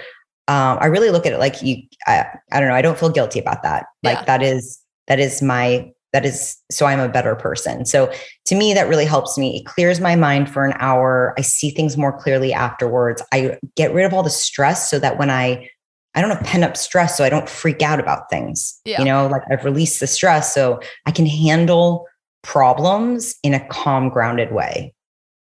um, 0.46 0.78
I 0.80 0.86
really 0.86 1.10
look 1.10 1.26
at 1.26 1.32
it 1.32 1.38
like 1.38 1.62
you, 1.62 1.82
I, 2.06 2.26
I 2.52 2.60
don't 2.60 2.68
know, 2.68 2.74
I 2.74 2.82
don't 2.82 2.98
feel 2.98 3.10
guilty 3.10 3.40
about 3.40 3.62
that. 3.62 3.86
Like 4.02 4.18
yeah. 4.18 4.24
that 4.24 4.42
is, 4.42 4.78
that 5.06 5.18
is 5.18 5.42
my, 5.42 5.90
that 6.12 6.24
is 6.24 6.56
so 6.70 6.86
I'm 6.86 7.00
a 7.00 7.08
better 7.08 7.34
person. 7.34 7.84
So 7.84 8.10
to 8.46 8.54
me, 8.54 8.72
that 8.72 8.88
really 8.88 9.04
helps 9.04 9.36
me. 9.36 9.58
It 9.58 9.66
clears 9.66 10.00
my 10.00 10.16
mind 10.16 10.50
for 10.50 10.64
an 10.64 10.74
hour. 10.78 11.34
I 11.36 11.42
see 11.42 11.68
things 11.68 11.98
more 11.98 12.18
clearly 12.18 12.52
afterwards. 12.52 13.22
I 13.32 13.58
get 13.76 13.92
rid 13.92 14.06
of 14.06 14.14
all 14.14 14.22
the 14.22 14.30
stress 14.30 14.88
so 14.90 14.98
that 15.00 15.18
when 15.18 15.28
I 15.28 15.68
I 16.14 16.20
don't 16.20 16.30
have 16.30 16.44
pent 16.44 16.64
up 16.64 16.76
stress, 16.76 17.16
so 17.16 17.24
I 17.24 17.28
don't 17.28 17.48
freak 17.48 17.82
out 17.82 18.00
about 18.00 18.30
things. 18.30 18.80
Yeah. 18.84 18.98
You 18.98 19.04
know, 19.04 19.26
like 19.26 19.42
I've 19.50 19.64
released 19.64 20.00
the 20.00 20.06
stress 20.06 20.52
so 20.54 20.80
I 21.06 21.10
can 21.10 21.26
handle 21.26 22.06
problems 22.42 23.36
in 23.42 23.54
a 23.54 23.66
calm, 23.68 24.08
grounded 24.08 24.52
way. 24.52 24.94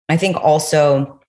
I 0.09 0.17
think 0.17 0.37
also 0.37 1.19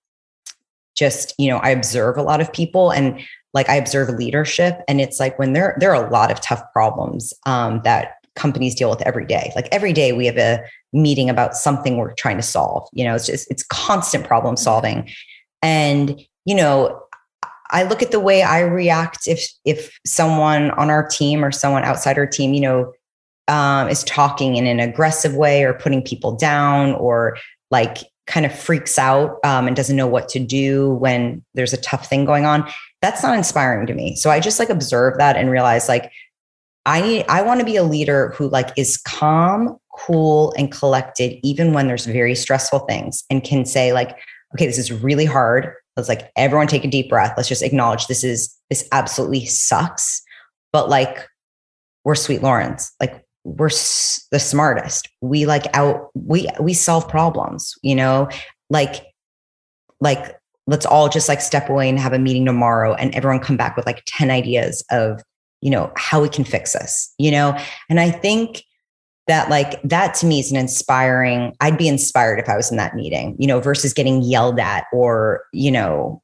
just, 0.95 1.33
you 1.37 1.49
know, 1.49 1.57
I 1.57 1.69
observe 1.69 2.17
a 2.17 2.23
lot 2.23 2.41
of 2.41 2.51
people 2.51 2.91
and 2.91 3.19
like 3.53 3.69
I 3.69 3.75
observe 3.75 4.09
leadership 4.09 4.81
and 4.87 4.99
it's 4.99 5.19
like 5.19 5.37
when 5.39 5.53
there 5.53 5.75
there 5.79 5.93
are 5.93 6.05
a 6.05 6.09
lot 6.09 6.31
of 6.31 6.41
tough 6.41 6.61
problems 6.73 7.33
um, 7.45 7.81
that 7.83 8.15
companies 8.35 8.75
deal 8.75 8.89
with 8.89 9.01
every 9.03 9.25
day. 9.25 9.51
Like 9.55 9.67
every 9.71 9.93
day 9.93 10.11
we 10.11 10.25
have 10.25 10.37
a 10.37 10.61
meeting 10.93 11.29
about 11.29 11.55
something 11.55 11.97
we're 11.97 12.13
trying 12.13 12.37
to 12.37 12.43
solve. 12.43 12.87
You 12.93 13.05
know, 13.05 13.15
it's 13.15 13.25
just 13.25 13.49
it's 13.49 13.63
constant 13.63 14.25
problem 14.25 14.57
solving. 14.57 15.09
And 15.61 16.21
you 16.45 16.53
know, 16.53 17.01
I 17.75 17.83
look 17.83 18.01
at 18.01 18.11
the 18.11 18.21
way 18.21 18.41
I 18.41 18.61
react 18.61 19.27
if 19.27 19.45
if 19.65 19.99
someone 20.05 20.71
on 20.71 20.89
our 20.89 21.05
team 21.05 21.43
or 21.43 21.51
someone 21.51 21.83
outside 21.83 22.17
our 22.17 22.25
team, 22.25 22.53
you 22.53 22.61
know, 22.61 22.93
um, 23.49 23.89
is 23.89 24.05
talking 24.05 24.55
in 24.55 24.65
an 24.65 24.79
aggressive 24.79 25.35
way 25.35 25.63
or 25.65 25.73
putting 25.73 26.01
people 26.01 26.37
down 26.37 26.93
or 26.93 27.37
like 27.71 27.97
kind 28.27 28.45
of 28.45 28.57
freaks 28.57 28.97
out 28.97 29.39
um, 29.43 29.67
and 29.67 29.75
doesn't 29.75 29.97
know 29.97 30.07
what 30.07 30.29
to 30.29 30.39
do 30.39 30.91
when 30.95 31.43
there's 31.53 31.73
a 31.73 31.81
tough 31.81 32.07
thing 32.09 32.23
going 32.23 32.45
on. 32.45 32.65
That's 33.01 33.21
not 33.21 33.37
inspiring 33.37 33.85
to 33.87 33.93
me. 33.93 34.15
So 34.15 34.29
I 34.29 34.39
just 34.39 34.57
like 34.57 34.69
observe 34.69 35.17
that 35.17 35.35
and 35.35 35.51
realize 35.51 35.89
like 35.89 36.13
I 36.85 37.01
need 37.01 37.25
I 37.27 37.41
want 37.41 37.59
to 37.59 37.65
be 37.65 37.75
a 37.75 37.83
leader 37.83 38.29
who 38.37 38.47
like 38.47 38.69
is 38.77 38.95
calm, 38.95 39.77
cool, 39.97 40.53
and 40.57 40.71
collected 40.71 41.39
even 41.43 41.73
when 41.73 41.87
there's 41.87 42.05
very 42.05 42.35
stressful 42.35 42.79
things 42.79 43.25
and 43.29 43.43
can 43.43 43.65
say 43.65 43.91
like, 43.91 44.17
okay, 44.53 44.65
this 44.65 44.77
is 44.77 44.91
really 44.91 45.25
hard 45.25 45.73
Let's 45.95 46.09
like, 46.09 46.31
everyone 46.35 46.67
take 46.67 46.83
a 46.83 46.89
deep 46.89 47.09
breath. 47.09 47.33
Let's 47.37 47.49
just 47.49 47.63
acknowledge 47.63 48.07
this 48.07 48.23
is, 48.23 48.53
this 48.69 48.87
absolutely 48.91 49.45
sucks. 49.45 50.21
But 50.73 50.89
like, 50.89 51.27
we're 52.03 52.15
Sweet 52.15 52.43
Loren's. 52.43 52.91
Like, 52.99 53.25
we're 53.45 53.67
s- 53.67 54.27
the 54.31 54.39
smartest. 54.39 55.07
We 55.21 55.45
like 55.45 55.65
out, 55.75 56.09
we, 56.13 56.47
we 56.59 56.73
solve 56.73 57.07
problems, 57.07 57.73
you 57.81 57.95
know, 57.95 58.27
like, 58.69 59.05
like, 60.01 60.35
let's 60.67 60.85
all 60.85 61.07
just 61.09 61.29
like 61.29 61.41
step 61.41 61.69
away 61.69 61.87
and 61.87 61.99
have 61.99 62.13
a 62.13 62.19
meeting 62.19 62.45
tomorrow 62.45 62.93
and 62.95 63.15
everyone 63.15 63.39
come 63.39 63.55
back 63.55 63.77
with 63.77 63.85
like 63.85 64.03
10 64.07 64.31
ideas 64.31 64.83
of, 64.91 65.21
you 65.61 65.69
know, 65.69 65.91
how 65.95 66.21
we 66.21 66.27
can 66.27 66.43
fix 66.43 66.73
this, 66.73 67.13
you 67.17 67.31
know? 67.31 67.57
And 67.89 67.99
I 67.99 68.11
think, 68.11 68.63
that 69.27 69.49
like 69.49 69.81
that 69.83 70.13
to 70.13 70.25
me 70.25 70.39
is 70.39 70.51
an 70.51 70.57
inspiring 70.57 71.55
i'd 71.61 71.77
be 71.77 71.87
inspired 71.87 72.39
if 72.39 72.47
i 72.47 72.55
was 72.55 72.69
in 72.69 72.77
that 72.77 72.95
meeting 72.95 73.35
you 73.39 73.47
know 73.47 73.59
versus 73.59 73.93
getting 73.93 74.21
yelled 74.21 74.59
at 74.59 74.85
or 74.93 75.43
you 75.51 75.71
know 75.71 76.21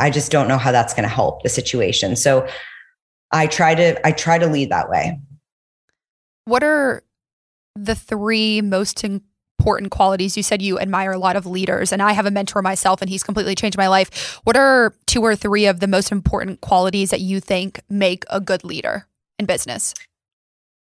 i 0.00 0.10
just 0.10 0.32
don't 0.32 0.48
know 0.48 0.58
how 0.58 0.72
that's 0.72 0.94
going 0.94 1.08
to 1.08 1.14
help 1.14 1.42
the 1.42 1.48
situation. 1.48 2.16
So 2.16 2.48
i 3.32 3.46
try 3.46 3.74
to 3.74 4.06
i 4.06 4.12
try 4.12 4.38
to 4.38 4.46
lead 4.46 4.70
that 4.70 4.88
way. 4.88 5.20
What 6.46 6.64
are 6.64 7.04
the 7.76 7.94
three 7.94 8.60
most 8.60 9.04
important 9.04 9.90
qualities? 9.90 10.36
You 10.36 10.42
said 10.42 10.62
you 10.62 10.80
admire 10.80 11.12
a 11.12 11.18
lot 11.18 11.36
of 11.36 11.46
leaders 11.46 11.92
and 11.92 12.02
i 12.02 12.12
have 12.12 12.26
a 12.26 12.30
mentor 12.30 12.62
myself 12.62 13.00
and 13.00 13.10
he's 13.10 13.22
completely 13.22 13.54
changed 13.54 13.78
my 13.78 13.88
life. 13.88 14.40
What 14.44 14.56
are 14.56 14.94
two 15.06 15.22
or 15.22 15.36
three 15.36 15.66
of 15.66 15.80
the 15.80 15.86
most 15.86 16.10
important 16.10 16.60
qualities 16.60 17.10
that 17.10 17.20
you 17.20 17.40
think 17.40 17.80
make 17.88 18.24
a 18.30 18.40
good 18.40 18.64
leader 18.64 19.06
in 19.38 19.46
business 19.46 19.94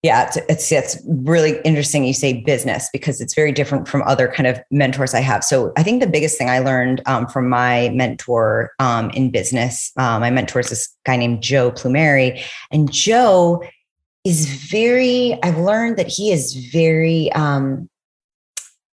yeah, 0.02 0.26
it's, 0.26 0.36
it's, 0.48 0.72
it's 0.72 1.06
really 1.06 1.60
interesting 1.62 2.04
you 2.04 2.14
say 2.14 2.40
business 2.40 2.88
because 2.90 3.20
it's 3.20 3.34
very 3.34 3.52
different 3.52 3.86
from 3.86 4.02
other 4.02 4.28
kind 4.28 4.46
of 4.46 4.58
mentors 4.70 5.12
I 5.12 5.20
have. 5.20 5.44
So 5.44 5.72
I 5.76 5.82
think 5.82 6.00
the 6.00 6.08
biggest 6.08 6.38
thing 6.38 6.48
I 6.48 6.60
learned 6.60 7.02
um, 7.04 7.26
from 7.26 7.50
my 7.50 7.90
mentor 7.90 8.72
um, 8.78 9.10
in 9.10 9.30
business, 9.30 9.92
uh, 9.98 10.18
my 10.18 10.30
mentor 10.30 10.60
is 10.60 10.70
this 10.70 10.88
guy 11.04 11.16
named 11.16 11.42
Joe 11.42 11.70
Plumeri, 11.70 12.42
and 12.70 12.90
Joe 12.90 13.62
is 14.24 14.46
very. 14.46 15.38
I've 15.42 15.58
learned 15.58 15.98
that 15.98 16.08
he 16.08 16.32
is 16.32 16.54
very. 16.54 17.30
Um, 17.32 17.90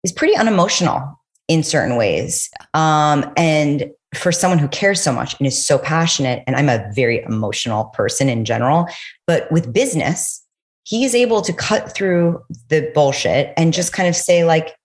he's 0.02 0.12
pretty 0.12 0.36
unemotional 0.36 1.20
in 1.48 1.64
certain 1.64 1.96
ways, 1.96 2.48
um, 2.74 3.32
and 3.36 3.90
for 4.14 4.30
someone 4.30 4.58
who 4.58 4.68
cares 4.68 5.02
so 5.02 5.12
much 5.12 5.34
and 5.40 5.48
is 5.48 5.66
so 5.66 5.78
passionate, 5.78 6.44
and 6.46 6.54
I'm 6.54 6.68
a 6.68 6.88
very 6.94 7.24
emotional 7.24 7.86
person 7.86 8.28
in 8.28 8.44
general, 8.44 8.86
but 9.26 9.50
with 9.50 9.72
business 9.72 10.41
he 10.84 11.04
is 11.04 11.14
able 11.14 11.42
to 11.42 11.52
cut 11.52 11.94
through 11.94 12.42
the 12.68 12.90
bullshit 12.94 13.52
and 13.56 13.72
just 13.72 13.92
kind 13.92 14.08
of 14.08 14.16
say 14.16 14.44
like 14.44 14.76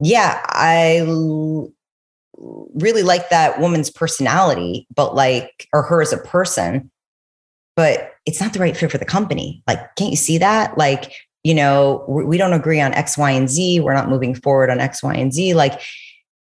yeah 0.00 0.44
i 0.48 0.98
l- 0.98 1.70
really 2.74 3.02
like 3.02 3.30
that 3.30 3.60
woman's 3.60 3.90
personality 3.90 4.86
but 4.94 5.14
like 5.14 5.66
or 5.72 5.82
her 5.82 6.02
as 6.02 6.12
a 6.12 6.18
person 6.18 6.90
but 7.76 8.14
it's 8.24 8.40
not 8.40 8.52
the 8.52 8.58
right 8.58 8.76
fit 8.76 8.90
for 8.90 8.98
the 8.98 9.04
company. 9.04 9.62
Like 9.66 9.94
can't 9.96 10.10
you 10.10 10.16
see 10.16 10.38
that? 10.38 10.76
Like 10.76 11.12
you 11.44 11.54
know 11.54 12.04
we 12.08 12.38
don't 12.38 12.54
agree 12.54 12.80
on 12.80 12.92
x 12.94 13.16
y 13.16 13.30
and 13.30 13.48
z. 13.48 13.78
We're 13.80 13.94
not 13.94 14.08
moving 14.08 14.34
forward 14.34 14.70
on 14.70 14.80
x 14.80 15.02
y 15.02 15.14
and 15.14 15.32
z. 15.32 15.54
Like 15.54 15.80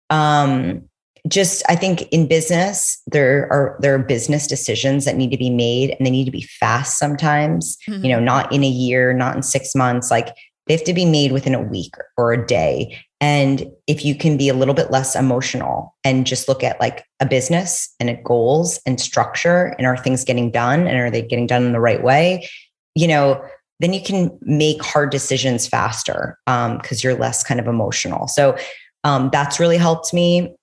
um 0.10 0.88
just 1.28 1.64
i 1.70 1.76
think 1.76 2.02
in 2.10 2.28
business 2.28 3.02
there 3.08 3.52
are 3.52 3.78
there 3.80 3.96
are 3.96 4.00
business 4.00 4.46
decisions 4.46 5.06
that 5.06 5.16
need 5.16 5.32
to 5.32 5.38
be 5.38 5.50
made 5.50 5.92
and 5.92 6.06
they 6.06 6.12
need 6.12 6.26
to 6.26 6.32
be 6.32 6.42
fast 6.42 6.98
sometimes 6.98 7.78
mm-hmm. 7.88 8.04
you 8.04 8.12
know 8.12 8.20
not 8.20 8.52
in 8.52 8.64
a 8.64 8.68
year 8.68 9.14
not 9.14 9.36
in 9.36 9.42
6 9.42 9.76
months 9.76 10.12
like 10.12 10.36
they 10.68 10.74
have 10.74 10.84
to 10.86 10.94
be 10.94 11.06
made 11.06 11.32
within 11.32 11.56
a 11.56 11.62
week 11.62 11.94
or 12.18 12.32
a 12.32 12.46
day. 12.46 12.98
And 13.20 13.66
if 13.88 14.06
you 14.06 14.16
can 14.16 14.38
be 14.38 14.50
a 14.50 14.54
little 14.54 14.74
bit 14.74 14.92
less 14.92 15.16
emotional 15.16 15.96
and 16.04 16.26
just 16.26 16.48
look 16.48 16.64
at 16.64 16.80
like 16.80 17.06
a 17.20 17.26
business 17.26 17.94
and 18.00 18.10
at 18.10 18.24
goals 18.24 18.80
and 18.86 19.00
structure 19.00 19.76
and 19.78 19.88
are 19.88 19.98
things 19.98 20.24
getting 20.24 20.52
done 20.52 20.88
and 20.88 20.98
are 20.98 21.12
they 21.12 21.22
getting 21.22 21.48
done 21.48 21.66
in 21.66 21.72
the 21.72 21.80
right 21.80 22.04
way 22.04 22.48
you 22.96 23.08
know 23.08 23.44
then 23.80 23.94
you 23.94 24.02
can 24.02 24.38
make 24.42 24.82
hard 24.84 25.10
decisions 25.10 25.68
faster 25.68 26.38
because 26.46 26.92
um, 26.92 26.98
you're 27.02 27.16
less 27.16 27.44
kind 27.44 27.60
of 27.60 27.68
emotional. 27.68 28.28
So 28.30 28.56
um, 29.04 29.30
that's 29.34 29.60
really 29.60 29.78
helped 29.78 30.14
me 30.14 30.56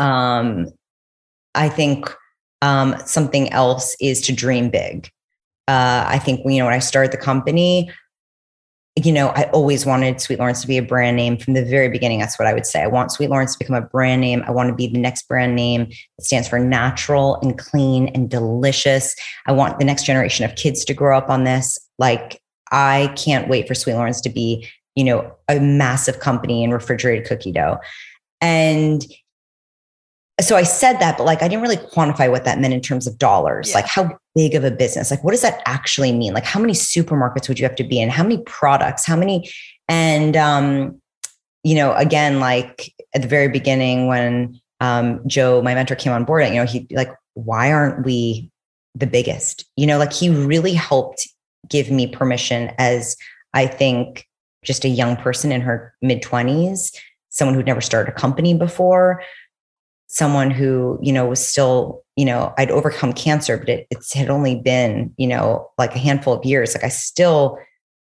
um, 0.00 0.66
I 1.54 1.68
think 1.68 2.12
um, 2.62 2.96
something 3.06 3.52
else 3.52 3.96
is 4.00 4.20
to 4.22 4.32
dream 4.32 4.70
big. 4.70 5.08
Uh, 5.68 6.04
I 6.06 6.18
think 6.18 6.40
you 6.44 6.58
know 6.58 6.64
when 6.64 6.74
I 6.74 6.80
started 6.80 7.12
the 7.12 7.16
company, 7.16 7.90
you 8.96 9.12
know, 9.12 9.28
I 9.28 9.44
always 9.50 9.86
wanted 9.86 10.20
Sweet 10.20 10.38
Loren's 10.38 10.62
to 10.62 10.66
be 10.66 10.78
a 10.78 10.82
brand 10.82 11.16
name 11.16 11.36
from 11.36 11.54
the 11.54 11.64
very 11.64 11.88
beginning. 11.88 12.18
That's 12.18 12.38
what 12.38 12.48
I 12.48 12.54
would 12.54 12.66
say. 12.66 12.82
I 12.82 12.86
want 12.88 13.12
Sweet 13.12 13.30
Loren's 13.30 13.52
to 13.52 13.58
become 13.58 13.76
a 13.76 13.82
brand 13.82 14.20
name. 14.20 14.42
I 14.46 14.50
want 14.50 14.68
to 14.68 14.74
be 14.74 14.88
the 14.88 14.98
next 14.98 15.28
brand 15.28 15.54
name 15.54 15.86
that 15.86 16.24
stands 16.24 16.48
for 16.48 16.58
natural 16.58 17.36
and 17.42 17.56
clean 17.56 18.08
and 18.08 18.28
delicious. 18.28 19.14
I 19.46 19.52
want 19.52 19.78
the 19.78 19.84
next 19.84 20.04
generation 20.04 20.44
of 20.44 20.56
kids 20.56 20.84
to 20.86 20.94
grow 20.94 21.16
up 21.16 21.30
on 21.30 21.44
this. 21.44 21.78
Like, 21.98 22.42
I 22.72 23.12
can't 23.16 23.48
wait 23.48 23.68
for 23.68 23.74
Sweet 23.74 23.94
Loren's 23.94 24.20
to 24.22 24.30
be, 24.30 24.68
you 24.96 25.04
know, 25.04 25.32
a 25.48 25.60
massive 25.60 26.18
company 26.18 26.64
in 26.64 26.72
refrigerated 26.72 27.26
cookie 27.26 27.52
dough. 27.52 27.78
And 28.40 29.04
so 30.40 30.56
I 30.56 30.62
said 30.62 30.98
that, 31.00 31.18
but 31.18 31.24
like 31.24 31.42
I 31.42 31.48
didn't 31.48 31.62
really 31.62 31.76
quantify 31.76 32.30
what 32.30 32.44
that 32.44 32.58
meant 32.58 32.74
in 32.74 32.80
terms 32.80 33.06
of 33.06 33.18
dollars. 33.18 33.70
Yeah. 33.70 33.76
Like 33.76 33.86
how 33.86 34.18
big 34.34 34.54
of 34.54 34.64
a 34.64 34.70
business? 34.70 35.10
Like 35.10 35.24
what 35.24 35.32
does 35.32 35.42
that 35.42 35.62
actually 35.66 36.12
mean? 36.12 36.32
Like 36.32 36.44
how 36.44 36.60
many 36.60 36.72
supermarkets 36.72 37.48
would 37.48 37.58
you 37.58 37.64
have 37.66 37.76
to 37.76 37.84
be 37.84 38.00
in? 38.00 38.08
How 38.08 38.22
many 38.22 38.38
products? 38.44 39.06
How 39.06 39.16
many? 39.16 39.50
And 39.88 40.36
um, 40.36 41.00
you 41.64 41.74
know, 41.74 41.94
again, 41.94 42.40
like 42.40 42.92
at 43.14 43.22
the 43.22 43.28
very 43.28 43.48
beginning 43.48 44.06
when 44.06 44.60
um, 44.80 45.20
Joe, 45.26 45.60
my 45.62 45.74
mentor, 45.74 45.94
came 45.94 46.12
on 46.12 46.24
board, 46.24 46.46
you 46.46 46.54
know, 46.54 46.64
he 46.64 46.86
like, 46.90 47.12
why 47.34 47.72
aren't 47.72 48.04
we 48.04 48.50
the 48.94 49.06
biggest? 49.06 49.64
You 49.76 49.86
know, 49.86 49.98
like 49.98 50.12
he 50.12 50.30
really 50.30 50.74
helped 50.74 51.28
give 51.68 51.90
me 51.90 52.06
permission 52.06 52.72
as 52.78 53.16
I 53.52 53.66
think 53.66 54.26
just 54.64 54.84
a 54.84 54.88
young 54.88 55.16
person 55.16 55.52
in 55.52 55.60
her 55.60 55.94
mid 56.02 56.22
twenties, 56.22 56.92
someone 57.28 57.54
who'd 57.54 57.66
never 57.66 57.80
started 57.80 58.12
a 58.12 58.14
company 58.14 58.54
before 58.54 59.22
someone 60.12 60.50
who 60.50 60.98
you 61.00 61.12
know 61.12 61.24
was 61.24 61.44
still 61.44 62.02
you 62.16 62.24
know 62.24 62.52
i'd 62.58 62.72
overcome 62.72 63.12
cancer 63.12 63.56
but 63.56 63.68
it 63.68 63.86
it's 63.90 64.12
had 64.12 64.28
only 64.28 64.56
been 64.56 65.14
you 65.18 65.26
know 65.26 65.70
like 65.78 65.94
a 65.94 65.98
handful 65.98 66.34
of 66.34 66.44
years. 66.44 66.74
Like 66.74 66.82
i 66.82 66.88
still 66.88 67.56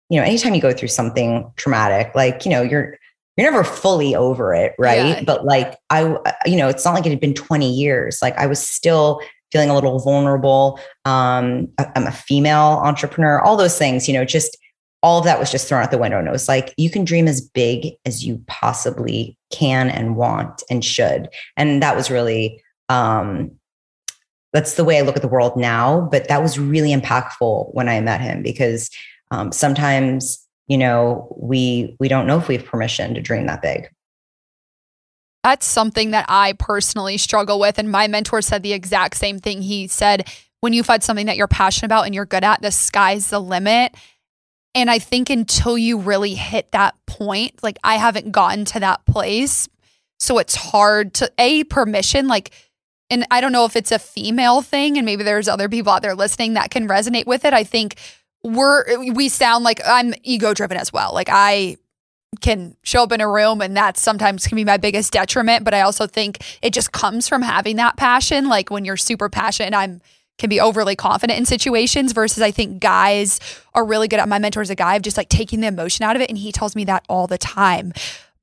you 0.10 0.20
know 0.20 0.26
anytime 0.26 0.56
you 0.56 0.62
go 0.62 0.74
through 0.74 0.88
something 0.88 1.50
traumatic 1.58 2.12
like 2.16 2.44
you 2.44 2.50
know 2.50 2.64
you're 2.64 2.98
you're 3.38 3.50
never 3.50 3.64
fully 3.64 4.16
over 4.16 4.54
it 4.54 4.74
right? 4.80 5.18
Yeah. 5.20 5.24
but 5.24 5.46
like 5.46 5.78
i 5.92 6.02
you 6.48 6.58
know 6.58 6.68
it's 6.68 6.84
not 6.84 6.96
like 6.96 7.06
it 7.06 7.12
had 7.12 7.20
been 7.20 7.36
20 7.36 7.72
years. 7.72 8.20
Like 8.20 8.36
i 8.36 8.48
was 8.48 8.60
still 8.60 9.22
feeling 9.52 9.70
a 9.70 9.76
little 9.76 10.00
vulnerable. 10.00 10.80
Um 11.06 11.68
i'm 11.78 12.08
a 12.08 12.12
female 12.12 12.82
entrepreneur 12.84 13.40
all 13.40 13.56
those 13.56 13.78
things 13.78 14.08
you 14.08 14.14
know 14.16 14.26
just 14.26 14.58
all 15.04 15.20
of 15.20 15.26
that 15.26 15.40
was 15.40 15.52
just 15.52 15.68
thrown 15.68 15.82
out 15.82 15.92
the 15.92 15.98
window. 15.98 16.20
And 16.20 16.28
it 16.28 16.32
was 16.32 16.48
like, 16.48 16.74
you 16.78 16.90
can 16.90 17.04
dream 17.04 17.28
as 17.28 17.42
big 17.42 17.94
as 18.06 18.24
you 18.24 18.44
possibly 18.48 19.38
can 19.52 19.90
and 19.90 20.16
want 20.16 20.64
and 20.70 20.86
should. 20.86 21.30
And 21.58 21.82
that 21.82 21.96
was 21.96 22.12
really, 22.12 22.62
um, 22.90 23.52
that's 24.54 24.76
the 24.76 24.84
way 24.84 24.98
I 24.98 25.02
look 25.02 25.16
at 25.16 25.22
the 25.22 25.28
world 25.28 25.58
now. 25.58 26.08
But 26.12 26.28
that 26.28 26.44
was 26.44 26.60
really 26.60 26.94
impactful 26.94 27.74
when 27.74 27.90
I 27.90 28.00
met 28.02 28.22
him 28.22 28.44
because 28.44 28.90
um, 29.32 29.52
sometimes, 29.52 30.46
you 30.68 30.78
know, 30.78 31.36
we 31.40 31.96
we 32.00 32.08
don't 32.08 32.28
know 32.28 32.38
if 32.38 32.48
we 32.48 32.58
have 32.58 32.66
permission 32.66 33.14
to 33.16 33.22
dream 33.22 33.48
that 33.48 33.62
big. 33.62 33.90
That's 35.44 35.66
something 35.66 36.12
that 36.12 36.26
I 36.30 36.54
personally 36.54 37.18
struggle 37.18 37.60
with. 37.60 37.80
And 37.80 37.92
my 37.92 38.08
mentor 38.08 38.42
said 38.42 38.62
the 38.62 38.74
exact 38.74 39.18
same 39.18 39.40
thing. 39.40 39.64
He 39.64 39.88
said, 39.88 40.30
when 40.60 40.74
you 40.74 40.84
find 40.84 41.02
something 41.02 41.26
that 41.26 41.38
you're 41.38 41.48
passionate 41.48 41.88
about 41.88 42.06
and 42.06 42.14
you're 42.14 42.26
good 42.26 42.44
at, 42.44 42.62
the 42.62 42.72
sky's 42.72 43.32
the 43.32 43.40
limit. 43.40 43.96
And 44.74 44.90
I 44.90 45.00
think 45.00 45.30
until 45.30 45.78
you 45.78 45.98
really 45.98 46.34
hit 46.34 46.72
that 46.72 46.96
point, 47.06 47.62
like 47.62 47.78
I 47.84 47.96
haven't 47.96 48.32
gotten 48.32 48.66
to 48.66 48.80
that 48.80 49.06
place. 49.06 49.68
So 50.20 50.38
it's 50.38 50.56
hard 50.56 51.14
to 51.16 51.32
a 51.38 51.64
permission, 51.66 52.28
like, 52.28 52.52
and 53.10 53.26
I 53.32 53.42
don't 53.42 53.52
know 53.52 53.66
if 53.66 53.76
it's 53.76 53.92
a 53.92 54.00
female 54.00 54.62
thing, 54.62 54.98
and 54.98 55.06
maybe 55.06 55.24
there's 55.24 55.50
other 55.50 55.68
people 55.68 55.92
out 55.92 56.02
there 56.02 56.16
listening 56.16 56.54
that 56.54 56.72
can 56.72 56.88
resonate 56.88 57.26
with 57.26 57.44
it. 57.44 57.54
I 57.54 57.64
think 57.64 57.96
we're 58.44 59.14
we 59.14 59.30
sound 59.30 59.64
like 59.64 59.82
I'm 59.86 60.14
ego 60.24 60.54
driven 60.54 60.78
as 60.78 60.94
well. 60.94 61.14
Like 61.14 61.28
I 61.30 61.78
can 62.40 62.78
show 62.84 63.04
up 63.04 63.12
in 63.12 63.20
a 63.20 63.28
room 63.28 63.62
and 63.62 63.76
that 63.76 63.98
sometimes 63.98 64.48
can 64.48 64.56
be 64.56 64.64
my 64.64 64.78
biggest 64.78 65.12
detriment, 65.12 65.66
but 65.66 65.74
I 65.74 65.82
also 65.82 66.08
think 66.08 66.44
it 66.62 66.72
just 66.72 66.94
comes 66.94 67.28
from 67.28 67.42
having 67.42 67.76
that 67.76 67.98
passion. 67.98 68.48
Like 68.48 68.70
when 68.70 68.86
you're 68.86 68.98
super 68.98 69.28
passionate, 69.28 69.74
I'm 69.74 70.02
can 70.42 70.50
be 70.50 70.60
overly 70.60 70.96
confident 70.96 71.40
in 71.40 71.46
situations 71.46 72.12
versus 72.12 72.42
I 72.42 72.52
think 72.52 72.82
guys 72.82 73.40
are 73.74 73.86
really 73.86 74.08
good 74.08 74.20
at 74.20 74.28
my 74.28 74.40
mentor 74.40 74.62
is 74.62 74.72
a 74.72 74.76
guy 74.76 74.96
of 74.96 75.04
just 75.04 75.16
like 75.16 75.30
taking 75.30 75.62
the 75.62 75.68
emotion 75.68 76.04
out 76.04 76.16
of 76.16 76.22
it. 76.22 76.30
And 76.30 76.38
he 76.38 76.52
tells 76.52 76.76
me 76.76 76.84
that 76.86 77.06
all 77.08 77.28
the 77.28 77.38
time. 77.38 77.94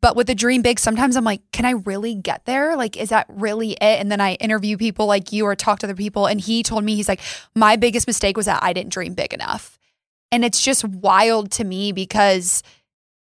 But 0.01 0.15
with 0.15 0.29
the 0.29 0.35
dream 0.35 0.63
big, 0.63 0.79
sometimes 0.79 1.17
I'm 1.17 1.25
like, 1.25 1.43
can 1.51 1.65
I 1.65 1.73
really 1.73 2.15
get 2.15 2.45
there? 2.45 2.77
Like, 2.77 2.97
is 2.97 3.09
that 3.09 3.27
really 3.29 3.73
it? 3.73 3.83
And 3.83 4.13
then 4.13 4.21
I 4.21 4.35
interview 4.35 4.77
people 4.77 5.07
like 5.07 5.33
you 5.33 5.45
or 5.45 5.57
talk 5.57 5.81
to 5.81 5.87
other 5.87 5.97
people. 5.97 6.27
And 6.27 6.41
he 6.41 6.63
told 6.63 6.85
me, 6.85 6.95
he's 6.95 7.09
like, 7.09 7.21
my 7.57 7.75
biggest 7.75 8.07
mistake 8.07 8.37
was 8.37 8.47
that 8.47 8.63
I 8.63 8.73
didn't 8.73 8.93
dream 8.93 9.15
big 9.15 9.35
enough. 9.35 9.77
And 10.31 10.45
it's 10.45 10.61
just 10.61 10.85
wild 10.85 11.51
to 11.53 11.65
me 11.65 11.91
because 11.91 12.63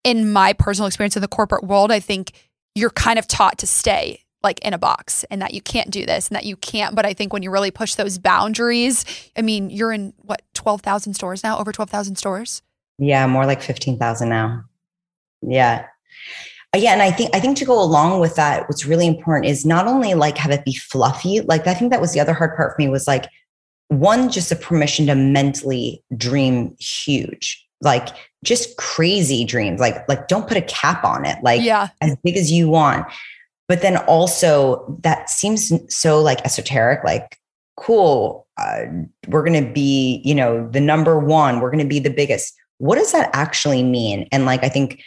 in 0.03 0.33
my 0.33 0.51
personal 0.51 0.87
experience 0.87 1.15
in 1.15 1.21
the 1.21 1.29
corporate 1.29 1.63
world, 1.63 1.89
I 1.89 2.01
think 2.01 2.33
you're 2.75 2.89
kind 2.89 3.17
of 3.17 3.27
taught 3.27 3.59
to 3.59 3.67
stay 3.67 4.25
like 4.47 4.59
in 4.59 4.73
a 4.73 4.77
box 4.77 5.25
and 5.29 5.41
that 5.41 5.53
you 5.53 5.59
can't 5.59 5.91
do 5.91 6.05
this 6.05 6.29
and 6.29 6.35
that 6.37 6.45
you 6.45 6.55
can't. 6.55 6.95
But 6.95 7.05
I 7.05 7.13
think 7.13 7.33
when 7.33 7.43
you 7.43 7.51
really 7.51 7.69
push 7.69 7.95
those 7.95 8.17
boundaries, 8.17 9.03
I 9.35 9.41
mean, 9.41 9.69
you're 9.69 9.91
in 9.91 10.13
what, 10.19 10.41
12,000 10.53 11.13
stores 11.15 11.43
now, 11.43 11.59
over 11.59 11.73
12,000 11.73 12.15
stores? 12.15 12.61
Yeah, 12.97 13.27
more 13.27 13.45
like 13.45 13.61
15,000 13.61 14.29
now. 14.29 14.63
Yeah. 15.41 15.85
Uh, 16.73 16.77
yeah, 16.77 16.93
and 16.93 17.01
I 17.01 17.11
think 17.11 17.35
I 17.35 17.41
think 17.41 17.57
to 17.57 17.65
go 17.65 17.81
along 17.81 18.21
with 18.21 18.35
that, 18.35 18.69
what's 18.69 18.85
really 18.85 19.05
important 19.05 19.51
is 19.51 19.65
not 19.65 19.85
only 19.85 20.13
like 20.13 20.37
have 20.37 20.51
it 20.51 20.63
be 20.63 20.75
fluffy. 20.75 21.41
Like 21.41 21.67
I 21.67 21.73
think 21.73 21.91
that 21.91 22.01
was 22.01 22.13
the 22.13 22.19
other 22.21 22.33
hard 22.33 22.55
part 22.55 22.75
for 22.75 22.81
me 22.81 22.89
was 22.89 23.05
like 23.05 23.25
one, 23.89 24.29
just 24.29 24.51
a 24.51 24.55
permission 24.55 25.07
to 25.07 25.15
mentally 25.15 26.03
dream 26.15 26.75
huge, 26.79 27.65
like 27.81 28.09
just 28.43 28.77
crazy 28.77 29.45
dreams. 29.45 29.79
Like 29.79 30.07
like 30.09 30.27
don't 30.27 30.47
put 30.47 30.57
a 30.57 30.61
cap 30.61 31.03
on 31.03 31.25
it. 31.25 31.37
Like 31.43 31.61
yeah. 31.61 31.89
as 32.01 32.15
big 32.23 32.35
as 32.35 32.51
you 32.51 32.69
want 32.69 33.05
but 33.67 33.81
then 33.81 33.97
also 33.97 34.97
that 35.01 35.29
seems 35.29 35.71
so 35.93 36.21
like 36.21 36.43
esoteric 36.45 37.03
like 37.03 37.37
cool 37.75 38.47
uh, 38.57 38.85
we're 39.27 39.43
going 39.43 39.63
to 39.63 39.71
be 39.71 40.21
you 40.25 40.33
know 40.33 40.67
the 40.69 40.81
number 40.81 41.19
one 41.19 41.59
we're 41.59 41.71
going 41.71 41.83
to 41.83 41.89
be 41.89 41.99
the 41.99 42.09
biggest. 42.09 42.53
What 42.79 42.95
does 42.97 43.11
that 43.11 43.29
actually 43.33 43.83
mean? 43.83 44.27
And 44.31 44.45
like 44.45 44.63
i 44.63 44.69
think 44.69 45.03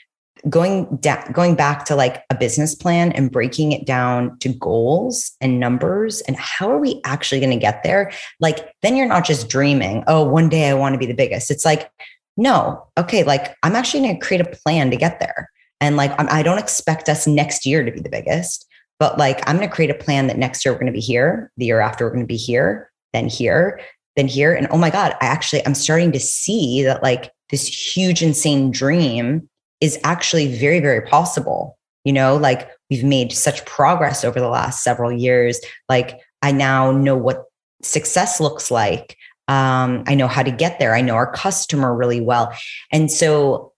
going 0.49 0.97
da- 0.97 1.31
going 1.33 1.55
back 1.55 1.85
to 1.85 1.95
like 1.95 2.25
a 2.31 2.35
business 2.35 2.75
plan 2.75 3.13
and 3.13 3.31
breaking 3.31 3.73
it 3.73 3.85
down 3.85 4.39
to 4.39 4.49
goals 4.49 5.33
and 5.43 5.61
numbers 5.61 6.23
and 6.23 6.35
how 6.37 6.71
are 6.71 6.79
we 6.79 6.99
actually 7.05 7.41
going 7.41 7.53
to 7.53 7.59
get 7.59 7.83
there? 7.83 8.11
Like 8.41 8.73
then 8.81 8.97
you're 8.97 9.07
not 9.07 9.27
just 9.27 9.49
dreaming 9.49 10.03
oh 10.07 10.25
one 10.25 10.49
day 10.49 10.69
i 10.69 10.75
want 10.75 10.95
to 10.95 10.99
be 10.99 11.07
the 11.07 11.15
biggest. 11.15 11.51
It's 11.51 11.65
like 11.65 11.91
no 12.37 12.87
okay 12.97 13.23
like 13.25 13.55
i'm 13.63 13.75
actually 13.77 14.01
going 14.01 14.19
to 14.19 14.25
create 14.25 14.41
a 14.41 14.45
plan 14.45 14.91
to 14.91 14.97
get 14.97 15.21
there 15.21 15.51
and 15.81 15.97
like, 15.97 16.13
I 16.19 16.43
don't 16.43 16.59
expect 16.59 17.09
us 17.09 17.27
next 17.27 17.65
year 17.65 17.85
to 17.85 17.91
be 17.91 18.01
the 18.01 18.11
biggest, 18.11 18.67
but 18.99 19.19
like, 19.19 19.41
I'm 19.49 19.57
going 19.57 19.69
to 19.69 19.75
create 19.75 19.91
a 19.91 19.95
plan 19.95 20.27
that 20.27 20.39
next 20.39 20.65
year 20.65 20.73
we're 20.73 20.81
going 20.81 20.93
to 20.93 20.97
be 20.97 21.01
here, 21.01 21.51
the 21.57 21.67
year 21.67 21.81
after 21.81 22.05
we're 22.05 22.13
going 22.13 22.25
to 22.25 22.27
be 22.27 22.37
here, 22.37 22.91
then 23.13 23.29
here, 23.29 23.81
then 24.17 24.29
here. 24.29 24.55
And 24.55 24.69
oh 24.71 24.79
my 24.79 24.91
God, 24.91 25.15
I 25.21 25.27
actually, 25.27 25.65
I'm 25.67 25.75
starting 25.75 26.13
to 26.13 26.21
see 26.21 26.83
that 26.83 27.03
like 27.03 27.31
this 27.49 27.67
huge, 27.67 28.23
insane 28.23 28.71
dream 28.71 29.49
is 29.81 29.99
actually 30.05 30.55
very, 30.55 30.81
very 30.81 31.01
possible. 31.01 31.79
You 32.05 32.13
know, 32.13 32.37
like 32.37 32.69
we've 32.91 33.05
made 33.05 33.33
such 33.33 33.65
progress 33.65 34.25
over 34.25 34.41
the 34.41 34.49
last 34.49 34.83
several 34.83 35.13
years. 35.13 35.61
Like, 35.89 36.21
I 36.43 36.53
now 36.53 36.93
know 36.93 37.17
what 37.17 37.45
success 37.83 38.41
looks 38.41 38.71
like. 38.71 39.17
Um, 39.49 40.05
I 40.07 40.15
know 40.15 40.29
how 40.29 40.43
to 40.43 40.51
get 40.51 40.79
there. 40.79 40.95
I 40.95 41.01
know 41.01 41.15
our 41.15 41.33
customer 41.33 41.95
really 41.95 42.21
well. 42.21 42.53
And 42.93 43.11
so 43.11 43.70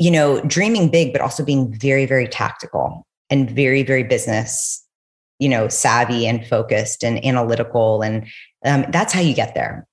you 0.00 0.10
know, 0.10 0.40
dreaming 0.40 0.88
big, 0.88 1.12
but 1.12 1.20
also 1.20 1.44
being 1.44 1.72
very, 1.74 2.06
very 2.06 2.26
tactical 2.26 3.06
and 3.28 3.50
very, 3.50 3.82
very 3.82 4.02
business, 4.02 4.82
you 5.38 5.48
know, 5.48 5.68
savvy 5.68 6.26
and 6.26 6.44
focused 6.46 7.04
and 7.04 7.22
analytical. 7.22 8.00
And 8.00 8.26
um, 8.64 8.86
that's 8.88 9.12
how 9.12 9.20
you 9.20 9.34
get 9.34 9.54
there. 9.54 9.86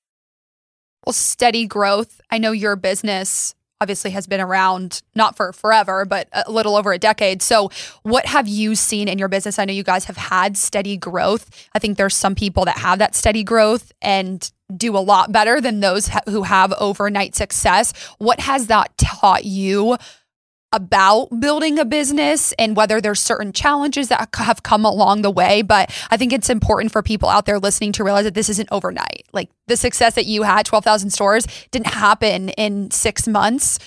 Well, 1.05 1.11
steady 1.11 1.67
growth. 1.67 2.21
I 2.31 2.37
know 2.37 2.53
your 2.53 2.77
business 2.77 3.53
obviously 3.81 4.11
has 4.11 4.27
been 4.27 4.39
around 4.39 5.01
not 5.13 5.35
for 5.35 5.51
forever, 5.51 6.05
but 6.05 6.29
a 6.31 6.49
little 6.49 6.77
over 6.77 6.93
a 6.93 6.97
decade. 6.97 7.41
So, 7.41 7.69
what 8.03 8.25
have 8.25 8.47
you 8.47 8.75
seen 8.75 9.09
in 9.09 9.19
your 9.19 9.27
business? 9.27 9.59
I 9.59 9.65
know 9.65 9.73
you 9.73 9.83
guys 9.83 10.05
have 10.05 10.17
had 10.17 10.55
steady 10.55 10.95
growth. 10.95 11.67
I 11.75 11.79
think 11.79 11.97
there's 11.97 12.15
some 12.15 12.33
people 12.33 12.63
that 12.65 12.77
have 12.77 12.99
that 12.99 13.13
steady 13.13 13.43
growth 13.43 13.91
and 14.01 14.49
do 14.75 14.97
a 14.97 14.99
lot 14.99 15.31
better 15.31 15.61
than 15.61 15.79
those 15.79 16.09
who 16.25 16.43
have 16.43 16.73
overnight 16.73 17.35
success. 17.35 17.93
What 18.17 18.41
has 18.41 18.67
that 18.67 18.97
taught 18.97 19.45
you? 19.45 19.97
about 20.73 21.29
building 21.39 21.79
a 21.79 21.85
business 21.85 22.51
and 22.59 22.75
whether 22.75 22.99
there's 22.99 23.21
certain 23.21 23.53
challenges 23.53 24.09
that 24.09 24.27
have 24.35 24.63
come 24.63 24.83
along 24.83 25.21
the 25.21 25.31
way. 25.31 25.61
But 25.61 25.89
I 26.11 26.17
think 26.17 26.33
it's 26.33 26.49
important 26.49 26.91
for 26.91 27.01
people 27.01 27.29
out 27.29 27.45
there 27.45 27.57
listening 27.57 27.93
to 27.93 28.03
realize 28.03 28.25
that 28.25 28.33
this 28.33 28.49
isn't 28.49 28.67
overnight. 28.71 29.25
Like 29.31 29.49
the 29.67 29.77
success 29.77 30.15
that 30.15 30.25
you 30.25 30.43
had, 30.43 30.65
12,000 30.65 31.09
stores, 31.11 31.47
didn't 31.71 31.87
happen 31.87 32.49
in 32.49 32.91
six 32.91 33.27
months. 33.27 33.79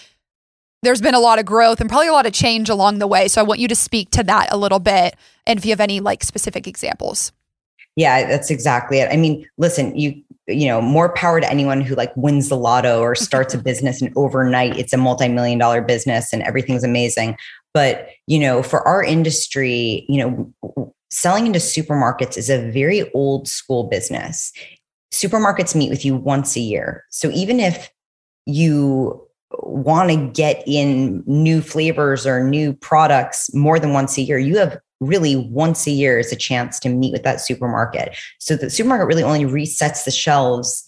There's 0.82 1.02
been 1.02 1.14
a 1.14 1.20
lot 1.20 1.38
of 1.38 1.44
growth 1.44 1.82
and 1.82 1.90
probably 1.90 2.08
a 2.08 2.12
lot 2.12 2.24
of 2.24 2.32
change 2.32 2.70
along 2.70 2.98
the 2.98 3.06
way. 3.06 3.28
So 3.28 3.42
I 3.42 3.44
want 3.44 3.60
you 3.60 3.68
to 3.68 3.76
speak 3.76 4.10
to 4.12 4.22
that 4.24 4.50
a 4.50 4.56
little 4.56 4.78
bit 4.78 5.16
and 5.46 5.58
if 5.58 5.66
you 5.66 5.72
have 5.72 5.80
any 5.80 6.00
like 6.00 6.24
specific 6.24 6.66
examples. 6.66 7.32
Yeah, 8.00 8.26
that's 8.26 8.50
exactly 8.50 8.98
it. 8.98 9.12
I 9.12 9.18
mean, 9.18 9.46
listen, 9.58 9.94
you 9.94 10.22
you 10.46 10.66
know, 10.66 10.80
more 10.80 11.12
power 11.12 11.38
to 11.38 11.48
anyone 11.48 11.82
who 11.82 11.94
like 11.94 12.16
wins 12.16 12.48
the 12.48 12.56
lotto 12.56 13.00
or 13.00 13.14
starts 13.28 13.52
a 13.52 13.58
business 13.58 14.00
and 14.00 14.10
overnight 14.16 14.78
it's 14.78 14.94
a 14.94 14.96
multi-million 14.96 15.58
dollar 15.58 15.82
business 15.82 16.32
and 16.32 16.42
everything's 16.44 16.82
amazing. 16.82 17.36
But, 17.74 18.08
you 18.26 18.38
know, 18.38 18.62
for 18.62 18.80
our 18.88 19.04
industry, 19.04 20.06
you 20.08 20.18
know, 20.64 20.94
selling 21.10 21.46
into 21.46 21.58
supermarkets 21.58 22.38
is 22.38 22.48
a 22.48 22.70
very 22.70 23.12
old 23.12 23.46
school 23.46 23.84
business. 23.84 24.50
Supermarkets 25.12 25.74
meet 25.74 25.90
with 25.90 26.02
you 26.02 26.16
once 26.16 26.56
a 26.56 26.60
year. 26.60 27.04
So 27.10 27.30
even 27.32 27.60
if 27.60 27.90
you 28.46 29.24
want 29.58 30.10
to 30.10 30.16
get 30.16 30.64
in 30.66 31.22
new 31.26 31.60
flavors 31.60 32.26
or 32.26 32.42
new 32.42 32.72
products 32.72 33.52
more 33.54 33.78
than 33.78 33.92
once 33.92 34.16
a 34.16 34.22
year, 34.22 34.38
you 34.38 34.56
have 34.56 34.78
really 35.00 35.36
once 35.36 35.86
a 35.86 35.90
year 35.90 36.18
is 36.18 36.32
a 36.32 36.36
chance 36.36 36.78
to 36.80 36.88
meet 36.88 37.12
with 37.12 37.22
that 37.22 37.40
supermarket. 37.40 38.16
So 38.38 38.56
the 38.56 38.70
supermarket 38.70 39.08
really 39.08 39.22
only 39.22 39.44
resets 39.44 40.04
the 40.04 40.10
shelves, 40.10 40.84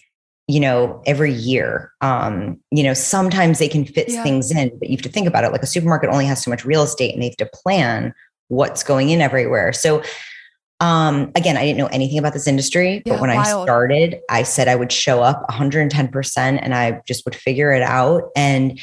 you 0.46 0.60
know, 0.60 1.02
every 1.06 1.32
year. 1.32 1.92
Um, 2.02 2.60
you 2.70 2.82
know, 2.82 2.94
sometimes 2.94 3.58
they 3.58 3.68
can 3.68 3.84
fit 3.84 4.08
yeah. 4.08 4.22
things 4.22 4.50
in, 4.50 4.76
but 4.78 4.88
you 4.88 4.96
have 4.96 5.02
to 5.02 5.08
think 5.08 5.26
about 5.26 5.44
it. 5.44 5.52
Like 5.52 5.62
a 5.62 5.66
supermarket 5.66 6.10
only 6.10 6.26
has 6.26 6.42
so 6.42 6.50
much 6.50 6.64
real 6.64 6.82
estate 6.82 7.14
and 7.14 7.22
they 7.22 7.28
have 7.28 7.36
to 7.38 7.50
plan 7.54 8.14
what's 8.48 8.82
going 8.82 9.08
in 9.08 9.22
everywhere. 9.22 9.72
So 9.72 10.02
um, 10.80 11.30
again, 11.36 11.56
I 11.56 11.64
didn't 11.64 11.78
know 11.78 11.86
anything 11.86 12.18
about 12.18 12.32
this 12.32 12.48
industry, 12.48 13.02
yeah, 13.06 13.14
but 13.14 13.20
when 13.20 13.30
wild. 13.30 13.60
I 13.60 13.64
started, 13.64 14.18
I 14.28 14.42
said 14.42 14.66
I 14.66 14.74
would 14.74 14.90
show 14.90 15.22
up 15.22 15.46
110% 15.48 16.58
and 16.60 16.74
I 16.74 17.00
just 17.06 17.24
would 17.24 17.36
figure 17.36 17.72
it 17.72 17.82
out. 17.82 18.30
And, 18.34 18.80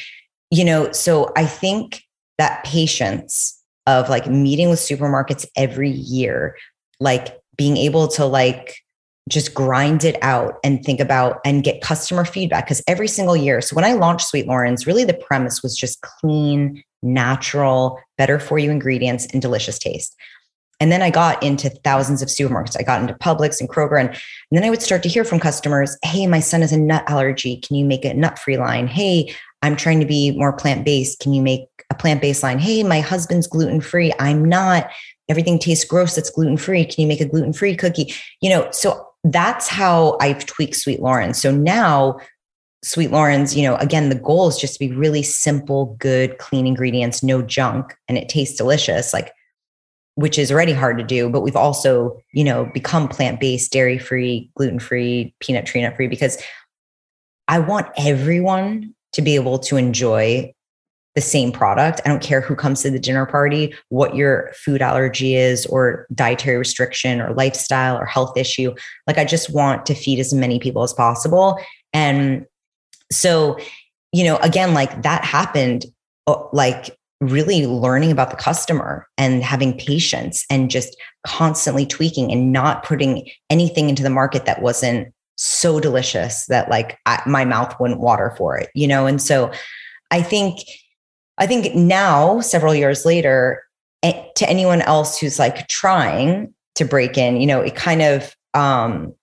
you 0.50 0.64
know, 0.64 0.90
so 0.92 1.30
I 1.36 1.44
think 1.44 2.02
that 2.38 2.64
patience 2.64 3.59
of 3.86 4.08
like 4.08 4.26
meeting 4.26 4.70
with 4.70 4.78
supermarkets 4.78 5.46
every 5.56 5.90
year, 5.90 6.56
like 6.98 7.38
being 7.56 7.76
able 7.76 8.08
to 8.08 8.24
like 8.24 8.76
just 9.28 9.54
grind 9.54 10.04
it 10.04 10.16
out 10.22 10.58
and 10.64 10.84
think 10.84 11.00
about 11.00 11.40
and 11.44 11.62
get 11.62 11.82
customer 11.82 12.24
feedback 12.24 12.66
because 12.66 12.82
every 12.86 13.08
single 13.08 13.36
year. 13.36 13.60
So 13.60 13.76
when 13.76 13.84
I 13.84 13.92
launched 13.92 14.26
Sweet 14.26 14.46
Loren's, 14.46 14.86
really 14.86 15.04
the 15.04 15.14
premise 15.14 15.62
was 15.62 15.76
just 15.76 16.00
clean, 16.02 16.82
natural, 17.02 18.00
better 18.18 18.38
for 18.38 18.58
you 18.58 18.70
ingredients 18.70 19.26
and 19.32 19.40
delicious 19.40 19.78
taste. 19.78 20.16
And 20.80 20.90
then 20.90 21.02
I 21.02 21.10
got 21.10 21.42
into 21.42 21.68
thousands 21.68 22.22
of 22.22 22.28
supermarkets. 22.28 22.76
I 22.78 22.82
got 22.82 23.02
into 23.02 23.14
Publix 23.14 23.60
and 23.60 23.68
Kroger. 23.68 24.00
And, 24.00 24.08
and, 24.08 24.18
then 24.50 24.64
I 24.64 24.70
would 24.70 24.80
start 24.80 25.02
to 25.02 25.10
hear 25.10 25.24
from 25.24 25.38
customers 25.38 25.96
Hey, 26.02 26.26
my 26.26 26.40
son 26.40 26.62
has 26.62 26.72
a 26.72 26.78
nut 26.78 27.04
allergy. 27.06 27.58
Can 27.58 27.76
you 27.76 27.84
make 27.84 28.04
a 28.04 28.14
nut 28.14 28.38
free 28.38 28.56
line? 28.56 28.86
Hey, 28.86 29.34
I'm 29.62 29.76
trying 29.76 30.00
to 30.00 30.06
be 30.06 30.32
more 30.32 30.52
plant 30.52 30.84
based. 30.84 31.20
Can 31.20 31.34
you 31.34 31.42
make 31.42 31.66
a 31.90 31.94
plant 31.94 32.20
based 32.20 32.42
line? 32.42 32.58
Hey, 32.58 32.82
my 32.82 33.00
husband's 33.00 33.46
gluten 33.46 33.80
free. 33.80 34.12
I'm 34.18 34.44
not. 34.44 34.90
Everything 35.28 35.58
tastes 35.58 35.84
gross 35.84 36.14
that's 36.14 36.30
gluten 36.30 36.56
free. 36.56 36.84
Can 36.84 37.02
you 37.02 37.06
make 37.06 37.20
a 37.20 37.28
gluten 37.28 37.52
free 37.52 37.76
cookie? 37.76 38.12
You 38.40 38.50
know, 38.50 38.68
so 38.70 39.06
that's 39.24 39.68
how 39.68 40.16
I've 40.20 40.46
tweaked 40.46 40.76
Sweet 40.76 41.00
Loren. 41.00 41.34
So 41.34 41.50
now, 41.50 42.18
Sweet 42.82 43.10
Loren's, 43.10 43.54
you 43.54 43.62
know, 43.62 43.76
again, 43.76 44.08
the 44.08 44.14
goal 44.14 44.48
is 44.48 44.56
just 44.56 44.74
to 44.74 44.78
be 44.80 44.92
really 44.92 45.22
simple, 45.22 45.96
good, 45.98 46.38
clean 46.38 46.66
ingredients, 46.66 47.22
no 47.22 47.42
junk, 47.42 47.94
and 48.08 48.16
it 48.16 48.30
tastes 48.30 48.56
delicious. 48.56 49.12
Like, 49.12 49.32
which 50.14 50.38
is 50.38 50.50
already 50.50 50.72
hard 50.72 50.98
to 50.98 51.04
do, 51.04 51.28
but 51.28 51.40
we've 51.40 51.56
also, 51.56 52.20
you 52.32 52.44
know, 52.44 52.70
become 52.74 53.08
plant 53.08 53.40
based, 53.40 53.72
dairy 53.72 53.98
free, 53.98 54.50
gluten 54.54 54.78
free, 54.78 55.34
peanut 55.40 55.66
tree 55.66 55.82
nut 55.82 55.96
free 55.96 56.08
because 56.08 56.42
I 57.48 57.58
want 57.58 57.88
everyone 57.96 58.94
to 59.12 59.22
be 59.22 59.34
able 59.34 59.58
to 59.58 59.76
enjoy 59.76 60.52
the 61.14 61.20
same 61.20 61.50
product. 61.50 62.00
I 62.04 62.08
don't 62.08 62.22
care 62.22 62.40
who 62.40 62.54
comes 62.54 62.82
to 62.82 62.90
the 62.90 62.98
dinner 62.98 63.26
party, 63.26 63.74
what 63.88 64.14
your 64.14 64.52
food 64.54 64.80
allergy 64.80 65.34
is, 65.34 65.66
or 65.66 66.06
dietary 66.14 66.56
restriction, 66.56 67.20
or 67.20 67.34
lifestyle, 67.34 67.98
or 67.98 68.06
health 68.06 68.36
issue. 68.36 68.72
Like, 69.06 69.18
I 69.18 69.24
just 69.24 69.52
want 69.52 69.86
to 69.86 69.94
feed 69.94 70.20
as 70.20 70.32
many 70.32 70.60
people 70.60 70.82
as 70.84 70.92
possible. 70.92 71.58
And 71.92 72.46
so, 73.10 73.58
you 74.12 74.24
know, 74.24 74.36
again, 74.36 74.72
like 74.72 75.02
that 75.02 75.24
happened, 75.24 75.86
uh, 76.28 76.42
like 76.52 76.96
really 77.20 77.66
learning 77.66 78.12
about 78.12 78.30
the 78.30 78.36
customer 78.36 79.06
and 79.18 79.42
having 79.42 79.76
patience 79.76 80.46
and 80.48 80.70
just 80.70 80.96
constantly 81.26 81.84
tweaking 81.84 82.32
and 82.32 82.52
not 82.52 82.84
putting 82.84 83.28
anything 83.50 83.88
into 83.88 84.02
the 84.02 84.10
market 84.10 84.46
that 84.46 84.62
wasn't 84.62 85.12
so 85.42 85.80
delicious 85.80 86.44
that 86.46 86.68
like 86.68 86.98
I, 87.06 87.22
my 87.26 87.46
mouth 87.46 87.74
wouldn't 87.80 88.00
water 88.00 88.34
for 88.36 88.58
it, 88.58 88.68
you 88.74 88.86
know? 88.86 89.06
And 89.06 89.22
so 89.22 89.50
I 90.10 90.20
think, 90.20 90.58
I 91.38 91.46
think 91.46 91.74
now, 91.74 92.40
several 92.40 92.74
years 92.74 93.06
later, 93.06 93.62
to 94.02 94.48
anyone 94.48 94.82
else 94.82 95.18
who's 95.18 95.38
like 95.38 95.66
trying 95.68 96.52
to 96.74 96.84
break 96.84 97.16
in, 97.16 97.40
you 97.40 97.46
know, 97.46 97.60
it 97.62 97.74
kind 97.74 98.02
of, 98.02 98.36
um, 98.52 99.14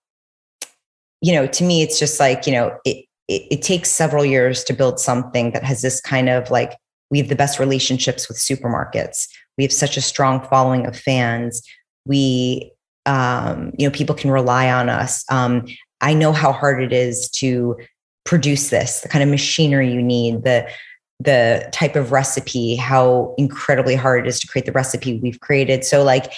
you 1.20 1.32
know, 1.32 1.46
to 1.46 1.62
me, 1.62 1.82
it's 1.82 2.00
just 2.00 2.18
like, 2.18 2.46
you 2.46 2.52
know, 2.52 2.76
it, 2.84 3.04
it, 3.28 3.42
it 3.50 3.62
takes 3.62 3.88
several 3.88 4.24
years 4.24 4.64
to 4.64 4.72
build 4.72 4.98
something 4.98 5.52
that 5.52 5.62
has 5.62 5.82
this 5.82 6.00
kind 6.00 6.28
of 6.28 6.50
like, 6.50 6.76
we 7.10 7.18
have 7.18 7.28
the 7.28 7.36
best 7.36 7.60
relationships 7.60 8.28
with 8.28 8.38
supermarkets. 8.38 9.28
We 9.56 9.62
have 9.62 9.72
such 9.72 9.96
a 9.96 10.02
strong 10.02 10.40
following 10.48 10.86
of 10.86 10.98
fans. 10.98 11.62
We, 12.04 12.72
um, 13.06 13.72
you 13.78 13.86
know, 13.88 13.92
people 13.94 14.14
can 14.14 14.30
rely 14.30 14.70
on 14.70 14.88
us. 14.88 15.24
Um, 15.30 15.66
I 16.00 16.14
know 16.14 16.32
how 16.32 16.52
hard 16.52 16.82
it 16.82 16.92
is 16.92 17.28
to 17.30 17.76
produce 18.24 18.70
this, 18.70 19.00
the 19.00 19.08
kind 19.08 19.22
of 19.22 19.28
machinery 19.28 19.92
you 19.92 20.02
need, 20.02 20.44
the 20.44 20.68
the 21.20 21.68
type 21.72 21.96
of 21.96 22.12
recipe, 22.12 22.76
how 22.76 23.34
incredibly 23.38 23.96
hard 23.96 24.24
it 24.24 24.28
is 24.28 24.38
to 24.38 24.46
create 24.46 24.66
the 24.66 24.72
recipe 24.72 25.18
we've 25.18 25.40
created. 25.40 25.84
So 25.84 26.04
like 26.04 26.32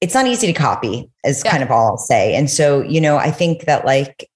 it's 0.00 0.14
not 0.14 0.26
easy 0.26 0.46
to 0.46 0.52
copy, 0.52 1.10
is 1.24 1.42
yeah. 1.44 1.50
kind 1.50 1.62
of 1.62 1.70
all 1.70 1.88
I'll 1.88 1.98
say. 1.98 2.34
And 2.34 2.50
so, 2.50 2.80
you 2.82 3.00
know, 3.00 3.18
I 3.18 3.30
think 3.30 3.66
that 3.66 3.84
like 3.84 4.28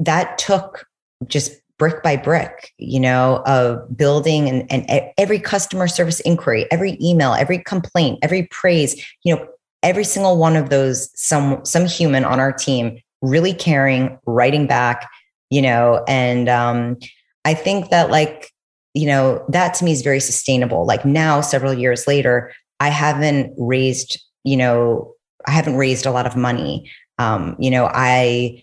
that 0.00 0.36
took 0.36 0.86
just 1.26 1.52
brick 1.78 2.02
by 2.02 2.16
brick, 2.16 2.72
you 2.78 3.00
know, 3.00 3.42
of 3.46 3.96
building 3.96 4.48
and, 4.48 4.70
and 4.70 5.10
every 5.18 5.40
customer 5.40 5.88
service 5.88 6.20
inquiry, 6.20 6.66
every 6.70 6.96
email, 7.00 7.34
every 7.34 7.58
complaint, 7.58 8.18
every 8.22 8.44
praise, 8.52 9.04
you 9.24 9.34
know, 9.34 9.44
every 9.82 10.04
single 10.04 10.36
one 10.36 10.56
of 10.56 10.70
those 10.70 11.10
some 11.18 11.64
some 11.64 11.86
human 11.86 12.24
on 12.24 12.40
our 12.40 12.52
team 12.52 13.00
really 13.20 13.52
caring 13.52 14.18
writing 14.26 14.66
back 14.66 15.08
you 15.50 15.62
know 15.62 16.04
and 16.08 16.48
um 16.48 16.96
i 17.44 17.54
think 17.54 17.90
that 17.90 18.10
like 18.10 18.50
you 18.94 19.06
know 19.06 19.44
that 19.48 19.74
to 19.74 19.84
me 19.84 19.92
is 19.92 20.02
very 20.02 20.20
sustainable 20.20 20.86
like 20.86 21.04
now 21.04 21.40
several 21.40 21.74
years 21.74 22.06
later 22.06 22.52
i 22.80 22.88
haven't 22.88 23.52
raised 23.58 24.20
you 24.44 24.56
know 24.56 25.12
i 25.46 25.50
haven't 25.50 25.76
raised 25.76 26.06
a 26.06 26.10
lot 26.10 26.26
of 26.26 26.36
money 26.36 26.90
um 27.18 27.56
you 27.58 27.70
know 27.70 27.90
i 27.92 28.62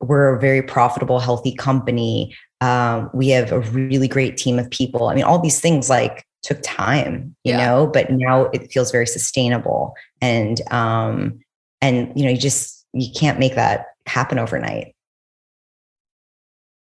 we're 0.00 0.34
a 0.34 0.40
very 0.40 0.62
profitable 0.62 1.18
healthy 1.18 1.54
company 1.54 2.34
um, 2.62 3.10
we 3.12 3.28
have 3.28 3.52
a 3.52 3.60
really 3.60 4.08
great 4.08 4.36
team 4.36 4.58
of 4.58 4.70
people 4.70 5.08
i 5.08 5.14
mean 5.14 5.24
all 5.24 5.38
these 5.38 5.60
things 5.60 5.90
like 5.90 6.26
took 6.46 6.60
time, 6.62 7.34
you 7.42 7.52
yeah. 7.52 7.66
know, 7.66 7.86
but 7.88 8.10
now 8.10 8.44
it 8.46 8.70
feels 8.70 8.92
very 8.92 9.06
sustainable. 9.06 9.94
And 10.20 10.60
um 10.72 11.40
and 11.80 12.12
you 12.16 12.24
know, 12.24 12.30
you 12.30 12.38
just 12.38 12.86
you 12.92 13.10
can't 13.12 13.38
make 13.38 13.54
that 13.54 13.86
happen 14.06 14.38
overnight. 14.38 14.94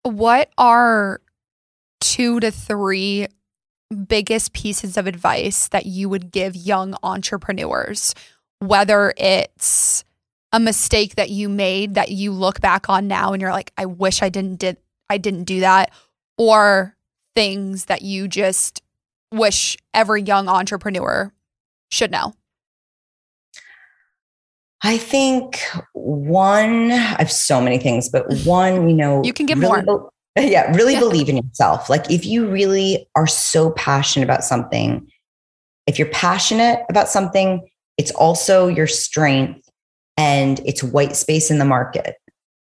What 0.03 0.51
are 0.57 1.21
two 2.01 2.41
to 2.41 2.51
three 2.51 3.27
biggest 4.07 4.53
pieces 4.53 4.97
of 4.97 5.07
advice 5.07 5.69
that 5.69 5.85
you 5.85 6.09
would 6.09 6.31
give 6.31 6.55
young 6.55 6.97
entrepreneurs, 7.03 8.15
whether 8.61 9.13
it's 9.17 10.05
a 10.53 10.61
mistake 10.61 11.17
that 11.17 11.31
you 11.31 11.49
made 11.49 11.95
that 11.95 12.11
you 12.11 12.33
look 12.33 12.61
back 12.61 12.89
on 12.89 13.07
now 13.07 13.33
and 13.33 13.43
you're 13.43 13.53
like, 13.53 13.73
I 13.77 13.87
wish 13.87 14.23
I 14.23 14.29
didn't 14.29 14.57
did 14.59 14.79
I 15.09 15.19
didn't 15.19 15.45
do 15.45 15.61
that, 15.61 15.93
or 16.39 16.97
things 17.35 17.87
that 17.87 18.03
you 18.03 18.29
just 18.29 18.83
wish 19.33 19.77
every 19.93 20.23
young 20.23 20.49
entrepreneur 20.49 21.33
should 21.91 22.11
know? 22.11 22.35
I 24.83 24.97
think 24.97 25.61
one, 25.93 26.91
I 26.91 27.19
have 27.19 27.33
so 27.33 27.61
many 27.61 27.79
things, 27.79 28.09
but 28.09 28.27
one, 28.45 28.89
you 28.89 28.97
know, 28.97 29.23
you 29.25 29.33
can 29.33 29.47
give 29.47 29.59
really 29.59 29.83
more. 29.83 30.11
Be- 30.37 30.51
yeah, 30.51 30.75
really 30.75 30.95
yeah. 30.95 31.01
believe 31.01 31.29
in 31.29 31.37
yourself. 31.37 31.91
Like 31.91 32.11
if 32.11 32.25
you 32.25 32.49
really 32.49 33.09
are 33.17 33.27
so 33.27 33.73
passionate 33.73 34.25
about 34.25 34.45
something, 34.45 35.07
if 35.87 35.99
you're 35.99 36.09
passionate 36.09 36.85
about 36.89 37.09
something, 37.09 37.69
it's 37.99 38.13
also 38.13 38.69
your 38.69 38.87
strength 38.87 39.69
and 40.17 40.61
it's 40.65 40.83
white 40.83 41.17
space 41.17 41.51
in 41.51 41.59
the 41.59 41.65
market. 41.65 42.17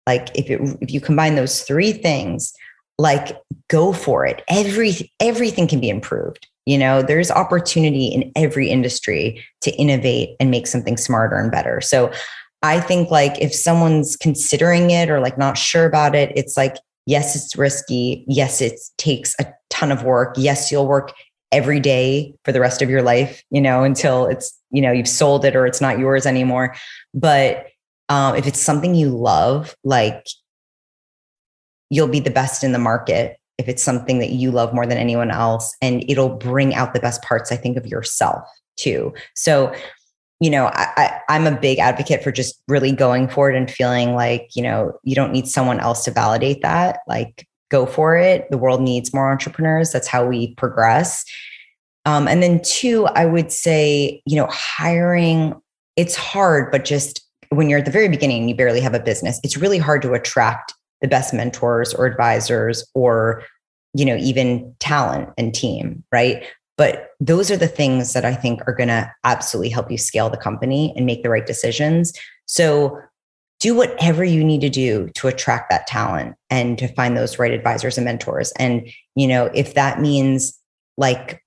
Like 0.07 0.29
if 0.37 0.49
it, 0.49 0.61
if 0.81 0.93
you 0.93 1.01
combine 1.01 1.35
those 1.35 1.63
three 1.63 1.93
things, 1.93 2.53
like 2.99 3.37
go 3.69 3.93
for 3.93 4.25
it. 4.25 4.43
Every 4.49 5.13
everything 5.21 5.67
can 5.67 5.81
be 5.81 5.91
improved. 5.91 6.47
You 6.67 6.79
know, 6.79 7.03
there's 7.03 7.31
opportunity 7.31 8.07
in 8.07 8.31
every 8.37 8.69
industry 8.69 9.45
to 9.63 9.71
innovate 9.77 10.37
and 10.41 10.51
make 10.51 10.67
something 10.67 10.97
smarter 10.97 11.39
and 11.39 11.51
better. 11.51 11.81
So 11.81 12.13
I 12.63 12.81
think 12.81 13.11
like 13.11 13.41
if 13.41 13.55
someone's 13.55 14.17
considering 14.17 14.91
it 14.91 15.09
or 15.09 15.21
like 15.21 15.39
not 15.39 15.57
sure 15.57 15.87
about 15.87 16.15
it, 16.15 16.33
it's 16.37 16.57
like, 16.57 16.77
yes, 17.07 17.37
it's 17.37 17.57
risky. 17.57 18.25
Yes, 18.27 18.61
it 18.61 18.79
takes 18.99 19.35
a 19.41 19.47
ton 19.71 19.93
of 19.93 20.03
work. 20.03 20.35
Yes, 20.37 20.71
you'll 20.73 20.89
work 20.89 21.13
every 21.53 21.79
day 21.79 22.35
for 22.45 22.51
the 22.51 22.61
rest 22.61 22.83
of 22.83 22.91
your 22.91 23.03
life, 23.03 23.43
you 23.51 23.61
know, 23.61 23.85
until 23.85 24.27
it's 24.27 24.53
you 24.71 24.83
know 24.83 24.93
you've 24.93 25.09
sold 25.09 25.45
it 25.45 25.57
or 25.57 25.67
it's 25.67 25.81
not 25.81 25.99
yours 25.99 26.27
anymore 26.27 26.75
but 27.15 27.67
um, 28.09 28.37
if 28.37 28.47
it's 28.47 28.61
something 28.61 28.95
you 28.95 29.09
love 29.09 29.75
like 29.85 30.27
you'll 31.91 32.09
be 32.09 32.21
the 32.21 32.31
best 32.31 32.63
in 32.63 32.73
the 32.73 32.79
market 32.79 33.39
if 33.59 33.69
it's 33.69 33.83
something 33.83 34.19
that 34.19 34.31
you 34.31 34.51
love 34.51 34.75
more 34.75 34.87
than 34.87 34.99
anyone 34.99 35.31
else 35.31 35.75
and 35.81 36.05
it'll 36.09 36.37
bring 36.37 36.75
out 36.75 36.95
the 36.95 37.01
best 37.01 37.23
parts 37.23 37.51
i 37.51 37.57
think 37.57 37.77
of 37.77 37.87
yourself 37.87 38.47
too. 38.77 39.13
So 39.35 39.75
you 40.41 40.51
know 40.51 40.67
I, 40.67 41.19
I 41.31 41.37
am 41.37 41.47
a 41.47 41.59
big 41.59 41.79
advocate 41.79 42.23
for 42.23 42.31
just 42.31 42.63
really 42.69 42.93
going 42.93 43.27
for 43.27 43.51
it 43.51 43.57
and 43.57 43.71
feeling 43.71 44.15
like 44.15 44.51
you 44.55 44.63
know 44.63 44.93
you 45.03 45.15
don't 45.15 45.33
need 45.33 45.49
someone 45.49 45.81
else 45.81 46.05
to 46.05 46.11
validate 46.11 46.63
that. 46.63 47.01
Like 47.09 47.47
go 47.71 47.87
for 47.87 48.17
it. 48.17 48.49
The 48.51 48.59
world 48.59 48.81
needs 48.81 49.13
more 49.13 49.31
entrepreneurs. 49.31 49.91
That's 49.91 50.07
how 50.07 50.27
we 50.27 50.55
progress. 50.55 51.25
Um, 52.05 52.29
and 52.29 52.41
then 52.41 52.63
two 52.63 53.07
i 53.07 53.27
would 53.27 53.51
say 53.51 54.23
you 54.27 54.37
know 54.37 54.47
hiring 54.49 55.61
it's 55.97 56.15
hard 56.15 56.71
but 56.71 56.85
just 56.85 57.27
when 57.49 57.69
you're 57.69 57.81
at 57.81 57.85
the 57.85 57.91
very 57.91 58.09
beginning 58.09 58.49
you 58.49 58.55
barely 58.55 58.79
have 58.79 58.95
a 58.95 59.01
business 59.01 59.41
it's 59.43 59.57
really 59.57 59.79
hard 59.79 60.03
to 60.03 60.13
attract 60.13 60.73
the 61.01 61.09
best 61.09 61.35
mentors 61.35 61.95
or 61.95 62.07
advisors 62.07 62.87
or 62.95 63.43
you 63.95 64.05
know 64.05 64.17
even 64.17 64.75
talent 64.79 65.29
and 65.39 65.55
team 65.55 66.05
right? 66.13 66.45
But 66.79 67.11
those 67.21 67.51
are 67.51 67.57
the 67.57 67.69
things 67.69 68.13
that 68.13 68.27
i 68.27 68.35
think 68.35 68.61
are 68.67 68.75
going 68.75 68.89
to 68.89 69.11
absolutely 69.25 69.71
help 69.71 69.91
you 69.91 69.97
scale 69.97 70.29
the 70.29 70.37
company 70.37 70.93
and 70.97 71.07
make 71.07 71.23
the 71.23 71.31
right 71.31 71.47
decisions. 71.47 72.13
So 72.47 73.01
do 73.59 73.75
whatever 73.75 74.23
you 74.23 74.45
need 74.45 74.61
to 74.61 74.69
do 74.69 75.09
to 75.15 75.29
attract 75.29 75.71
that 75.71 75.87
talent 75.87 76.37
and 76.51 76.79
to 76.79 76.89
find 76.89 77.17
those 77.17 77.39
right 77.39 77.53
advisors 77.53 77.97
and 77.97 78.05
mentors. 78.05 78.53
And 78.59 78.89
you 79.15 79.27
know 79.27 79.51
if 79.55 79.75
that 79.75 80.01
means 80.01 80.59
like 80.99 81.43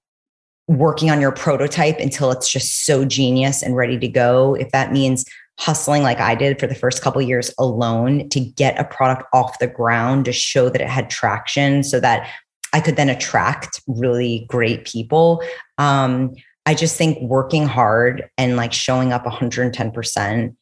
working 0.70 1.10
on 1.10 1.20
your 1.20 1.32
prototype 1.32 1.98
until 1.98 2.30
it's 2.30 2.52
just 2.52 2.86
so 2.86 3.04
genius 3.04 3.64
and 3.64 3.76
ready 3.76 3.98
to 3.98 4.08
go 4.08 4.56
if 4.56 4.72
that 4.72 4.92
means 4.92 5.26
hustling 5.60 6.02
like 6.02 6.20
I 6.20 6.36
did 6.36 6.58
for 6.58 6.68
the 6.68 6.76
first 6.76 7.02
couple 7.02 7.22
years 7.22 7.54
alone 7.60 8.30
to 8.30 8.40
get 8.40 8.80
a 8.80 8.86
product 8.86 9.24
off 9.34 9.60
the 9.60 9.68
ground 9.68 10.26
to 10.26 10.32
show 10.32 10.70
that 10.70 10.82
it 10.82 10.88
had 10.88 11.10
traction 11.10 11.84
so 11.84 12.00
that 12.00 12.30
I 12.72 12.80
could 12.80 12.96
then 12.96 13.10
attract 13.10 13.82
really 13.86 14.46
great 14.48 14.86
people. 14.86 15.44
Um, 15.78 16.34
I 16.66 16.76
just 16.76 16.98
think 16.98 17.20
working 17.22 17.68
hard 17.68 18.30
and 18.38 18.56
like 18.56 18.72
showing 18.72 19.12
up 19.12 19.26
110% 19.26 20.56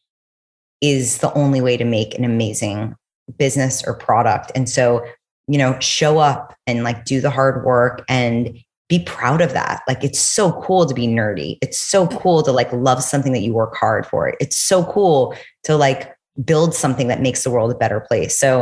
is 0.82 1.18
the 1.20 1.34
only 1.34 1.62
way 1.62 1.78
to 1.78 1.86
make 1.86 2.18
an 2.18 2.26
amazing 2.26 2.96
business 3.38 3.84
or 3.86 3.94
product. 3.94 4.52
And 4.56 4.68
so, 4.68 5.06
you 5.48 5.60
know, 5.60 5.80
show 5.80 6.18
up 6.18 6.56
and 6.66 6.84
like 6.84 7.06
do 7.06 7.22
the 7.22 7.30
hard 7.30 7.64
work 7.64 8.04
and 8.10 8.58
be 8.90 9.00
proud 9.00 9.42
of 9.42 9.54
that. 9.54 9.82
Like 9.88 10.04
it's 10.04 10.20
so 10.20 10.62
cool 10.62 10.86
to 10.86 10.94
be 10.94 11.08
nerdy. 11.08 11.58
It's 11.62 11.80
so 11.80 12.08
cool 12.08 12.42
to 12.44 12.52
like 12.52 12.72
love 12.72 13.04
something 13.04 13.34
that 13.34 13.42
you 13.42 13.54
work 13.54 13.76
hard 13.76 14.06
for. 14.06 14.34
It's 14.40 14.58
so 14.58 14.86
cool 14.86 15.36
to 15.64 15.76
like 15.76 16.16
build 16.44 16.74
something 16.74 17.08
that 17.08 17.22
makes 17.22 17.44
the 17.44 17.52
world 17.52 17.72
a 17.72 17.76
better 17.76 18.00
place. 18.00 18.38
So 18.38 18.62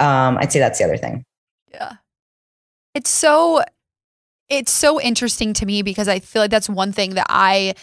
um 0.00 0.36
I'd 0.38 0.52
say 0.52 0.58
that's 0.58 0.78
the 0.78 0.84
other 0.84 0.98
thing. 0.98 1.24
Yeah. 1.70 1.94
It's 2.94 3.10
so 3.10 3.62
it's 4.48 4.72
so 4.72 5.00
interesting 5.00 5.54
to 5.54 5.66
me 5.66 5.82
because 5.82 6.06
I 6.06 6.18
feel 6.20 6.42
like 6.42 6.50
that's 6.50 6.68
one 6.68 6.92
thing 6.92 7.14
that 7.14 7.26
I 7.30 7.74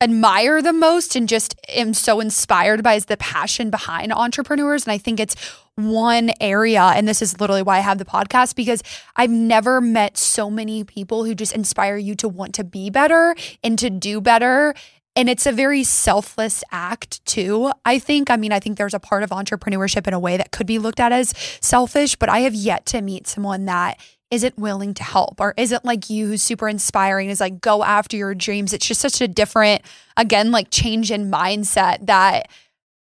admire 0.00 0.62
the 0.62 0.72
most 0.72 1.14
and 1.14 1.28
just 1.28 1.54
am 1.68 1.92
so 1.92 2.20
inspired 2.20 2.82
by 2.82 2.94
is 2.94 3.04
the 3.04 3.16
passion 3.18 3.70
behind 3.70 4.12
entrepreneurs. 4.12 4.84
And 4.84 4.92
I 4.92 4.98
think 4.98 5.20
it's 5.20 5.36
one 5.76 6.30
area, 6.40 6.82
and 6.82 7.06
this 7.06 7.22
is 7.22 7.40
literally 7.40 7.62
why 7.62 7.78
I 7.78 7.80
have 7.80 7.98
the 7.98 8.04
podcast, 8.04 8.54
because 8.54 8.82
I've 9.16 9.30
never 9.30 9.80
met 9.80 10.18
so 10.18 10.50
many 10.50 10.84
people 10.84 11.24
who 11.24 11.34
just 11.34 11.54
inspire 11.54 11.96
you 11.96 12.14
to 12.16 12.28
want 12.28 12.54
to 12.56 12.64
be 12.64 12.90
better 12.90 13.34
and 13.62 13.78
to 13.78 13.88
do 13.90 14.20
better. 14.20 14.74
And 15.16 15.28
it's 15.28 15.46
a 15.46 15.52
very 15.52 15.82
selfless 15.82 16.62
act, 16.70 17.24
too. 17.26 17.72
I 17.84 17.98
think. 17.98 18.30
I 18.30 18.36
mean, 18.36 18.52
I 18.52 18.60
think 18.60 18.78
there's 18.78 18.94
a 18.94 19.00
part 19.00 19.22
of 19.22 19.30
entrepreneurship 19.30 20.06
in 20.06 20.14
a 20.14 20.20
way 20.20 20.36
that 20.36 20.52
could 20.52 20.66
be 20.66 20.78
looked 20.78 21.00
at 21.00 21.12
as 21.12 21.34
selfish, 21.60 22.16
but 22.16 22.28
I 22.28 22.40
have 22.40 22.54
yet 22.54 22.86
to 22.86 23.02
meet 23.02 23.26
someone 23.26 23.64
that 23.64 23.98
isn't 24.30 24.56
willing 24.56 24.94
to 24.94 25.02
help 25.02 25.40
or 25.40 25.54
isn't 25.56 25.84
like 25.84 26.08
you 26.08 26.28
who's 26.28 26.42
super 26.42 26.68
inspiring 26.68 27.28
is 27.28 27.40
like 27.40 27.60
go 27.60 27.82
after 27.82 28.16
your 28.16 28.34
dreams 28.34 28.72
it's 28.72 28.86
just 28.86 29.00
such 29.00 29.20
a 29.20 29.28
different 29.28 29.82
again 30.16 30.52
like 30.52 30.70
change 30.70 31.10
in 31.10 31.30
mindset 31.30 32.06
that 32.06 32.48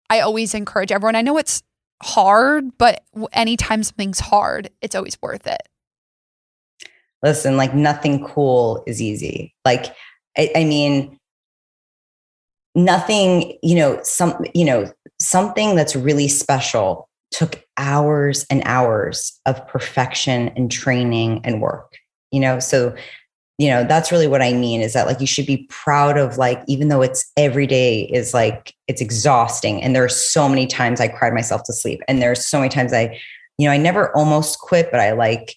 i 0.09 0.21
always 0.21 0.53
encourage 0.53 0.91
everyone 0.91 1.15
i 1.15 1.21
know 1.21 1.37
it's 1.37 1.61
hard 2.01 2.77
but 2.77 3.03
anytime 3.33 3.83
something's 3.83 4.19
hard 4.19 4.69
it's 4.81 4.95
always 4.95 5.21
worth 5.21 5.45
it 5.45 5.61
listen 7.21 7.57
like 7.57 7.73
nothing 7.73 8.23
cool 8.23 8.83
is 8.87 9.01
easy 9.01 9.53
like 9.65 9.87
I, 10.37 10.51
I 10.55 10.63
mean 10.63 11.18
nothing 12.83 13.57
you 13.61 13.75
know 13.75 13.99
some 14.03 14.45
you 14.53 14.65
know 14.65 14.91
something 15.19 15.75
that's 15.75 15.95
really 15.95 16.27
special 16.27 17.07
took 17.31 17.63
hours 17.77 18.45
and 18.49 18.61
hours 18.65 19.39
of 19.45 19.65
perfection 19.67 20.49
and 20.55 20.71
training 20.71 21.41
and 21.43 21.61
work 21.61 21.95
you 22.31 22.39
know? 22.39 22.59
So 22.59 22.95
you 23.59 23.67
know 23.67 23.83
that's 23.83 24.09
really 24.09 24.25
what 24.25 24.41
i 24.41 24.53
mean 24.53 24.79
is 24.79 24.93
that 24.93 25.05
like 25.05 25.19
you 25.19 25.27
should 25.27 25.45
be 25.45 25.67
proud 25.69 26.17
of 26.17 26.37
like 26.37 26.63
even 26.67 26.87
though 26.87 27.01
it's 27.01 27.29
every 27.35 27.67
day 27.67 28.03
is 28.03 28.33
like 28.33 28.73
it's 28.87 29.01
exhausting 29.01 29.83
and 29.83 29.93
there 29.93 30.03
are 30.03 30.07
so 30.07 30.47
many 30.47 30.65
times 30.65 31.01
i 31.01 31.09
cried 31.09 31.33
myself 31.33 31.61
to 31.65 31.73
sleep 31.73 31.99
and 32.07 32.21
there's 32.21 32.43
so 32.43 32.59
many 32.59 32.69
times 32.69 32.93
i 32.93 33.19
you 33.57 33.67
know 33.67 33.73
i 33.73 33.77
never 33.77 34.15
almost 34.15 34.59
quit 34.59 34.89
but 34.91 35.01
i 35.01 35.11
like 35.11 35.55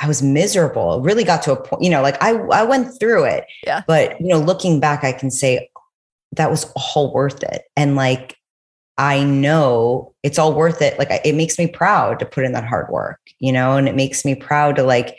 i 0.00 0.08
was 0.08 0.22
miserable 0.22 0.94
it 0.94 1.02
really 1.02 1.22
got 1.22 1.42
to 1.42 1.52
a 1.52 1.62
point 1.62 1.82
you 1.82 1.90
know 1.90 2.00
like 2.00 2.16
i 2.22 2.30
i 2.30 2.64
went 2.64 2.98
through 2.98 3.24
it. 3.24 3.44
Yeah. 3.66 3.82
But 3.86 4.18
you 4.18 4.28
know 4.28 4.38
looking 4.38 4.80
back 4.80 5.04
i 5.04 5.12
can 5.12 5.30
say 5.30 5.68
that 6.32 6.50
was 6.50 6.70
all 6.94 7.12
worth 7.12 7.42
it 7.42 7.62
and 7.76 7.96
like 7.96 8.36
I 9.00 9.24
know 9.24 10.12
it's 10.22 10.38
all 10.38 10.52
worth 10.52 10.82
it. 10.82 10.98
Like 10.98 11.08
it 11.24 11.34
makes 11.34 11.58
me 11.58 11.66
proud 11.66 12.18
to 12.18 12.26
put 12.26 12.44
in 12.44 12.52
that 12.52 12.66
hard 12.66 12.90
work, 12.90 13.18
you 13.38 13.50
know, 13.50 13.78
and 13.78 13.88
it 13.88 13.96
makes 13.96 14.26
me 14.26 14.34
proud 14.34 14.76
to 14.76 14.82
like, 14.82 15.16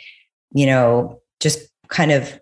you 0.52 0.66
know, 0.66 1.20
just 1.40 1.68
kind 1.88 2.12
of 2.12 2.40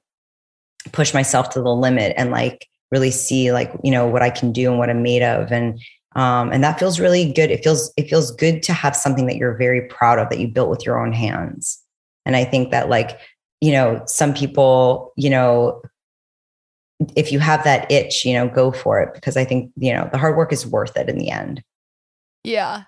push 0.92 1.14
myself 1.14 1.48
to 1.50 1.62
the 1.62 1.74
limit 1.74 2.12
and 2.18 2.30
like 2.30 2.68
really 2.92 3.10
see 3.10 3.52
like, 3.52 3.72
you 3.82 3.90
know, 3.90 4.06
what 4.06 4.20
I 4.20 4.28
can 4.28 4.52
do 4.52 4.68
and 4.68 4.78
what 4.78 4.90
I'm 4.90 5.02
made 5.02 5.22
of. 5.22 5.50
And 5.50 5.80
um, 6.14 6.52
and 6.52 6.62
that 6.62 6.78
feels 6.78 7.00
really 7.00 7.32
good. 7.32 7.50
It 7.50 7.64
feels 7.64 7.90
it 7.96 8.10
feels 8.10 8.32
good 8.32 8.62
to 8.64 8.74
have 8.74 8.94
something 8.94 9.24
that 9.24 9.36
you're 9.36 9.56
very 9.56 9.88
proud 9.88 10.18
of 10.18 10.28
that 10.28 10.40
you 10.40 10.48
built 10.48 10.68
with 10.68 10.84
your 10.84 11.00
own 11.00 11.14
hands. 11.14 11.82
And 12.26 12.36
I 12.36 12.44
think 12.44 12.70
that 12.70 12.90
like, 12.90 13.18
you 13.62 13.72
know, 13.72 14.02
some 14.04 14.34
people, 14.34 15.14
you 15.16 15.30
know, 15.30 15.80
if 17.16 17.32
you 17.32 17.38
have 17.38 17.64
that 17.64 17.90
itch, 17.90 18.24
you 18.24 18.34
know, 18.34 18.48
go 18.48 18.72
for 18.72 19.00
it 19.00 19.14
because 19.14 19.36
I 19.36 19.44
think, 19.44 19.72
you 19.76 19.92
know, 19.92 20.08
the 20.12 20.18
hard 20.18 20.36
work 20.36 20.52
is 20.52 20.66
worth 20.66 20.96
it 20.96 21.08
in 21.08 21.18
the 21.18 21.30
end. 21.30 21.62
Yeah. 22.44 22.84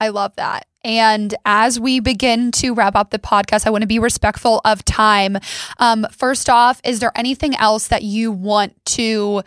I 0.00 0.08
love 0.08 0.34
that. 0.36 0.66
And 0.84 1.34
as 1.44 1.78
we 1.78 2.00
begin 2.00 2.50
to 2.52 2.74
wrap 2.74 2.96
up 2.96 3.10
the 3.10 3.18
podcast, 3.18 3.66
I 3.66 3.70
want 3.70 3.82
to 3.82 3.88
be 3.88 4.00
respectful 4.00 4.60
of 4.64 4.84
time. 4.84 5.38
Um, 5.78 6.06
first 6.10 6.50
off, 6.50 6.80
is 6.84 6.98
there 6.98 7.12
anything 7.14 7.54
else 7.56 7.88
that 7.88 8.02
you 8.02 8.32
want 8.32 8.74
to 8.86 9.42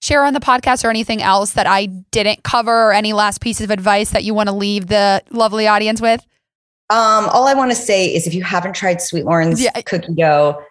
share 0.00 0.24
on 0.24 0.32
the 0.32 0.40
podcast 0.40 0.84
or 0.84 0.90
anything 0.90 1.22
else 1.22 1.52
that 1.52 1.66
I 1.66 1.86
didn't 1.86 2.42
cover 2.42 2.88
or 2.88 2.92
any 2.92 3.12
last 3.12 3.40
piece 3.40 3.60
of 3.60 3.70
advice 3.70 4.10
that 4.10 4.24
you 4.24 4.34
want 4.34 4.48
to 4.48 4.54
leave 4.54 4.86
the 4.86 5.22
lovely 5.30 5.68
audience 5.68 6.00
with? 6.00 6.26
Um, 6.90 7.28
all 7.28 7.46
I 7.46 7.54
want 7.54 7.70
to 7.70 7.76
say 7.76 8.06
is 8.06 8.26
if 8.26 8.34
you 8.34 8.42
haven't 8.42 8.74
tried 8.74 9.00
Sweet 9.00 9.24
Loren's 9.24 9.62
yeah. 9.62 9.70
cookie 9.82 10.14
dough, 10.14 10.62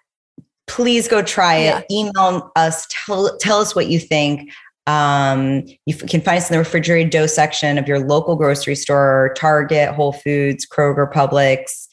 please 0.66 1.08
go 1.08 1.22
try 1.22 1.56
it. 1.56 1.84
Yeah. 1.90 1.98
Email 1.98 2.50
us, 2.56 2.86
tell, 2.90 3.36
tell 3.38 3.60
us 3.60 3.74
what 3.74 3.88
you 3.88 3.98
think. 3.98 4.50
Um, 4.86 5.64
you 5.86 5.94
can 5.94 6.20
find 6.20 6.38
us 6.38 6.50
in 6.50 6.54
the 6.54 6.58
refrigerated 6.58 7.10
dough 7.10 7.26
section 7.26 7.78
of 7.78 7.86
your 7.86 8.00
local 8.00 8.34
grocery 8.36 8.74
store, 8.74 9.32
Target, 9.36 9.94
Whole 9.94 10.12
Foods, 10.12 10.66
Kroger, 10.66 11.10
Publix, 11.10 11.86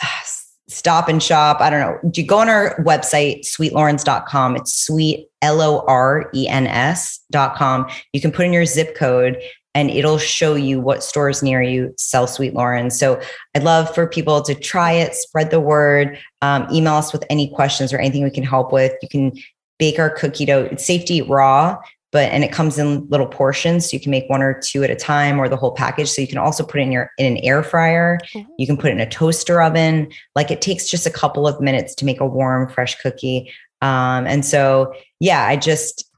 Stop 0.68 1.08
and 1.08 1.20
Shop. 1.20 1.60
I 1.60 1.68
don't 1.68 1.80
know. 1.80 2.10
Do 2.10 2.20
you 2.20 2.26
go 2.26 2.38
on 2.38 2.48
our 2.48 2.76
website, 2.84 3.40
sweetlorens.com? 3.40 4.56
It's 4.56 4.72
sweet, 4.72 5.26
L 5.42 5.60
O 5.60 5.84
R 5.86 6.30
E 6.32 6.46
N 6.46 6.68
S.com. 6.68 7.88
You 8.12 8.20
can 8.20 8.30
put 8.30 8.46
in 8.46 8.52
your 8.52 8.64
zip 8.64 8.94
code 8.96 9.36
and 9.74 9.90
it'll 9.90 10.18
show 10.18 10.54
you 10.54 10.80
what 10.80 11.04
stores 11.04 11.42
near 11.42 11.62
you 11.62 11.94
sell 11.96 12.26
Sweet 12.26 12.54
Loren. 12.54 12.90
So 12.90 13.20
I'd 13.54 13.62
love 13.62 13.94
for 13.94 14.06
people 14.06 14.42
to 14.42 14.54
try 14.54 14.92
it, 14.92 15.14
spread 15.14 15.50
the 15.50 15.60
word, 15.60 16.18
um, 16.42 16.66
email 16.72 16.94
us 16.94 17.12
with 17.12 17.24
any 17.30 17.52
questions 17.54 17.92
or 17.92 17.98
anything 17.98 18.24
we 18.24 18.30
can 18.30 18.44
help 18.44 18.72
with. 18.72 18.92
You 19.02 19.08
can 19.08 19.32
bake 19.78 19.98
our 19.98 20.10
cookie 20.10 20.44
dough. 20.44 20.68
It's 20.70 20.84
safe 20.84 21.04
to 21.06 21.14
eat 21.14 21.28
raw, 21.28 21.78
but 22.12 22.30
and 22.32 22.42
it 22.42 22.52
comes 22.52 22.78
in 22.78 23.08
little 23.08 23.26
portions, 23.26 23.88
so 23.88 23.96
you 23.96 24.00
can 24.00 24.10
make 24.10 24.28
one 24.28 24.42
or 24.42 24.60
two 24.60 24.82
at 24.82 24.90
a 24.90 24.96
time 24.96 25.38
or 25.38 25.48
the 25.48 25.56
whole 25.56 25.72
package. 25.72 26.10
So 26.10 26.20
you 26.20 26.28
can 26.28 26.38
also 26.38 26.64
put 26.64 26.80
it 26.80 26.84
in 26.84 26.92
your 26.92 27.10
in 27.18 27.36
an 27.36 27.38
air 27.38 27.62
fryer. 27.62 28.18
Mm-hmm. 28.34 28.50
You 28.58 28.66
can 28.66 28.76
put 28.76 28.90
it 28.90 28.94
in 28.94 29.00
a 29.00 29.08
toaster 29.08 29.62
oven. 29.62 30.10
Like 30.34 30.50
it 30.50 30.60
takes 30.60 30.88
just 30.88 31.06
a 31.06 31.10
couple 31.10 31.46
of 31.46 31.60
minutes 31.60 31.94
to 31.96 32.04
make 32.04 32.20
a 32.20 32.26
warm, 32.26 32.68
fresh 32.68 33.00
cookie. 33.00 33.52
Um, 33.82 34.26
and 34.26 34.44
so 34.44 34.92
yeah, 35.20 35.46
I 35.46 35.56
just 35.56 36.09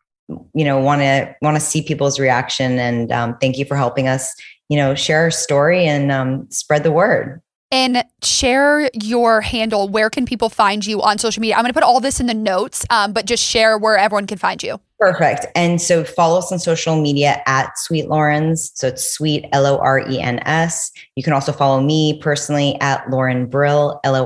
you 0.55 0.65
know 0.65 0.79
want 0.79 1.01
to 1.01 1.35
want 1.43 1.57
to 1.57 1.61
see 1.61 1.83
people's 1.83 2.19
reaction 2.19 2.79
and 2.79 3.11
um, 3.13 3.37
thank 3.41 3.59
you 3.59 3.65
for 3.65 3.77
helping 3.77 4.09
us 4.09 4.35
you 4.69 4.77
know 4.77 4.95
share 4.95 5.23
our 5.23 5.31
story 5.31 5.87
and 5.87 6.13
um, 6.13 6.47
spread 6.51 6.83
the 6.83 6.93
word 6.93 7.41
and 7.73 8.05
share 8.23 8.91
your 8.93 9.41
handle. 9.41 9.89
Where 9.89 10.11
can 10.11 10.27
people 10.27 10.51
find 10.51 10.85
you 10.85 11.01
on 11.01 11.17
social 11.19 11.41
media? 11.41 11.57
I'm 11.57 11.63
going 11.63 11.71
to 11.71 11.75
put 11.75 11.83
all 11.83 12.01
this 12.01 12.21
in 12.21 12.27
the 12.27 12.35
notes, 12.35 12.85
um, 12.91 13.15
but 13.15 13.25
just 13.25 13.43
share 13.43 13.79
where 13.79 13.97
everyone 13.97 14.27
can 14.27 14.37
find 14.37 14.63
you. 14.63 14.79
Perfect. 15.01 15.47
And 15.57 15.81
so 15.83 16.05
follow 16.05 16.39
us 16.39 16.53
on 16.53 16.61
social 16.61 17.01
media 17.01 17.43
at 17.47 17.77
Sweet 17.77 18.09
lorens 18.09 18.71
So 18.75 18.87
it's 18.87 19.03
sweet, 19.03 19.47
L 19.53 19.67
O 19.67 19.79
R 19.79 19.99
E 19.99 20.21
N 20.21 20.39
S. 20.47 20.93
You 21.17 21.25
can 21.25 21.33
also 21.33 21.51
follow 21.51 21.81
me 21.81 22.21
personally 22.21 22.79
at 22.81 23.11
loren 23.11 23.47
Brill, 23.47 23.99
L 24.05 24.17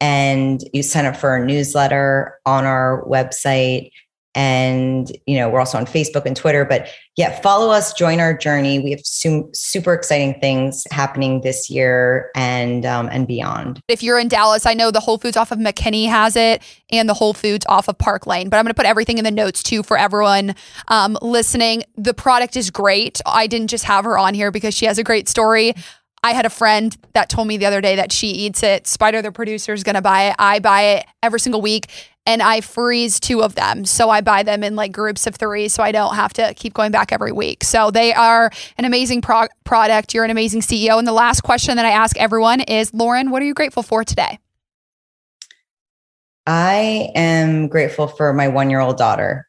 And 0.00 0.62
you 0.72 0.82
sign 0.82 1.06
up 1.06 1.16
for 1.16 1.30
our 1.30 1.44
newsletter 1.44 2.38
on 2.46 2.64
our 2.64 3.04
website. 3.06 3.90
And 4.36 5.12
you 5.26 5.36
know 5.36 5.48
we're 5.48 5.60
also 5.60 5.78
on 5.78 5.86
facebook 5.86 6.26
and 6.26 6.36
twitter 6.36 6.64
but 6.64 6.88
yeah 7.16 7.40
follow 7.40 7.70
us 7.70 7.92
join 7.92 8.18
our 8.18 8.36
journey. 8.36 8.80
We 8.80 8.90
have 8.90 9.06
some 9.06 9.48
super 9.54 9.94
exciting 9.94 10.40
things 10.40 10.84
happening 10.90 11.42
this 11.42 11.70
year 11.70 12.32
and 12.34 12.84
um, 12.84 13.08
and 13.12 13.28
beyond. 13.28 13.78
If 13.86 14.02
you're 14.02 14.18
in 14.18 14.26
dallas 14.26 14.66
i 14.66 14.74
know 14.74 14.90
the 14.90 14.98
whole 14.98 15.18
foods 15.18 15.36
off 15.36 15.52
of 15.52 15.60
mckinney 15.60 16.08
has 16.08 16.34
it 16.34 16.64
and 16.90 17.08
the 17.08 17.14
whole 17.14 17.32
foods 17.32 17.64
off 17.68 17.86
of 17.86 17.96
park 17.96 18.26
lane 18.26 18.48
but 18.48 18.56
i'm 18.56 18.64
going 18.64 18.70
to 18.70 18.74
put 18.74 18.86
everything 18.86 19.18
in 19.18 19.24
the 19.24 19.30
notes 19.30 19.62
too 19.62 19.84
for 19.84 19.96
everyone 19.96 20.56
um, 20.88 21.16
listening. 21.22 21.84
The 21.96 22.14
product 22.14 22.56
is 22.56 22.70
great. 22.70 23.20
I 23.26 23.46
didn't 23.46 23.68
just 23.68 23.84
have 23.84 24.04
her 24.04 24.18
on 24.18 24.34
here 24.34 24.50
because 24.50 24.74
she 24.74 24.86
has 24.86 24.98
a 24.98 25.04
great 25.04 25.28
story 25.28 25.74
I 26.24 26.32
had 26.32 26.46
a 26.46 26.50
friend 26.50 26.96
that 27.12 27.28
told 27.28 27.48
me 27.48 27.58
the 27.58 27.66
other 27.66 27.82
day 27.82 27.96
that 27.96 28.10
she 28.10 28.28
eats 28.28 28.62
it. 28.62 28.86
Spider, 28.86 29.20
the 29.20 29.30
producer, 29.30 29.74
is 29.74 29.84
going 29.84 29.94
to 29.94 30.00
buy 30.00 30.30
it. 30.30 30.36
I 30.38 30.58
buy 30.58 30.82
it 30.82 31.06
every 31.22 31.38
single 31.38 31.60
week 31.60 31.88
and 32.24 32.40
I 32.40 32.62
freeze 32.62 33.20
two 33.20 33.42
of 33.42 33.56
them. 33.56 33.84
So 33.84 34.08
I 34.08 34.22
buy 34.22 34.42
them 34.42 34.64
in 34.64 34.74
like 34.74 34.90
groups 34.90 35.26
of 35.26 35.36
three 35.36 35.68
so 35.68 35.82
I 35.82 35.92
don't 35.92 36.14
have 36.14 36.32
to 36.32 36.54
keep 36.54 36.72
going 36.72 36.92
back 36.92 37.12
every 37.12 37.30
week. 37.30 37.62
So 37.62 37.90
they 37.90 38.14
are 38.14 38.50
an 38.78 38.86
amazing 38.86 39.20
pro- 39.20 39.48
product. 39.64 40.14
You're 40.14 40.24
an 40.24 40.30
amazing 40.30 40.62
CEO. 40.62 40.98
And 40.98 41.06
the 41.06 41.12
last 41.12 41.42
question 41.42 41.76
that 41.76 41.84
I 41.84 41.90
ask 41.90 42.16
everyone 42.16 42.62
is 42.62 42.94
Loren, 42.94 43.30
what 43.30 43.42
are 43.42 43.46
you 43.46 43.52
grateful 43.52 43.82
for 43.82 44.02
today? 44.02 44.38
I 46.46 47.10
am 47.14 47.68
grateful 47.68 48.06
for 48.06 48.32
my 48.32 48.48
one 48.48 48.70
year 48.70 48.80
old 48.80 48.96
daughter. 48.96 49.46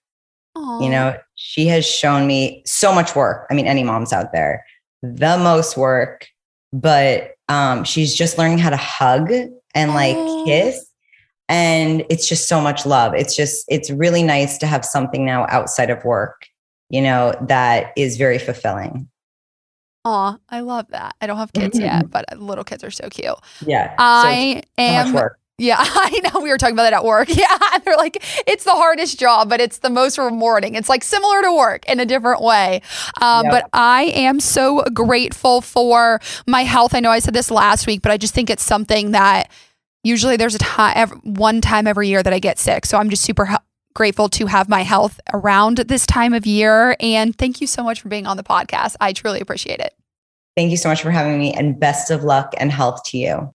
Aww. 0.58 0.84
You 0.84 0.90
know, 0.90 1.18
she 1.36 1.68
has 1.68 1.86
shown 1.86 2.28
me 2.28 2.64
so 2.66 2.94
much 2.94 3.16
work. 3.16 3.48
I 3.50 3.54
mean, 3.54 3.66
any 3.66 3.84
moms 3.84 4.12
out 4.12 4.34
there, 4.34 4.66
the 5.02 5.38
most 5.38 5.78
work, 5.78 6.28
but 6.82 7.32
um, 7.48 7.84
she's 7.84 8.14
just 8.14 8.38
learning 8.38 8.58
how 8.58 8.70
to 8.70 8.78
hug 8.78 9.32
and 9.32 9.94
like 9.94 10.16
Aww. 10.16 10.46
kiss 10.46 10.86
and 11.48 12.04
it's 12.10 12.28
just 12.28 12.48
so 12.48 12.60
much 12.60 12.86
love 12.86 13.14
it's 13.14 13.36
just 13.36 13.66
it's 13.68 13.90
really 13.92 14.24
nice 14.24 14.58
to 14.58 14.68
have 14.68 14.84
something 14.84 15.26
now 15.26 15.46
outside 15.50 15.90
of 15.90 16.04
work 16.04 16.48
you 16.90 17.02
know 17.02 17.34
that 17.48 17.92
is 17.96 18.18
very 18.18 18.40
fulfilling 18.40 19.08
Aw, 20.08 20.38
I 20.50 20.60
love 20.60 20.86
that. 20.90 21.16
I 21.20 21.26
don't 21.26 21.38
have 21.38 21.52
kids 21.52 21.80
mm-hmm. 21.80 21.86
yet, 21.86 22.12
but 22.12 22.26
little 22.38 22.64
kids 22.64 22.84
are 22.84 22.92
so 22.92 23.10
cute. 23.10 23.34
Yeah. 23.66 23.96
I 23.98 24.62
so 24.64 24.84
am. 24.84 25.30
Yeah, 25.58 25.78
I 25.80 26.22
know. 26.24 26.42
We 26.42 26.50
were 26.50 26.58
talking 26.58 26.76
about 26.76 26.84
that 26.84 26.94
at 26.94 27.04
work. 27.04 27.30
Yeah. 27.36 27.58
They're 27.84 27.98
like, 27.98 28.24
it's 28.48 28.64
the 28.64 28.72
hardest 28.72 29.20
job, 29.20 29.50
but 29.50 29.60
it's 29.60 29.80
the 29.80 29.90
most 29.90 30.18
rewarding. 30.18 30.76
It's 30.76 30.90
like 30.90 31.04
similar 31.04 31.42
to 31.44 31.56
work 31.56 31.88
in 31.88 32.00
a 32.00 32.06
different 32.06 32.42
way. 32.42 32.82
Um, 33.22 33.46
yep. 33.46 33.52
But 33.52 33.70
I 33.74 34.04
am 34.04 34.40
so 34.40 34.84
grateful 34.94 35.62
for 35.62 36.20
my 36.48 36.64
health. 36.64 36.96
I 36.96 37.02
know 37.02 37.12
I 37.12 37.20
said 37.20 37.34
this 37.34 37.52
last 37.52 37.86
week, 37.88 38.02
but 38.02 38.12
I 38.12 38.18
just 38.18 38.34
think 38.34 38.50
it's 38.50 38.64
something 38.64 39.12
that 39.12 39.52
usually 40.04 40.38
there's 40.38 40.56
a 40.56 40.60
time 40.60 41.10
one 41.24 41.62
time 41.62 41.88
every 41.88 42.08
year 42.08 42.24
that 42.24 42.34
I 42.34 42.40
get 42.40 42.58
sick. 42.58 42.86
So 42.86 42.98
I'm 42.98 43.10
just 43.10 43.24
super 43.24 43.46
he- 43.46 43.56
grateful 43.94 44.30
to 44.30 44.48
have 44.48 44.70
my 44.70 44.82
health 44.82 45.20
around 45.34 45.78
this 45.78 46.06
time 46.06 46.34
of 46.34 46.46
year 46.46 46.96
and 47.00 47.38
thank 47.38 47.62
you 47.62 47.68
so 47.68 47.84
much 47.84 48.02
for 48.02 48.10
being 48.10 48.28
on 48.28 48.38
the 48.38 48.44
podcast. 48.44 48.96
I 49.00 49.14
truly 49.14 49.42
appreciate 49.42 49.80
it. 49.80 49.94
Thank 50.56 50.72
you 50.72 50.78
so 50.78 50.90
much 50.90 51.02
for 51.02 51.12
having 51.12 51.38
me 51.38 51.54
and 51.54 51.80
best 51.80 52.12
of 52.12 52.24
luck 52.24 52.54
and 52.58 52.72
health 52.72 53.04
to 53.08 53.18
you. 53.18 53.55